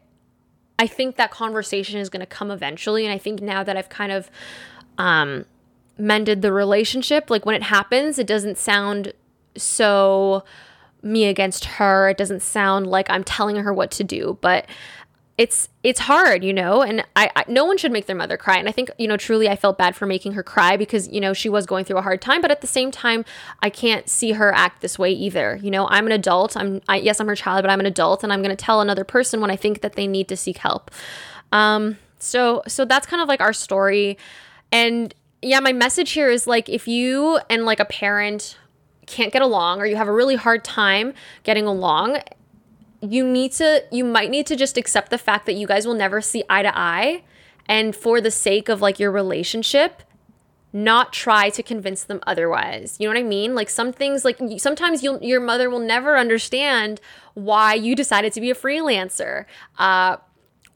I 0.81 0.87
think 0.87 1.17
that 1.17 1.31
conversation 1.31 2.01
is 2.01 2.09
going 2.09 2.21
to 2.21 2.27
come 2.27 2.51
eventually. 2.51 3.05
And 3.05 3.13
I 3.13 3.19
think 3.19 3.43
now 3.43 3.63
that 3.63 3.77
I've 3.77 3.91
kind 3.91 4.11
of 4.11 4.31
um, 4.97 5.45
mended 5.99 6.41
the 6.41 6.55
relationship, 6.55 7.29
like 7.29 7.45
when 7.45 7.55
it 7.55 7.65
happens, 7.65 8.19
it 8.19 8.27
doesn't 8.27 8.57
sound 8.57 9.13
so 9.59 10.43
me 11.03 11.27
against 11.27 11.67
her. 11.67 12.09
It 12.09 12.17
doesn't 12.17 12.41
sound 12.41 12.87
like 12.87 13.11
I'm 13.11 13.25
telling 13.25 13.57
her 13.57 13.75
what 13.75 13.91
to 13.91 14.05
do. 14.05 14.39
But 14.41 14.65
it's 15.41 15.71
it's 15.83 16.01
hard, 16.01 16.45
you 16.45 16.53
know, 16.53 16.83
and 16.83 17.03
I, 17.17 17.31
I, 17.35 17.45
no 17.49 17.65
one 17.65 17.79
should 17.79 17.93
make 17.93 18.05
their 18.05 18.15
mother 18.15 18.37
cry. 18.37 18.59
And 18.59 18.69
I 18.69 18.73
think 18.73 18.91
you 18.99 19.09
know 19.09 19.17
truly 19.17 19.49
I 19.49 19.57
felt 19.57 19.79
bad 19.79 19.97
for 19.97 20.05
making 20.05 20.33
her 20.33 20.43
cry 20.43 20.77
because 20.77 21.09
you 21.09 21.19
know 21.19 21.33
she 21.33 21.49
was 21.49 21.65
going 21.65 21.87
through 21.87 21.97
a 21.97 22.03
hard 22.03 22.21
time, 22.21 22.43
but 22.43 22.51
at 22.51 22.61
the 22.61 22.67
same 22.67 22.91
time 22.91 23.25
I 23.63 23.71
can't 23.71 24.07
see 24.07 24.33
her 24.33 24.53
act 24.53 24.83
this 24.83 24.99
way 24.99 25.13
either. 25.13 25.59
You 25.63 25.71
know, 25.71 25.89
I'm 25.89 26.05
an 26.05 26.13
adult. 26.13 26.59
I'm 26.59 26.83
I, 26.91 26.97
yes 26.97 27.21
I'm 27.21 27.27
her 27.27 27.35
child, 27.35 27.63
but 27.63 27.71
I'm 27.71 27.81
an 27.81 27.87
adult, 27.87 28.23
and 28.23 28.35
I'm 28.35 28.43
going 28.43 28.55
to 28.55 28.65
tell 28.65 28.83
another 28.83 29.03
person 29.03 29.41
when 29.41 29.51
I 29.51 29.57
think 29.57 29.81
that 29.81 29.95
they 29.95 30.07
need 30.07 30.29
to 30.29 30.37
seek 30.37 30.59
help. 30.59 30.91
Um, 31.53 31.97
so 32.19 32.63
so 32.69 32.85
that's 32.85 33.07
kind 33.07 33.23
of 33.23 33.29
like 33.29 33.41
our 33.41 33.55
story, 33.55 34.19
and 34.71 35.15
yeah, 35.41 35.61
my 35.61 35.73
message 35.73 36.11
here 36.11 36.29
is 36.29 36.47
like 36.47 36.69
if 36.69 36.87
you 36.87 37.41
and 37.49 37.65
like 37.65 37.81
a 37.81 37.87
parent 37.87 38.59
can't 39.07 39.33
get 39.33 39.41
along 39.41 39.81
or 39.81 39.87
you 39.87 39.97
have 39.97 40.07
a 40.07 40.13
really 40.13 40.37
hard 40.37 40.63
time 40.63 41.15
getting 41.45 41.65
along 41.65 42.19
you 43.03 43.27
need 43.27 43.53
to 43.53 43.85
you 43.91 44.05
might 44.05 44.31
need 44.31 44.47
to 44.47 44.57
just 44.57 44.77
accept 44.77 45.11
the 45.11 45.19
fact 45.19 45.47
that 45.47 45.55
you 45.55 45.67
guys 45.67 45.87
will 45.87 45.95
never 45.95 46.21
see 46.21 46.45
eye 46.51 46.63
to 46.63 46.79
eye 46.79 47.23
and 47.67 47.95
for 47.95 48.21
the 48.21 48.31
sake 48.31 48.69
of 48.69 48.81
like 48.81 48.99
your 48.99 49.11
relationship 49.11 50.03
not 50.73 51.13
try 51.13 51.51
to 51.51 51.63
convince 51.65 52.05
them 52.05 52.21
otherwise. 52.27 52.97
You 53.01 53.09
know 53.09 53.15
what 53.15 53.21
I 53.21 53.25
mean? 53.25 53.55
Like 53.55 53.69
some 53.69 53.93
things 53.93 54.25
like 54.25 54.39
sometimes 54.59 55.03
you 55.03 55.19
your 55.21 55.41
mother 55.41 55.69
will 55.69 55.81
never 55.81 56.17
understand 56.17 57.01
why 57.35 57.75
you 57.75 57.97
decided 57.97 58.33
to 58.35 58.41
be 58.41 58.51
a 58.51 58.55
freelancer. 58.55 59.47
Uh 59.79 60.19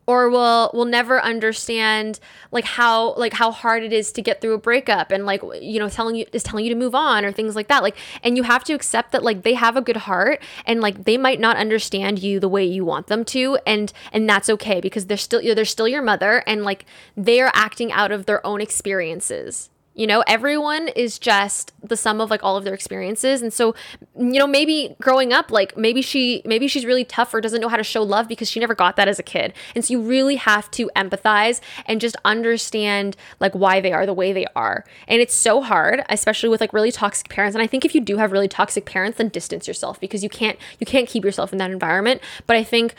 or 0.06 0.28
will 0.28 0.70
will 0.74 0.84
never 0.84 1.20
understand 1.22 2.20
like 2.50 2.64
how 2.64 3.14
like 3.14 3.32
how 3.32 3.50
hard 3.50 3.82
it 3.82 3.92
is 3.92 4.12
to 4.12 4.22
get 4.22 4.40
through 4.40 4.52
a 4.54 4.58
breakup 4.58 5.10
and 5.10 5.26
like 5.26 5.42
you 5.60 5.78
know 5.78 5.88
telling 5.88 6.16
you 6.16 6.26
is 6.32 6.42
telling 6.42 6.64
you 6.64 6.72
to 6.72 6.78
move 6.78 6.94
on 6.94 7.24
or 7.24 7.32
things 7.32 7.56
like 7.56 7.68
that. 7.68 7.82
Like 7.82 7.96
and 8.22 8.36
you 8.36 8.42
have 8.42 8.64
to 8.64 8.74
accept 8.74 9.12
that 9.12 9.22
like 9.22 9.42
they 9.42 9.54
have 9.54 9.76
a 9.76 9.82
good 9.82 9.98
heart 9.98 10.42
and 10.66 10.80
like 10.80 11.04
they 11.04 11.16
might 11.16 11.40
not 11.40 11.56
understand 11.56 12.22
you 12.22 12.40
the 12.40 12.48
way 12.48 12.64
you 12.64 12.84
want 12.84 13.06
them 13.06 13.24
to. 13.26 13.58
And 13.66 13.92
and 14.12 14.28
that's 14.28 14.48
okay 14.50 14.80
because 14.80 15.06
they're 15.06 15.16
still 15.16 15.40
you 15.40 15.48
know, 15.48 15.54
they're 15.54 15.64
still 15.64 15.88
your 15.88 16.02
mother 16.02 16.42
and 16.46 16.64
like 16.64 16.84
they 17.16 17.40
are 17.40 17.50
acting 17.54 17.92
out 17.92 18.12
of 18.12 18.26
their 18.26 18.44
own 18.46 18.60
experiences 18.60 19.70
you 19.94 20.08
know, 20.08 20.24
everyone 20.26 20.88
is 20.88 21.18
just 21.20 21.72
the 21.82 21.96
sum 21.96 22.20
of 22.20 22.28
like 22.28 22.42
all 22.42 22.56
of 22.56 22.64
their 22.64 22.74
experiences. 22.74 23.42
And 23.42 23.52
so, 23.52 23.74
you 24.18 24.38
know, 24.38 24.46
maybe 24.46 24.96
growing 25.00 25.32
up, 25.32 25.52
like 25.52 25.76
maybe 25.76 26.02
she 26.02 26.42
maybe 26.44 26.66
she's 26.66 26.84
really 26.84 27.04
tough 27.04 27.32
or 27.32 27.40
doesn't 27.40 27.60
know 27.60 27.68
how 27.68 27.76
to 27.76 27.84
show 27.84 28.02
love 28.02 28.26
because 28.26 28.50
she 28.50 28.58
never 28.58 28.74
got 28.74 28.96
that 28.96 29.06
as 29.06 29.20
a 29.20 29.22
kid. 29.22 29.52
And 29.74 29.84
so 29.84 29.92
you 29.92 30.02
really 30.02 30.34
have 30.34 30.68
to 30.72 30.90
empathize 30.96 31.60
and 31.86 32.00
just 32.00 32.16
understand 32.24 33.16
like 33.38 33.54
why 33.54 33.80
they 33.80 33.92
are 33.92 34.04
the 34.04 34.14
way 34.14 34.32
they 34.32 34.46
are. 34.56 34.84
And 35.06 35.20
it's 35.20 35.34
so 35.34 35.62
hard, 35.62 36.04
especially 36.08 36.48
with 36.48 36.60
like 36.60 36.72
really 36.72 36.90
toxic 36.90 37.28
parents. 37.28 37.54
And 37.54 37.62
I 37.62 37.68
think 37.68 37.84
if 37.84 37.94
you 37.94 38.00
do 38.00 38.16
have 38.16 38.32
really 38.32 38.48
toxic 38.48 38.86
parents, 38.86 39.18
then 39.18 39.28
distance 39.28 39.68
yourself 39.68 40.00
because 40.00 40.24
you 40.24 40.28
can't 40.28 40.58
you 40.80 40.86
can't 40.86 41.08
keep 41.08 41.24
yourself 41.24 41.52
in 41.52 41.58
that 41.58 41.70
environment. 41.70 42.20
But 42.48 42.56
I 42.56 42.64
think 42.64 42.96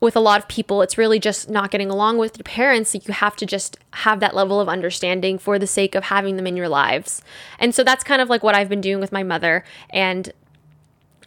with 0.00 0.14
a 0.14 0.20
lot 0.20 0.40
of 0.40 0.48
people, 0.48 0.82
it's 0.82 0.98
really 0.98 1.18
just 1.18 1.48
not 1.48 1.70
getting 1.70 1.90
along 1.90 2.18
with 2.18 2.36
your 2.36 2.44
parents. 2.44 2.94
You 2.94 3.00
have 3.12 3.34
to 3.36 3.46
just 3.46 3.78
have 3.92 4.20
that 4.20 4.34
level 4.34 4.60
of 4.60 4.68
understanding 4.68 5.38
for 5.38 5.58
the 5.58 5.66
sake 5.66 5.94
of 5.94 6.04
having 6.04 6.36
them 6.36 6.46
in 6.46 6.56
your 6.56 6.68
lives. 6.68 7.22
And 7.58 7.74
so 7.74 7.82
that's 7.82 8.04
kind 8.04 8.20
of 8.20 8.28
like 8.28 8.42
what 8.42 8.54
I've 8.54 8.68
been 8.68 8.82
doing 8.82 9.00
with 9.00 9.10
my 9.10 9.22
mother. 9.22 9.64
And 9.90 10.32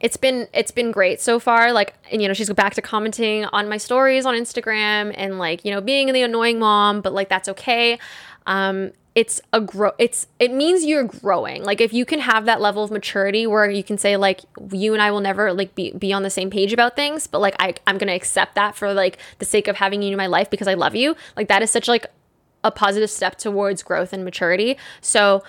it's 0.02 0.18
been 0.18 0.48
it's 0.54 0.72
been 0.72 0.92
great 0.92 1.20
so 1.20 1.40
far 1.40 1.74
like 1.74 1.94
and 2.10 2.22
you 2.22 2.28
know 2.30 2.34
she's 2.34 2.50
back 2.52 2.74
to 2.74 2.82
commenting 2.82 3.44
on 3.46 3.68
my 3.68 3.76
stories 3.76 4.26
on 4.26 4.34
instagram 4.34 5.14
and 5.18 5.38
like 5.38 5.66
you 5.66 5.72
know 5.72 5.82
being 5.82 6.14
the 6.14 6.22
annoying 6.22 6.58
mom 6.58 7.02
but 7.02 7.12
like 7.12 7.28
that's 7.28 7.50
okay 7.50 8.00
um 8.48 8.92
it's 9.16 9.42
a 9.52 9.60
grow 9.60 9.92
it's 9.98 10.28
it 10.40 10.54
means 10.54 10.86
you're 10.86 11.04
growing. 11.04 11.64
Like 11.64 11.82
if 11.82 11.92
you 11.94 12.06
can 12.06 12.20
have 12.20 12.46
that 12.46 12.62
level 12.62 12.84
of 12.84 12.92
maturity 12.92 13.48
where 13.48 13.70
you 13.70 13.84
can 13.84 13.98
say 13.98 14.18
like 14.18 14.42
you 14.72 14.94
and 14.94 15.02
i 15.02 15.12
will 15.12 15.20
never 15.20 15.52
like 15.54 15.76
be, 15.76 15.92
be 15.92 16.14
on 16.14 16.24
the 16.24 16.30
same 16.30 16.50
page 16.50 16.74
about 16.74 16.96
things 16.96 17.28
but 17.28 17.40
like 17.40 17.56
I, 17.60 17.74
i'm 17.88 17.98
gonna 17.98 18.14
accept 18.14 18.56
that 18.56 18.76
for 18.76 18.94
like 18.94 19.18
the 19.40 19.46
sake 19.46 19.68
of 19.68 19.78
having 19.78 20.02
you 20.02 20.12
in 20.12 20.18
my 20.18 20.28
life 20.28 20.50
because 20.50 20.68
i 20.68 20.74
love 20.74 20.96
you 20.96 21.16
like 21.36 21.48
that 21.48 21.62
is 21.62 21.72
such 21.72 21.88
like 21.88 22.06
a 22.64 22.72
positive 22.72 23.10
step 23.10 23.38
towards 23.38 23.84
growth 23.84 24.14
and 24.14 24.24
maturity. 24.24 24.78
So 25.02 25.44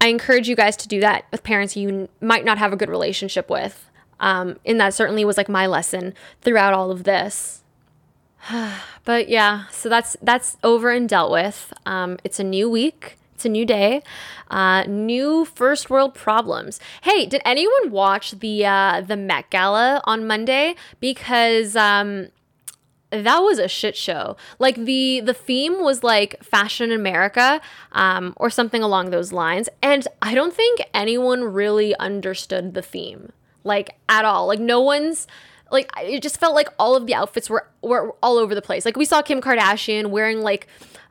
i 0.00 0.08
encourage 0.08 0.48
you 0.48 0.56
guys 0.56 0.76
to 0.78 0.88
do 0.88 1.00
that 1.00 1.24
with 1.30 1.42
parents 1.42 1.76
you 1.76 2.08
might 2.20 2.44
not 2.44 2.58
have 2.58 2.72
a 2.72 2.76
good 2.76 2.88
relationship 2.88 3.48
with. 3.48 3.88
Um, 4.20 4.58
and 4.64 4.80
that 4.80 4.94
certainly 4.94 5.24
was 5.24 5.36
like 5.36 5.48
my 5.48 5.66
lesson 5.66 6.14
throughout 6.42 6.74
all 6.74 6.90
of 6.90 7.04
this 7.04 7.61
but 9.04 9.28
yeah, 9.28 9.66
so 9.70 9.88
that's 9.88 10.16
that's 10.22 10.56
over 10.62 10.90
and 10.90 11.08
dealt 11.08 11.30
with. 11.30 11.72
Um, 11.86 12.18
it's 12.24 12.40
a 12.40 12.44
new 12.44 12.68
week. 12.68 13.16
It's 13.34 13.44
a 13.44 13.48
new 13.48 13.66
day. 13.66 14.02
Uh, 14.50 14.84
new 14.84 15.44
first 15.44 15.90
world 15.90 16.14
problems. 16.14 16.78
Hey, 17.02 17.26
did 17.26 17.42
anyone 17.44 17.90
watch 17.90 18.32
the 18.32 18.64
uh, 18.66 19.00
the 19.00 19.16
Met 19.16 19.50
Gala 19.50 20.00
on 20.04 20.26
Monday? 20.26 20.74
Because 21.00 21.74
um, 21.76 22.28
that 23.10 23.38
was 23.40 23.58
a 23.58 23.68
shit 23.68 23.96
show. 23.96 24.36
Like 24.58 24.76
the 24.76 25.20
the 25.20 25.34
theme 25.34 25.80
was 25.82 26.02
like 26.04 26.42
fashion 26.42 26.92
America, 26.92 27.60
um, 27.92 28.32
or 28.36 28.50
something 28.50 28.82
along 28.82 29.10
those 29.10 29.32
lines. 29.32 29.68
And 29.82 30.06
I 30.20 30.34
don't 30.34 30.54
think 30.54 30.82
anyone 30.94 31.44
really 31.44 31.96
understood 31.96 32.74
the 32.74 32.82
theme. 32.82 33.32
like 33.64 33.96
at 34.08 34.24
all. 34.24 34.46
Like 34.48 34.60
no 34.60 34.80
one's 34.80 35.26
like 35.72 35.90
it 36.00 36.22
just 36.22 36.38
felt 36.38 36.54
like 36.54 36.68
all 36.78 36.94
of 36.94 37.06
the 37.06 37.14
outfits 37.14 37.48
were 37.50 37.66
were 37.80 38.14
all 38.22 38.38
over 38.38 38.54
the 38.54 38.62
place. 38.62 38.84
Like 38.84 38.96
we 38.96 39.04
saw 39.04 39.22
Kim 39.22 39.40
Kardashian 39.40 40.10
wearing 40.10 40.40
like 40.40 40.68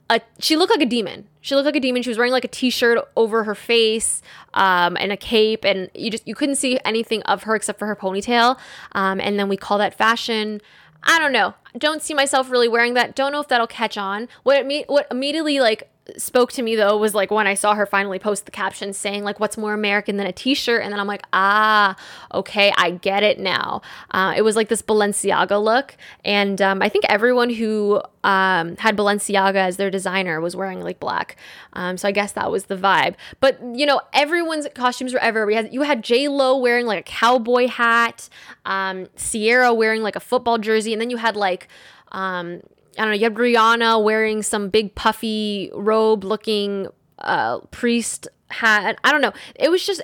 a 0.10 0.22
she 0.40 0.56
looked 0.56 0.72
like 0.72 0.82
a 0.82 0.90
demon. 0.90 1.28
She 1.42 1.56
looked 1.56 1.66
like 1.66 1.76
a 1.76 1.80
demon. 1.80 2.04
She 2.04 2.10
was 2.10 2.18
wearing 2.18 2.34
like 2.34 2.44
a 2.44 2.50
t-shirt 2.50 3.00
over 3.16 3.44
her 3.46 3.56
face 3.56 4.22
um, 4.54 4.96
and 4.98 5.12
a 5.12 5.18
cape, 5.18 5.66
and 5.66 5.90
you 5.96 6.12
just 6.12 6.28
you 6.28 6.36
couldn't 6.36 6.56
see 6.56 6.80
anything 6.86 7.24
of 7.24 7.44
her 7.44 7.56
except 7.56 7.80
for 7.80 7.88
her 7.88 7.96
ponytail. 7.96 8.60
Um, 8.92 9.20
and 9.20 9.40
then 9.40 9.50
we 9.50 9.58
call 9.58 9.78
that 9.80 9.98
fashion. 9.98 10.62
I 11.04 11.18
don't 11.18 11.32
know. 11.32 11.56
Don't 11.78 12.02
see 12.02 12.14
myself 12.14 12.52
really 12.52 12.68
wearing 12.68 12.94
that. 12.94 13.16
Don't 13.16 13.32
know 13.32 13.40
if 13.40 13.48
that'll 13.48 13.68
catch 13.68 13.98
on. 13.98 14.28
What 14.44 14.58
it 14.58 14.66
me 14.66 14.86
what 14.88 15.08
immediately 15.10 15.60
like 15.60 15.90
spoke 16.18 16.52
to 16.52 16.62
me 16.62 16.76
though 16.76 16.98
was 16.98 17.14
like 17.14 17.30
when 17.30 17.46
I 17.48 17.54
saw 17.54 17.76
her 17.76 17.86
finally 17.86 18.18
post 18.18 18.46
the 18.46 18.52
caption 18.52 18.92
saying 18.92 19.24
like 19.24 19.40
what's 19.40 19.58
more 19.58 19.74
American 19.74 20.18
than 20.18 20.26
a 20.26 20.32
t-shirt? 20.32 20.84
And 20.84 20.92
then 20.92 21.00
I'm 21.00 21.08
like 21.08 21.24
ah 21.32 21.96
okay 22.34 22.74
I 22.76 22.92
get 22.92 23.24
it 23.24 23.40
now. 23.40 23.82
Uh, 24.10 24.34
it 24.36 24.42
was 24.42 24.56
like 24.56 24.68
this 24.70 24.82
Balenciaga 24.82 25.64
look. 25.64 25.96
And 26.26 26.62
um, 26.62 26.82
I 26.82 26.90
think 26.90 27.06
everyone 27.08 27.50
who 27.50 28.02
um, 28.24 28.78
had 28.78 28.98
Balenciaga 28.98 29.56
as 29.56 29.78
their 29.78 29.92
designer 29.92 30.42
was 30.42 30.56
wearing 30.56 30.82
like 30.82 31.00
black. 31.00 31.36
Um, 31.74 31.98
so 31.98 32.08
I 32.08 32.12
guess 32.12 32.32
that 32.34 32.52
was 32.52 32.66
the 32.66 32.78
vibe. 32.78 33.16
But 33.40 33.60
you 33.74 33.86
know 33.86 34.02
everyone's 34.14 34.68
costumes 34.74 35.14
were 35.14 35.20
ever 35.20 35.46
we 35.46 35.56
had 35.56 35.74
you 35.74 35.84
had 35.84 36.04
J 36.04 36.28
Lo 36.28 36.58
wearing 36.58 36.86
like 36.86 37.00
a 37.00 37.04
cowboy 37.04 37.68
hat 37.68 38.28
um, 38.66 39.08
Ciara 39.16 39.74
wearing 39.74 40.02
like 40.02 40.16
a 40.16 40.20
football 40.20 40.58
jersey. 40.58 40.94
And 40.94 41.02
then 41.02 41.10
you 41.10 41.18
had 41.18 41.36
like 41.36 41.68
um, 42.12 42.62
I 42.98 43.02
don't 43.02 43.12
know, 43.12 43.16
you 43.16 43.24
had 43.24 43.36
Rihanna 43.36 44.04
wearing 44.04 44.44
some 44.44 44.70
big 44.70 44.96
puffy 44.96 45.72
robe 45.74 46.24
looking 46.24 46.88
uh, 47.20 47.60
priest 47.72 48.28
hat. 48.50 49.00
I 49.04 49.12
don't 49.12 49.22
know. 49.22 49.34
It 49.56 49.70
was 49.70 49.86
just 49.86 50.02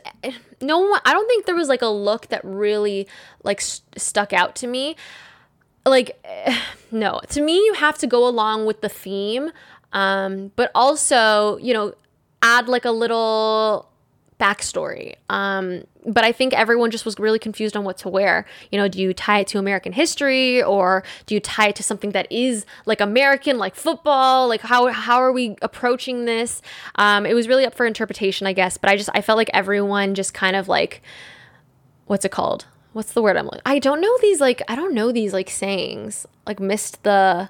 no 0.62 0.80
one. 0.80 1.02
I 1.06 1.14
don't 1.14 1.28
think 1.28 1.46
there 1.46 1.56
was 1.56 1.70
like 1.70 1.82
a 1.82 1.88
look 1.88 2.28
that 2.28 2.42
really 2.44 3.08
like 3.44 3.62
st- 3.62 4.00
stuck 4.00 4.34
out 4.34 4.56
to 4.58 4.68
me. 4.68 4.96
Like 5.86 6.24
no, 6.92 7.20
to 7.30 7.42
me 7.42 7.56
you 7.58 7.74
have 7.74 7.98
to 8.00 8.08
go 8.08 8.28
along 8.28 8.66
with 8.66 8.82
the 8.82 8.90
theme, 8.90 9.52
um, 9.94 10.52
but 10.56 10.72
also 10.74 11.58
you 11.58 11.74
know 11.74 11.94
add 12.42 12.68
like 12.68 12.86
a 12.86 12.92
little 12.92 13.90
backstory. 14.40 15.16
Um, 15.30 15.84
but 16.06 16.24
I 16.24 16.32
think 16.32 16.54
everyone 16.54 16.92
just 16.92 17.06
was 17.06 17.18
really 17.20 17.40
confused 17.40 17.76
on 17.76 17.84
what 17.84 17.98
to 18.00 18.10
wear. 18.10 18.46
You 18.72 18.78
know, 18.78 18.88
do 18.88 19.02
you 19.02 19.14
tie 19.14 19.40
it 19.40 19.48
to 19.48 19.60
American 19.60 19.92
history 19.92 20.62
or 20.62 21.04
do 21.26 21.36
you 21.36 21.42
tie 21.42 21.70
it 21.70 21.76
to 21.78 21.84
something 21.84 22.12
that 22.12 22.32
is 22.32 22.66
like 22.86 23.02
American, 23.02 23.58
like 23.58 23.76
football? 23.76 24.48
Like 24.48 24.62
how 24.62 24.88
how 24.88 25.18
are 25.18 25.32
we 25.32 25.56
approaching 25.62 26.26
this? 26.26 26.62
Um, 26.96 27.26
it 27.26 27.34
was 27.34 27.48
really 27.48 27.66
up 27.66 27.74
for 27.74 27.86
interpretation, 27.86 28.48
I 28.48 28.54
guess. 28.54 28.78
But 28.78 28.90
I 28.90 28.98
just 28.98 29.10
I 29.14 29.22
felt 29.22 29.38
like 29.38 29.50
everyone 29.54 30.14
just 30.14 30.34
kind 30.34 30.56
of 30.56 30.68
like, 30.68 31.02
what's 32.06 32.26
it 32.26 32.32
called? 32.32 32.66
What's 32.94 33.14
the 33.14 33.22
word 33.22 33.38
I'm 33.38 33.48
like? 33.48 33.62
I 33.66 33.80
don't 33.80 34.02
know 34.02 34.18
these 34.22 34.40
like 34.40 34.62
I 34.68 34.76
don't 34.76 34.94
know 34.94 35.12
these 35.12 35.34
like 35.34 35.50
sayings. 35.50 36.26
Like 36.46 36.60
missed 36.60 37.04
the 37.04 37.50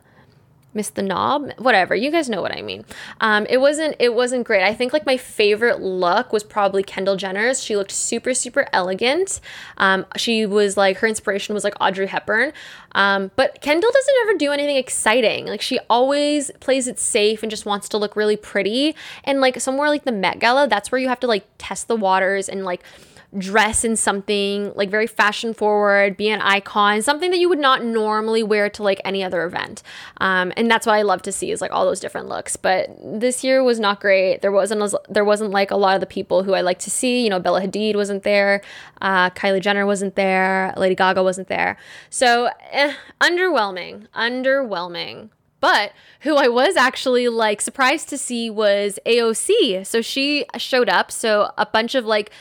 missed 0.73 0.95
the 0.95 1.01
knob 1.01 1.51
whatever 1.57 1.95
you 1.95 2.11
guys 2.11 2.29
know 2.29 2.41
what 2.41 2.51
i 2.51 2.61
mean. 2.61 2.85
Um, 3.21 3.45
it 3.49 3.57
wasn't 3.57 3.95
it 3.99 4.13
wasn't 4.13 4.45
great. 4.45 4.63
I 4.63 4.73
think 4.73 4.93
like 4.93 5.05
my 5.05 5.17
favorite 5.17 5.81
look 5.81 6.31
was 6.31 6.43
probably 6.43 6.83
kendall 6.83 7.15
jenner's. 7.15 7.63
She 7.63 7.75
looked 7.75 7.91
super 7.91 8.33
super 8.33 8.67
elegant. 8.73 9.39
Um, 9.77 10.05
she 10.15 10.45
was 10.45 10.77
like 10.77 10.97
her 10.97 11.07
inspiration 11.07 11.55
was 11.55 11.63
like 11.63 11.73
audrey 11.81 12.07
hepburn. 12.07 12.53
Um, 12.93 13.31
but 13.35 13.61
kendall 13.61 13.91
doesn't 13.91 14.15
ever 14.23 14.37
do 14.37 14.51
anything 14.51 14.77
exciting. 14.77 15.47
Like 15.47 15.61
she 15.61 15.79
always 15.89 16.51
plays 16.59 16.87
it 16.87 16.99
safe 16.99 17.43
and 17.43 17.49
just 17.49 17.65
wants 17.65 17.89
to 17.89 17.97
look 17.97 18.15
really 18.15 18.37
pretty. 18.37 18.95
And 19.23 19.41
like 19.41 19.59
somewhere 19.59 19.89
like 19.89 20.05
the 20.05 20.11
met 20.11 20.39
gala 20.39 20.67
that's 20.67 20.91
where 20.91 20.99
you 20.99 21.07
have 21.09 21.19
to 21.21 21.27
like 21.27 21.45
test 21.57 21.87
the 21.87 21.95
waters 21.95 22.49
and 22.49 22.63
like 22.63 22.83
dress 23.37 23.83
in 23.83 23.95
something 23.95 24.71
like 24.75 24.89
very 24.89 25.07
fashion 25.07 25.53
forward, 25.53 26.15
be 26.15 26.29
an 26.29 26.41
icon, 26.41 27.01
something 27.01 27.29
that 27.31 27.39
you 27.39 27.49
would 27.49 27.59
not 27.59 27.83
normally 27.83 28.41
wear 28.41 28.69
to 28.69 28.83
like 28.83 29.01
any 29.03 29.23
other 29.23 29.43
event. 29.45 29.83
Um, 30.17 30.53
and 30.55 30.71
that's 30.71 30.85
what 30.85 30.93
I 30.93 31.01
love 31.01 31.21
to 31.23 31.31
see 31.31 31.51
is 31.51 31.59
like 31.59 31.71
all 31.71 31.85
those 31.85 31.99
different 31.99 32.29
looks. 32.29 32.55
But 32.55 32.89
this 33.03 33.43
year 33.43 33.63
was 33.63 33.79
not 33.79 33.99
great. 33.99 34.41
There 34.41 34.51
wasn't 34.51 34.93
there 35.09 35.25
wasn't 35.25 35.51
like 35.51 35.71
a 35.71 35.75
lot 35.75 35.95
of 35.95 35.99
the 35.99 36.07
people 36.07 36.43
who 36.43 36.53
I 36.53 36.61
like 36.61 36.79
to 36.79 36.89
see. 36.89 37.23
You 37.23 37.29
know, 37.29 37.39
Bella 37.39 37.61
Hadid 37.61 37.95
wasn't 37.95 38.23
there, 38.23 38.61
uh, 39.01 39.29
Kylie 39.31 39.61
Jenner 39.61 39.85
wasn't 39.85 40.15
there, 40.15 40.73
Lady 40.77 40.95
Gaga 40.95 41.23
wasn't 41.23 41.47
there. 41.47 41.77
So 42.09 42.49
eh, 42.71 42.93
underwhelming, 43.21 44.07
underwhelming. 44.15 45.29
But 45.59 45.91
who 46.21 46.35
I 46.35 46.47
was 46.47 46.75
actually 46.75 47.27
like 47.29 47.61
surprised 47.61 48.09
to 48.09 48.17
see 48.17 48.49
was 48.49 48.99
AOC. 49.05 49.85
So 49.85 50.01
she 50.01 50.45
showed 50.57 50.89
up. 50.89 51.11
So 51.11 51.51
a 51.57 51.65
bunch 51.65 51.95
of 51.95 52.05
like 52.05 52.31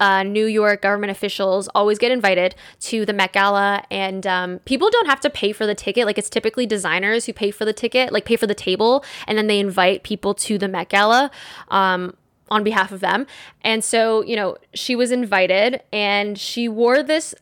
uh, 0.00 0.22
New 0.22 0.46
York 0.46 0.82
government 0.82 1.10
officials 1.10 1.68
always 1.74 1.98
get 1.98 2.12
invited 2.12 2.54
to 2.80 3.04
the 3.04 3.12
Met 3.12 3.32
Gala, 3.32 3.84
and 3.90 4.26
um, 4.26 4.58
people 4.60 4.90
don't 4.90 5.06
have 5.06 5.20
to 5.20 5.30
pay 5.30 5.52
for 5.52 5.66
the 5.66 5.74
ticket. 5.74 6.06
Like 6.06 6.18
it's 6.18 6.30
typically 6.30 6.66
designers 6.66 7.26
who 7.26 7.32
pay 7.32 7.50
for 7.50 7.64
the 7.64 7.72
ticket, 7.72 8.12
like 8.12 8.24
pay 8.24 8.36
for 8.36 8.46
the 8.46 8.54
table, 8.54 9.04
and 9.26 9.36
then 9.36 9.46
they 9.46 9.58
invite 9.58 10.02
people 10.02 10.34
to 10.34 10.58
the 10.58 10.68
Met 10.68 10.88
Gala. 10.88 11.30
Um, 11.68 12.16
on 12.50 12.62
behalf 12.62 12.92
of 12.92 13.00
them. 13.00 13.26
And 13.62 13.82
so, 13.82 14.22
you 14.22 14.36
know, 14.36 14.58
she 14.74 14.94
was 14.94 15.10
invited 15.10 15.80
and 15.90 16.38
she 16.38 16.68
wore 16.68 17.02
this 17.02 17.34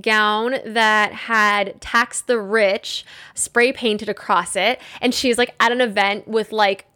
gown 0.00 0.56
that 0.64 1.12
had 1.12 1.80
tax 1.80 2.20
the 2.20 2.38
rich 2.38 3.04
spray 3.34 3.72
painted 3.72 4.08
across 4.08 4.56
it 4.56 4.80
and 5.00 5.14
she's 5.14 5.38
like 5.38 5.54
at 5.60 5.72
an 5.72 5.80
event 5.80 6.26
with 6.28 6.52
like 6.52 6.86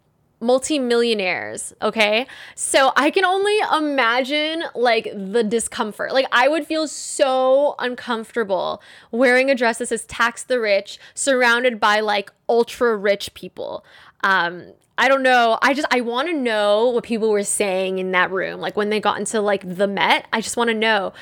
multimillionaires, 0.43 1.73
okay? 1.81 2.27
So 2.57 2.93
I 2.97 3.11
can 3.11 3.25
only 3.25 3.57
imagine 3.75 4.65
like 4.75 5.11
the 5.15 5.45
discomfort. 5.45 6.13
Like 6.13 6.27
I 6.33 6.49
would 6.49 6.67
feel 6.67 6.89
so 6.89 7.77
uncomfortable 7.79 8.83
wearing 9.13 9.51
a 9.51 9.55
dress 9.55 9.79
that 9.79 9.87
says 9.87 10.05
tax 10.05 10.43
the 10.43 10.61
rich 10.61 10.99
surrounded 11.15 11.79
by 11.79 12.01
like 12.01 12.31
ultra 12.49 12.97
rich 12.97 13.33
people. 13.35 13.85
Um 14.25 14.73
I 14.99 15.09
don't 15.09 15.23
know. 15.23 15.59
I 15.63 15.73
just 15.73 15.89
I 15.91 16.01
want 16.01 16.29
to 16.29 16.35
know 16.35 16.91
what 16.91 17.05
people 17.05 17.31
were 17.31 17.45
saying 17.45 17.99
in 17.99 18.11
that 18.13 18.31
room 18.31 18.61
like 18.61 18.77
when 18.77 18.91
they 18.91 19.01
got 19.01 19.19
into 19.19 19.41
like 19.41 19.77
the 19.77 19.87
Met. 19.87 20.27
I 20.33 20.41
just 20.41 20.57
want 20.57 20.69
to 20.69 20.75
know 20.75 21.13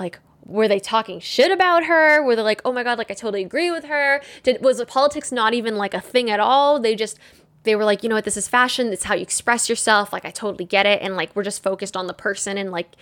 like 0.00 0.18
were 0.48 0.66
they 0.66 0.80
talking 0.80 1.20
shit 1.20 1.52
about 1.52 1.84
her? 1.84 2.22
Were 2.22 2.34
they 2.34 2.42
like, 2.42 2.62
oh 2.64 2.72
my 2.72 2.82
god, 2.82 2.98
like 2.98 3.10
I 3.10 3.14
totally 3.14 3.44
agree 3.44 3.70
with 3.70 3.84
her? 3.84 4.20
Did 4.42 4.62
was 4.62 4.82
politics 4.86 5.30
not 5.30 5.54
even 5.54 5.76
like 5.76 5.94
a 5.94 6.00
thing 6.00 6.30
at 6.30 6.40
all? 6.40 6.80
They 6.80 6.96
just 6.96 7.18
they 7.64 7.76
were 7.76 7.84
like, 7.84 8.02
you 8.02 8.08
know 8.08 8.14
what, 8.14 8.24
this 8.24 8.36
is 8.36 8.48
fashion. 8.48 8.92
It's 8.92 9.04
how 9.04 9.14
you 9.14 9.22
express 9.22 9.68
yourself. 9.68 10.12
Like 10.12 10.24
I 10.24 10.30
totally 10.30 10.64
get 10.64 10.86
it, 10.86 11.02
and 11.02 11.14
like 11.16 11.36
we're 11.36 11.44
just 11.44 11.62
focused 11.62 11.96
on 11.96 12.06
the 12.06 12.14
person 12.14 12.58
and 12.58 12.72
like 12.72 12.96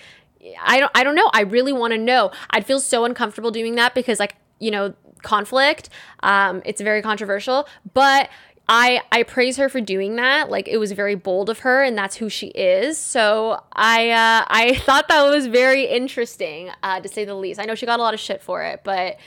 I 0.60 0.80
don't 0.80 0.92
I 0.94 1.04
don't 1.04 1.14
know. 1.14 1.30
I 1.32 1.42
really 1.42 1.72
want 1.72 1.92
to 1.92 1.98
know. 1.98 2.32
I'd 2.50 2.66
feel 2.66 2.80
so 2.80 3.04
uncomfortable 3.04 3.50
doing 3.50 3.76
that 3.76 3.94
because 3.94 4.18
like 4.18 4.34
you 4.58 4.72
know 4.72 4.94
conflict. 5.22 5.88
Um, 6.22 6.62
it's 6.64 6.80
very 6.80 7.02
controversial, 7.02 7.68
but 7.94 8.28
I 8.68 9.02
I 9.12 9.22
praise 9.22 9.56
her 9.58 9.68
for 9.68 9.80
doing 9.80 10.16
that. 10.16 10.50
Like 10.50 10.66
it 10.66 10.78
was 10.78 10.92
very 10.92 11.14
bold 11.14 11.48
of 11.50 11.60
her, 11.60 11.82
and 11.82 11.96
that's 11.96 12.16
who 12.16 12.28
she 12.28 12.48
is. 12.48 12.98
So 12.98 13.62
I 13.72 14.10
uh, 14.10 14.44
I 14.48 14.74
thought 14.84 15.08
that 15.08 15.22
was 15.28 15.46
very 15.46 15.84
interesting, 15.84 16.70
uh, 16.82 17.00
to 17.00 17.08
say 17.08 17.24
the 17.24 17.34
least. 17.34 17.60
I 17.60 17.64
know 17.64 17.74
she 17.74 17.86
got 17.86 18.00
a 18.00 18.02
lot 18.02 18.14
of 18.14 18.20
shit 18.20 18.42
for 18.42 18.62
it, 18.62 18.80
but 18.82 19.18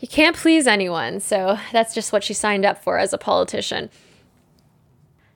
you 0.00 0.08
can't 0.08 0.36
please 0.36 0.66
anyone. 0.66 1.20
So 1.20 1.58
that's 1.72 1.94
just 1.94 2.12
what 2.12 2.24
she 2.24 2.34
signed 2.34 2.64
up 2.64 2.82
for 2.82 2.98
as 2.98 3.12
a 3.12 3.18
politician. 3.18 3.90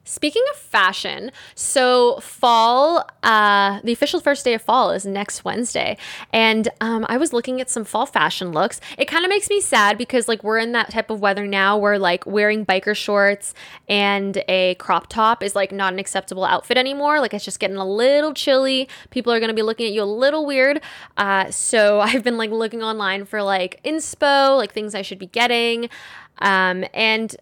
Speaking 0.08 0.42
of 0.50 0.56
fashion, 0.56 1.32
so 1.54 2.18
fall, 2.20 3.06
uh, 3.22 3.80
the 3.84 3.92
official 3.92 4.20
first 4.20 4.42
day 4.42 4.54
of 4.54 4.62
fall 4.62 4.90
is 4.90 5.04
next 5.04 5.44
Wednesday. 5.44 5.98
And 6.32 6.66
um, 6.80 7.04
I 7.10 7.18
was 7.18 7.34
looking 7.34 7.60
at 7.60 7.68
some 7.68 7.84
fall 7.84 8.06
fashion 8.06 8.52
looks. 8.52 8.80
It 8.96 9.04
kind 9.04 9.26
of 9.26 9.28
makes 9.28 9.50
me 9.50 9.60
sad 9.60 9.98
because, 9.98 10.26
like, 10.26 10.42
we're 10.42 10.56
in 10.56 10.72
that 10.72 10.90
type 10.90 11.10
of 11.10 11.20
weather 11.20 11.46
now 11.46 11.76
where, 11.76 11.98
like, 11.98 12.24
wearing 12.24 12.64
biker 12.64 12.96
shorts 12.96 13.52
and 13.86 14.42
a 14.48 14.76
crop 14.76 15.08
top 15.08 15.42
is, 15.42 15.54
like, 15.54 15.72
not 15.72 15.92
an 15.92 15.98
acceptable 15.98 16.46
outfit 16.46 16.78
anymore. 16.78 17.20
Like, 17.20 17.34
it's 17.34 17.44
just 17.44 17.60
getting 17.60 17.76
a 17.76 17.86
little 17.86 18.32
chilly. 18.32 18.88
People 19.10 19.30
are 19.30 19.38
going 19.38 19.50
to 19.50 19.54
be 19.54 19.60
looking 19.60 19.84
at 19.84 19.92
you 19.92 20.02
a 20.02 20.04
little 20.04 20.46
weird. 20.46 20.80
Uh, 21.18 21.50
so 21.50 22.00
I've 22.08 22.24
been, 22.24 22.38
like, 22.38 22.50
looking 22.50 22.82
online 22.82 23.26
for, 23.26 23.42
like, 23.42 23.78
inspo, 23.84 24.56
like, 24.56 24.72
things 24.72 24.94
I 24.94 25.02
should 25.02 25.18
be 25.18 25.26
getting. 25.26 25.90
Um, 26.40 26.84
and 26.94 27.36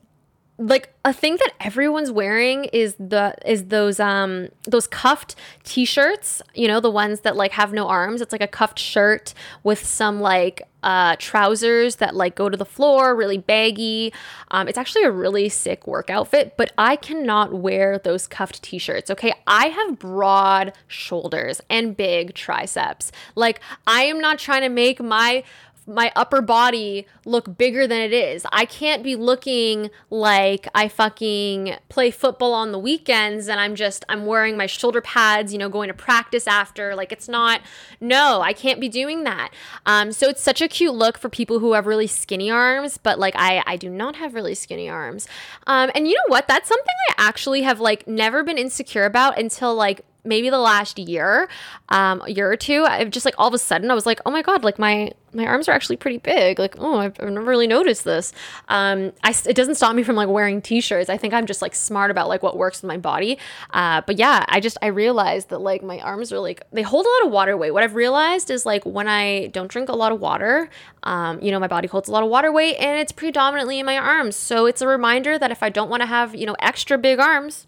like 0.59 0.95
a 1.05 1.13
thing 1.13 1.37
that 1.37 1.53
everyone's 1.61 2.11
wearing 2.11 2.65
is 2.67 2.95
the 2.95 3.35
is 3.45 3.67
those 3.67 4.01
um 4.01 4.49
those 4.65 4.87
cuffed 4.87 5.35
t-shirts 5.65 6.41
you 6.55 6.67
know 6.67 6.81
the 6.81 6.91
ones 6.91 7.21
that 7.21 7.37
like 7.37 7.53
have 7.53 7.73
no 7.73 7.89
arms. 7.89 8.21
It's 8.21 8.33
like 8.33 8.41
a 8.41 8.49
cuffed 8.49 8.79
shirt 8.79 9.35
with 9.63 9.85
some 9.85 10.21
like 10.21 10.63
uh 10.83 11.17
trousers 11.19 11.97
that 11.97 12.15
like 12.15 12.35
go 12.37 12.49
to 12.49 12.57
the 12.57 12.65
floor 12.65 13.15
really 13.15 13.37
baggy. 13.37 14.15
Um 14.51 14.67
it's 14.67 14.79
actually 14.79 15.03
a 15.03 15.11
really 15.11 15.51
sick 15.51 15.87
work 15.87 16.09
outfit 16.09 16.55
but 16.57 16.73
i 16.79 16.97
cannot 16.97 17.53
wear 17.53 17.99
those 17.99 18.27
cuffed 18.27 18.63
t-shirts 18.63 19.11
okay? 19.11 19.35
I 19.47 19.67
have 19.67 19.99
broad 19.99 20.73
shoulders 20.87 21.61
and 21.69 21.97
big 21.97 22.35
triceps. 22.35 23.13
Like 23.35 23.61
i 23.87 24.05
am 24.05 24.21
not 24.21 24.39
trying 24.39 24.63
to 24.63 24.71
make 24.71 25.03
my 25.03 25.45
my 25.87 26.11
upper 26.17 26.41
body 26.41 27.07
look 27.25 27.57
bigger 27.57 27.87
than 27.87 28.01
it 28.01 28.13
is. 28.13 28.45
I 28.51 28.65
can't 28.65 29.03
be 29.03 29.15
looking 29.15 29.91
like 30.11 30.69
I 30.75 30.89
fucking 30.89 31.77
play 31.89 32.11
football 32.11 32.53
on 32.55 32.73
the 32.73 32.79
weekends 32.79 33.49
and 33.49 33.61
I'm 33.61 33.77
just 33.77 34.05
I'm 34.09 34.27
wearing 34.27 34.57
my 34.57 34.67
shoulder 34.67 35.01
pads, 35.01 35.53
you 35.53 35.59
know, 35.59 35.69
going 35.69 35.89
to 35.89 35.95
practice 35.95 36.47
after. 36.47 36.95
Like 36.97 37.13
it's 37.13 37.29
not 37.29 37.61
no, 38.01 38.41
I 38.41 38.53
can't 38.53 38.81
be 38.81 38.89
doing 38.89 39.25
that. 39.25 39.51
Um 39.87 40.11
so 40.11 40.29
it's 40.29 40.43
such 40.43 40.61
a 40.61 40.69
cute 40.69 40.95
look 40.95 41.19
for 41.19 41.29
people 41.29 41.61
who 41.61 41.75
have 41.75 41.87
really 41.87 42.09
skinny 42.09 42.51
arms, 42.51 42.99
but 42.99 43.19
like 43.19 43.35
I 43.37 43.63
I 43.67 43.77
do 43.77 43.89
not 43.89 44.17
have 44.17 44.35
really 44.35 44.55
skinny 44.55 44.89
arms. 44.89 45.29
Um 45.67 45.91
and 45.95 46.09
you 46.09 46.15
know 46.15 46.29
what? 46.29 46.49
That's 46.49 46.69
something 46.69 46.95
I 47.11 47.15
actually 47.29 47.63
have 47.63 47.81
like 47.81 48.09
never 48.09 48.43
been 48.43 48.59
insecure 48.59 49.05
about 49.05 49.39
until 49.39 49.75
like 49.75 50.05
maybe 50.27 50.51
the 50.51 50.59
last 50.59 50.99
year, 50.99 51.49
um, 51.89 52.23
year 52.27 52.51
or 52.51 52.57
two, 52.57 52.85
I've 52.85 53.11
just 53.11 53.25
like 53.25 53.35
all 53.39 53.49
of 53.49 53.55
a 53.55 53.59
sudden 53.59 53.91
I 53.91 53.95
was 53.95 54.07
like, 54.07 54.21
oh 54.27 54.31
my 54.31 54.43
god, 54.43 54.65
like 54.65 54.79
my 54.79 55.13
my 55.37 55.47
arms 55.47 55.69
are 55.69 55.73
actually 55.73 55.97
pretty 55.97 56.19
big. 56.19 56.59
Like, 56.59 56.77
oh, 56.79 56.99
I've, 56.99 57.17
I've 57.21 57.31
never 57.31 57.47
really 57.47 57.67
noticed 57.67 58.05
this. 58.05 58.33
Um, 58.69 59.13
I 59.23 59.35
it 59.47 59.55
doesn't 59.55 59.77
stop 59.77 59.95
me 59.95 60.03
from 60.03 60.17
like 60.17 60.29
wearing 60.29 60.61
t-shirts. 60.61 61.09
I 61.09 61.17
think 61.17 61.35
I'm 61.35 61.47
just 61.47 61.63
like 61.63 61.75
smart 61.75 62.11
about 62.11 62.29
like 62.29 62.43
what 62.43 62.57
works 62.57 62.83
with 62.83 62.89
my 62.89 62.97
body. 62.97 63.39
Uh, 63.71 64.01
but 64.07 64.19
yeah, 64.19 64.45
I 64.49 64.61
just 64.61 64.79
I 64.83 64.87
realized 64.87 65.51
that 65.51 65.61
like 65.61 65.83
my 65.83 66.01
arms 66.01 66.33
are 66.33 66.39
like 66.39 66.63
they 66.73 66.83
hold 66.83 67.07
a 67.07 67.09
lot 67.09 67.27
of 67.27 67.33
water 67.33 67.57
weight. 67.57 67.73
What 67.73 67.83
I've 67.83 67.95
realized 67.95 68.51
is 68.51 68.67
like 68.67 68.85
when 68.85 69.09
I 69.09 69.49
don't 69.49 69.71
drink 69.71 69.89
a 69.89 69.97
lot 69.97 70.11
of 70.11 70.21
water, 70.21 70.69
um, 71.03 71.41
you 71.41 71.51
know, 71.51 71.61
my 71.61 71.69
body 71.69 71.87
holds 71.87 72.09
a 72.09 72.13
lot 72.13 72.23
of 72.23 72.31
water 72.31 72.51
weight, 72.51 72.77
and 72.77 72.99
it's 72.99 73.13
predominantly 73.13 73.79
in 73.79 73.87
my 73.87 73.99
arms. 73.99 74.35
So 74.37 74.67
it's 74.67 74.83
a 74.83 74.89
reminder 74.89 75.39
that 75.39 75.51
if 75.51 75.63
I 75.63 75.69
don't 75.69 75.91
want 75.91 76.01
to 76.01 76.07
have 76.07 76.35
you 76.35 76.47
know 76.47 76.57
extra 76.61 76.99
big 76.99 77.21
arms 77.21 77.67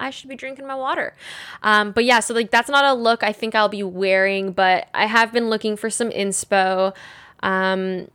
I 0.00 0.10
should 0.10 0.28
be 0.28 0.36
drinking 0.36 0.66
my 0.66 0.74
water. 0.74 1.14
Um, 1.62 1.92
but 1.92 2.04
yeah, 2.04 2.20
so 2.20 2.34
like 2.34 2.50
that's 2.50 2.68
not 2.68 2.84
a 2.84 2.94
look 2.94 3.22
I 3.22 3.32
think 3.32 3.54
I'll 3.54 3.68
be 3.68 3.82
wearing, 3.82 4.52
but 4.52 4.88
I 4.94 5.06
have 5.06 5.32
been 5.32 5.50
looking 5.50 5.76
for 5.76 5.90
some 5.90 6.10
inspo. 6.10 6.94
Um, 7.42 8.08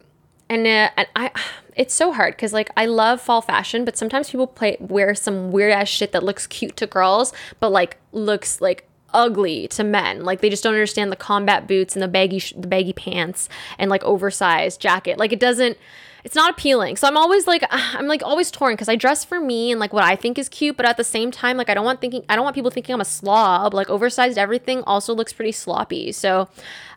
and, 0.49 0.67
uh, 0.67 0.89
and 0.97 1.07
I, 1.15 1.31
it's 1.75 1.93
so 1.93 2.11
hard 2.11 2.36
because 2.36 2.53
like 2.53 2.69
I 2.75 2.86
love 2.86 3.21
fall 3.21 3.41
fashion, 3.41 3.86
but 3.86 3.97
sometimes 3.97 4.29
people 4.29 4.47
play 4.47 4.77
wear 4.79 5.13
some 5.15 5.51
weird 5.51 5.71
ass 5.71 5.88
shit 5.88 6.11
that 6.11 6.23
looks 6.23 6.47
cute 6.47 6.75
to 6.77 6.88
girls, 6.88 7.33
but 7.59 7.71
like 7.71 7.97
looks 8.11 8.61
like 8.61 8.88
ugly 9.13 9.67
to 9.69 9.83
men. 9.83 10.23
Like 10.23 10.41
they 10.41 10.49
just 10.49 10.63
don't 10.63 10.73
understand 10.73 11.11
the 11.11 11.15
combat 11.17 11.67
boots 11.67 11.95
and 11.95 12.03
the 12.03 12.07
baggy 12.07 12.39
sh- 12.39 12.53
the 12.57 12.67
baggy 12.67 12.93
pants 12.93 13.49
and 13.77 13.89
like 13.89 14.03
oversized 14.03 14.81
jacket. 14.81 15.17
Like 15.17 15.31
it 15.31 15.39
doesn't 15.39 15.77
it's 16.23 16.33
not 16.35 16.49
appealing. 16.49 16.97
So 16.97 17.07
I'm 17.07 17.17
always 17.17 17.45
like 17.45 17.63
I'm 17.69 18.07
like 18.07 18.23
always 18.23 18.51
torn 18.51 18.73
because 18.73 18.89
I 18.89 18.95
dress 18.95 19.23
for 19.23 19.39
me 19.39 19.71
and 19.71 19.79
like 19.79 19.93
what 19.93 20.03
I 20.03 20.15
think 20.15 20.37
is 20.37 20.49
cute, 20.49 20.75
but 20.75 20.85
at 20.85 20.97
the 20.97 21.03
same 21.03 21.31
time 21.31 21.55
like 21.55 21.69
I 21.69 21.73
don't 21.73 21.85
want 21.85 22.01
thinking 22.01 22.25
I 22.27 22.35
don't 22.35 22.43
want 22.43 22.55
people 22.55 22.71
thinking 22.71 22.93
I'm 22.93 23.01
a 23.01 23.05
slob. 23.05 23.73
Like 23.73 23.89
oversized 23.89 24.37
everything 24.37 24.83
also 24.83 25.13
looks 25.13 25.31
pretty 25.31 25.51
sloppy. 25.51 26.11
So 26.11 26.49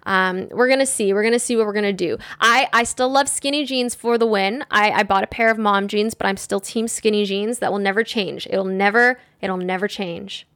um, 0.04 0.48
we're 0.50 0.68
gonna 0.68 0.86
see. 0.86 1.12
We're 1.12 1.22
gonna 1.22 1.38
see 1.38 1.54
what 1.54 1.66
we're 1.66 1.74
gonna 1.74 1.92
do. 1.92 2.16
I 2.40 2.68
I 2.72 2.84
still 2.84 3.10
love 3.10 3.28
skinny 3.28 3.66
jeans 3.66 3.94
for 3.94 4.16
the 4.16 4.26
win. 4.26 4.64
I 4.70 4.90
I 4.90 5.02
bought 5.02 5.22
a 5.22 5.26
pair 5.26 5.50
of 5.50 5.58
mom 5.58 5.86
jeans, 5.86 6.14
but 6.14 6.26
I'm 6.26 6.38
still 6.38 6.60
team 6.60 6.88
skinny 6.88 7.26
jeans. 7.26 7.58
That 7.58 7.70
will 7.70 7.78
never 7.78 8.02
change. 8.02 8.46
It'll 8.50 8.64
never 8.64 9.20
it'll 9.42 9.58
never 9.58 9.86
change. 9.86 10.46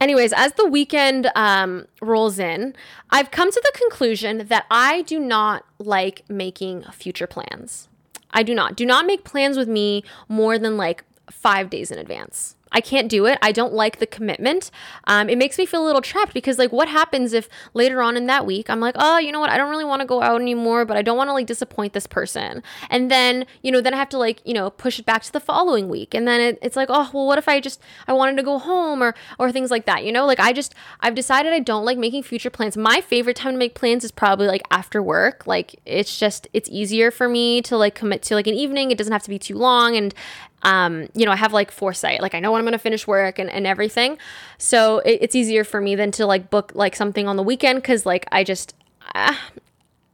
Anyways, 0.00 0.32
as 0.32 0.54
the 0.54 0.66
weekend 0.66 1.30
um, 1.34 1.86
rolls 2.00 2.38
in, 2.38 2.74
I've 3.10 3.30
come 3.30 3.50
to 3.50 3.60
the 3.62 3.78
conclusion 3.78 4.46
that 4.48 4.64
I 4.70 5.02
do 5.02 5.20
not 5.20 5.66
like 5.78 6.24
making 6.28 6.84
future 6.84 7.26
plans. 7.26 7.88
I 8.30 8.42
do 8.42 8.54
not. 8.54 8.76
Do 8.76 8.86
not 8.86 9.04
make 9.04 9.24
plans 9.24 9.58
with 9.58 9.68
me 9.68 10.02
more 10.26 10.58
than 10.58 10.78
like 10.78 11.04
five 11.30 11.68
days 11.68 11.90
in 11.90 11.98
advance. 11.98 12.56
I 12.72 12.80
can't 12.80 13.08
do 13.08 13.26
it. 13.26 13.38
I 13.42 13.52
don't 13.52 13.72
like 13.72 13.98
the 13.98 14.06
commitment. 14.06 14.70
Um, 15.04 15.28
it 15.28 15.38
makes 15.38 15.58
me 15.58 15.66
feel 15.66 15.84
a 15.84 15.86
little 15.86 16.02
trapped 16.02 16.34
because, 16.34 16.58
like, 16.58 16.72
what 16.72 16.88
happens 16.88 17.32
if 17.32 17.48
later 17.74 18.02
on 18.02 18.16
in 18.16 18.26
that 18.26 18.46
week 18.46 18.70
I'm 18.70 18.80
like, 18.80 18.94
oh, 18.98 19.18
you 19.18 19.32
know 19.32 19.40
what? 19.40 19.50
I 19.50 19.56
don't 19.56 19.70
really 19.70 19.84
want 19.84 20.00
to 20.00 20.06
go 20.06 20.22
out 20.22 20.40
anymore, 20.40 20.84
but 20.84 20.96
I 20.96 21.02
don't 21.02 21.16
want 21.16 21.28
to 21.28 21.32
like 21.32 21.46
disappoint 21.46 21.92
this 21.92 22.06
person. 22.06 22.62
And 22.88 23.10
then, 23.10 23.46
you 23.62 23.72
know, 23.72 23.80
then 23.80 23.94
I 23.94 23.96
have 23.96 24.08
to 24.10 24.18
like, 24.18 24.40
you 24.44 24.54
know, 24.54 24.70
push 24.70 24.98
it 24.98 25.06
back 25.06 25.22
to 25.22 25.32
the 25.32 25.40
following 25.40 25.88
week. 25.88 26.14
And 26.14 26.26
then 26.26 26.40
it, 26.40 26.58
it's 26.62 26.76
like, 26.76 26.88
oh, 26.90 27.10
well, 27.12 27.26
what 27.26 27.38
if 27.38 27.48
I 27.48 27.60
just 27.60 27.80
I 28.06 28.12
wanted 28.12 28.36
to 28.36 28.42
go 28.42 28.58
home 28.58 29.02
or 29.02 29.14
or 29.38 29.52
things 29.52 29.70
like 29.70 29.86
that. 29.86 30.04
You 30.04 30.12
know, 30.12 30.26
like 30.26 30.40
I 30.40 30.52
just 30.52 30.74
I've 31.00 31.14
decided 31.14 31.52
I 31.52 31.60
don't 31.60 31.84
like 31.84 31.98
making 31.98 32.22
future 32.22 32.50
plans. 32.50 32.76
My 32.76 33.00
favorite 33.00 33.36
time 33.36 33.54
to 33.54 33.58
make 33.58 33.74
plans 33.74 34.04
is 34.04 34.12
probably 34.12 34.46
like 34.46 34.62
after 34.70 35.02
work. 35.02 35.46
Like 35.46 35.80
it's 35.84 36.18
just 36.18 36.48
it's 36.52 36.68
easier 36.70 37.10
for 37.10 37.28
me 37.28 37.62
to 37.62 37.76
like 37.76 37.94
commit 37.94 38.22
to 38.22 38.34
like 38.34 38.46
an 38.46 38.54
evening. 38.54 38.90
It 38.90 38.98
doesn't 38.98 39.12
have 39.12 39.22
to 39.24 39.30
be 39.30 39.38
too 39.38 39.56
long 39.56 39.96
and 39.96 40.14
um, 40.62 41.08
you 41.14 41.24
know, 41.24 41.32
I 41.32 41.36
have 41.36 41.52
like 41.52 41.70
foresight. 41.70 42.20
Like 42.20 42.34
I 42.34 42.40
know 42.40 42.52
when 42.52 42.58
I'm 42.58 42.64
going 42.64 42.72
to 42.72 42.78
finish 42.78 43.06
work 43.06 43.38
and, 43.38 43.50
and 43.50 43.66
everything. 43.66 44.18
So 44.58 44.98
it, 44.98 45.18
it's 45.22 45.34
easier 45.34 45.64
for 45.64 45.80
me 45.80 45.94
than 45.94 46.10
to 46.12 46.26
like 46.26 46.50
book 46.50 46.72
like 46.74 46.96
something 46.96 47.28
on 47.28 47.36
the 47.36 47.42
weekend 47.42 47.82
because 47.82 48.04
like 48.04 48.26
I 48.30 48.44
just, 48.44 48.74
uh, 49.14 49.34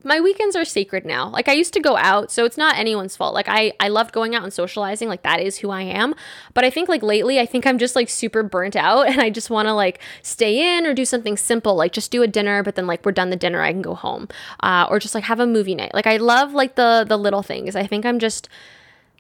my 0.07 0.21
weekends 0.21 0.55
are 0.55 0.65
sacred 0.65 1.05
now. 1.05 1.29
Like 1.29 1.49
I 1.49 1.53
used 1.53 1.75
to 1.75 1.81
go 1.81 1.97
out, 1.97 2.31
so 2.31 2.45
it's 2.45 2.57
not 2.57 2.79
anyone's 2.79 3.17
fault. 3.17 3.35
Like 3.35 3.49
I 3.49 3.73
I 3.81 3.89
loved 3.89 4.13
going 4.13 4.37
out 4.37 4.45
and 4.45 4.53
socializing, 4.53 5.09
like 5.09 5.23
that 5.23 5.41
is 5.41 5.59
who 5.59 5.71
I 5.71 5.83
am. 5.83 6.15
But 6.55 6.65
I 6.65 6.71
think 6.71 6.89
like 6.89 7.03
lately 7.03 7.41
I 7.41 7.47
think 7.47 7.67
I'm 7.67 7.77
just 7.77 7.97
like 7.97 8.09
super 8.09 8.45
burnt 8.45 8.77
out 8.77 9.09
and 9.11 9.21
I 9.21 9.31
just 9.31 9.51
want 9.51 9.67
to 9.67 9.75
like 9.75 10.01
stay 10.23 10.79
in 10.79 10.87
or 10.87 10.95
do 10.95 11.05
something 11.05 11.37
simple, 11.37 11.75
like 11.75 11.93
just 11.93 12.13
do 12.13 12.23
a 12.23 12.29
dinner, 12.29 12.63
but 12.63 12.77
then 12.77 12.87
like 12.87 13.05
we're 13.05 13.13
done 13.13 13.31
the 13.31 13.37
dinner, 13.37 13.61
I 13.61 13.73
can 13.73 13.83
go 13.83 13.95
home. 13.95 14.29
Uh, 14.61 14.87
or 14.89 15.01
just 15.01 15.15
like 15.15 15.25
have 15.25 15.41
a 15.41 15.47
movie 15.47 15.75
night. 15.75 15.93
Like 15.93 16.07
I 16.07 16.19
love 16.19 16.55
like 16.55 16.77
the 16.77 17.05
the 17.07 17.19
little 17.19 17.43
things. 17.43 17.75
I 17.75 17.87
think 17.87 18.07
I'm 18.07 18.21
just 18.21 18.49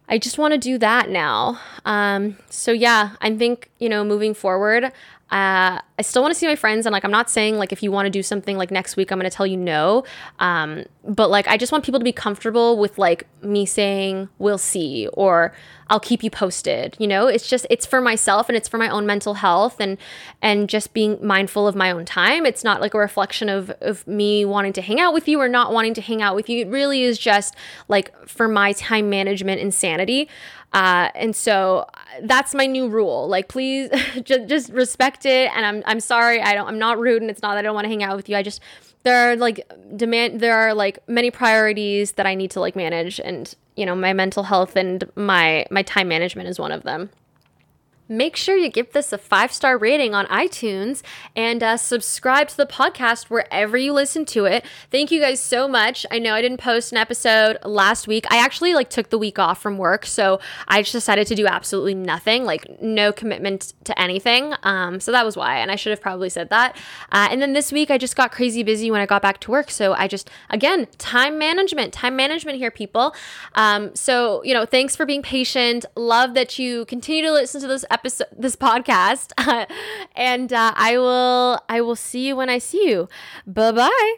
I 0.08 0.18
just 0.18 0.38
want 0.38 0.52
to 0.52 0.58
do 0.58 0.78
that 0.78 1.10
now. 1.10 1.60
Um, 1.84 2.36
so 2.48 2.72
yeah, 2.72 3.10
I 3.20 3.36
think 3.36 3.70
you 3.78 3.88
know 3.88 4.04
moving 4.04 4.34
forward, 4.34 4.84
uh, 4.84 5.80
I 5.98 6.02
still 6.02 6.22
want 6.22 6.32
to 6.32 6.38
see 6.38 6.46
my 6.46 6.54
friends, 6.54 6.86
and 6.86 6.92
like 6.92 7.04
I'm 7.04 7.10
not 7.10 7.28
saying 7.28 7.58
like 7.58 7.72
if 7.72 7.82
you 7.82 7.90
want 7.90 8.06
to 8.06 8.10
do 8.10 8.22
something 8.22 8.56
like 8.56 8.70
next 8.70 8.96
week, 8.96 9.10
I'm 9.10 9.18
gonna 9.18 9.30
tell 9.30 9.46
you 9.46 9.56
no. 9.56 10.04
Um, 10.38 10.84
but 11.04 11.30
like 11.30 11.48
I 11.48 11.56
just 11.56 11.72
want 11.72 11.84
people 11.84 11.98
to 11.98 12.04
be 12.04 12.12
comfortable 12.12 12.78
with 12.78 12.98
like 12.98 13.26
me 13.42 13.66
saying 13.66 14.28
we'll 14.38 14.58
see 14.58 15.08
or 15.14 15.52
I'll 15.88 16.00
keep 16.00 16.22
you 16.22 16.30
posted. 16.30 16.96
You 16.98 17.06
know, 17.06 17.26
it's 17.26 17.48
just 17.48 17.66
it's 17.70 17.86
for 17.86 18.00
myself 18.00 18.48
and 18.48 18.56
it's 18.56 18.68
for 18.68 18.78
my 18.78 18.88
own 18.88 19.06
mental 19.06 19.34
health 19.34 19.80
and 19.80 19.98
and 20.42 20.68
just 20.68 20.92
being 20.92 21.18
mindful 21.24 21.68
of 21.68 21.76
my 21.76 21.90
own 21.90 22.04
time. 22.04 22.44
It's 22.44 22.64
not 22.64 22.80
like 22.80 22.94
a 22.94 22.98
reflection 22.98 23.48
of 23.48 23.70
of 23.80 24.06
me 24.06 24.44
wanting 24.44 24.72
to 24.74 24.82
hang 24.82 25.00
out 25.00 25.14
with 25.14 25.28
you 25.28 25.40
or 25.40 25.48
not 25.48 25.72
wanting 25.72 25.94
to 25.94 26.00
hang 26.00 26.22
out 26.22 26.34
with 26.34 26.48
you. 26.48 26.62
It 26.62 26.68
really 26.68 27.02
is 27.02 27.18
just 27.18 27.54
like 27.88 28.14
for 28.28 28.48
my 28.48 28.72
time 28.72 29.08
management 29.10 29.60
insanity. 29.60 30.28
Uh, 30.72 31.10
and 31.14 31.34
so 31.34 31.86
that's 32.22 32.54
my 32.54 32.66
new 32.66 32.88
rule. 32.88 33.28
Like, 33.28 33.48
please 33.48 33.88
just, 34.22 34.46
just 34.46 34.70
respect 34.70 35.24
it. 35.24 35.50
And 35.56 35.64
I'm, 35.64 35.82
I'm 35.86 36.00
sorry. 36.00 36.42
I 36.42 36.54
don't, 36.54 36.68
I'm 36.68 36.78
not 36.78 36.98
rude 36.98 37.22
and 37.22 37.30
it's 37.30 37.40
not 37.40 37.54
that 37.54 37.60
I 37.60 37.62
don't 37.62 37.74
want 37.74 37.86
to 37.86 37.88
hang 37.88 38.02
out 38.02 38.16
with 38.16 38.28
you. 38.28 38.36
I 38.36 38.42
just, 38.42 38.60
there 39.02 39.32
are 39.32 39.36
like 39.36 39.66
demand, 39.96 40.40
there 40.40 40.54
are 40.54 40.74
like 40.74 40.98
many 41.08 41.30
priorities 41.30 42.12
that 42.12 42.26
I 42.26 42.34
need 42.34 42.50
to 42.50 42.60
like 42.60 42.76
manage 42.76 43.20
and, 43.20 43.54
you 43.76 43.86
know, 43.86 43.94
my 43.94 44.12
mental 44.12 44.42
health 44.42 44.76
and 44.76 45.04
my, 45.14 45.66
my 45.70 45.82
time 45.82 46.08
management 46.08 46.48
is 46.48 46.58
one 46.58 46.72
of 46.72 46.82
them 46.82 47.10
make 48.08 48.36
sure 48.36 48.56
you 48.56 48.68
give 48.68 48.92
this 48.92 49.12
a 49.12 49.18
five 49.18 49.52
star 49.52 49.78
rating 49.78 50.14
on 50.14 50.26
iTunes 50.26 51.02
and 51.34 51.62
uh, 51.62 51.76
subscribe 51.76 52.48
to 52.48 52.56
the 52.56 52.66
podcast 52.66 53.24
wherever 53.24 53.76
you 53.76 53.92
listen 53.92 54.24
to 54.26 54.44
it. 54.44 54.64
Thank 54.90 55.10
you 55.10 55.20
guys 55.20 55.40
so 55.40 55.66
much. 55.66 56.06
I 56.10 56.18
know 56.18 56.34
I 56.34 56.42
didn't 56.42 56.58
post 56.58 56.92
an 56.92 56.98
episode 56.98 57.58
last 57.64 58.06
week. 58.06 58.26
I 58.30 58.38
actually 58.38 58.74
like 58.74 58.90
took 58.90 59.10
the 59.10 59.18
week 59.18 59.38
off 59.38 59.60
from 59.60 59.78
work, 59.78 60.06
so 60.06 60.40
I 60.68 60.82
just 60.82 60.92
decided 60.92 61.26
to 61.28 61.34
do 61.34 61.46
absolutely 61.46 61.94
nothing, 61.94 62.44
like 62.44 62.80
no 62.80 63.12
commitment 63.12 63.74
to 63.84 63.98
anything. 64.00 64.54
Um, 64.62 65.00
so 65.00 65.12
that 65.12 65.24
was 65.24 65.36
why, 65.36 65.58
and 65.58 65.70
I 65.70 65.76
should 65.76 65.90
have 65.90 66.00
probably 66.00 66.28
said 66.28 66.50
that. 66.50 66.76
Uh, 67.12 67.28
and 67.30 67.42
then 67.42 67.52
this 67.52 67.72
week 67.72 67.90
I 67.90 67.98
just 67.98 68.16
got 68.16 68.32
crazy 68.32 68.62
busy 68.62 68.90
when 68.90 69.00
I 69.00 69.06
got 69.06 69.22
back 69.22 69.40
to 69.40 69.50
work, 69.50 69.70
so 69.70 69.94
I 69.94 70.08
just 70.08 70.30
again 70.50 70.86
time 70.98 71.38
management, 71.38 71.92
time 71.92 72.16
management 72.16 72.58
here, 72.58 72.70
people. 72.70 73.14
Um, 73.54 73.94
so 73.94 74.42
you 74.44 74.54
know, 74.54 74.64
thanks 74.64 74.94
for 74.94 75.06
being 75.06 75.22
patient. 75.22 75.84
Love 75.96 76.34
that 76.34 76.58
you 76.58 76.84
continue 76.86 77.22
to 77.22 77.32
listen 77.32 77.60
to 77.60 77.66
this 77.66 77.84
this 78.02 78.56
podcast 78.56 79.32
and 80.16 80.52
uh, 80.52 80.72
i 80.76 80.96
will 80.98 81.60
i 81.68 81.80
will 81.80 81.96
see 81.96 82.26
you 82.28 82.36
when 82.36 82.48
i 82.48 82.58
see 82.58 82.88
you. 82.88 83.08
Bye 83.46 83.72
bye 83.72 84.16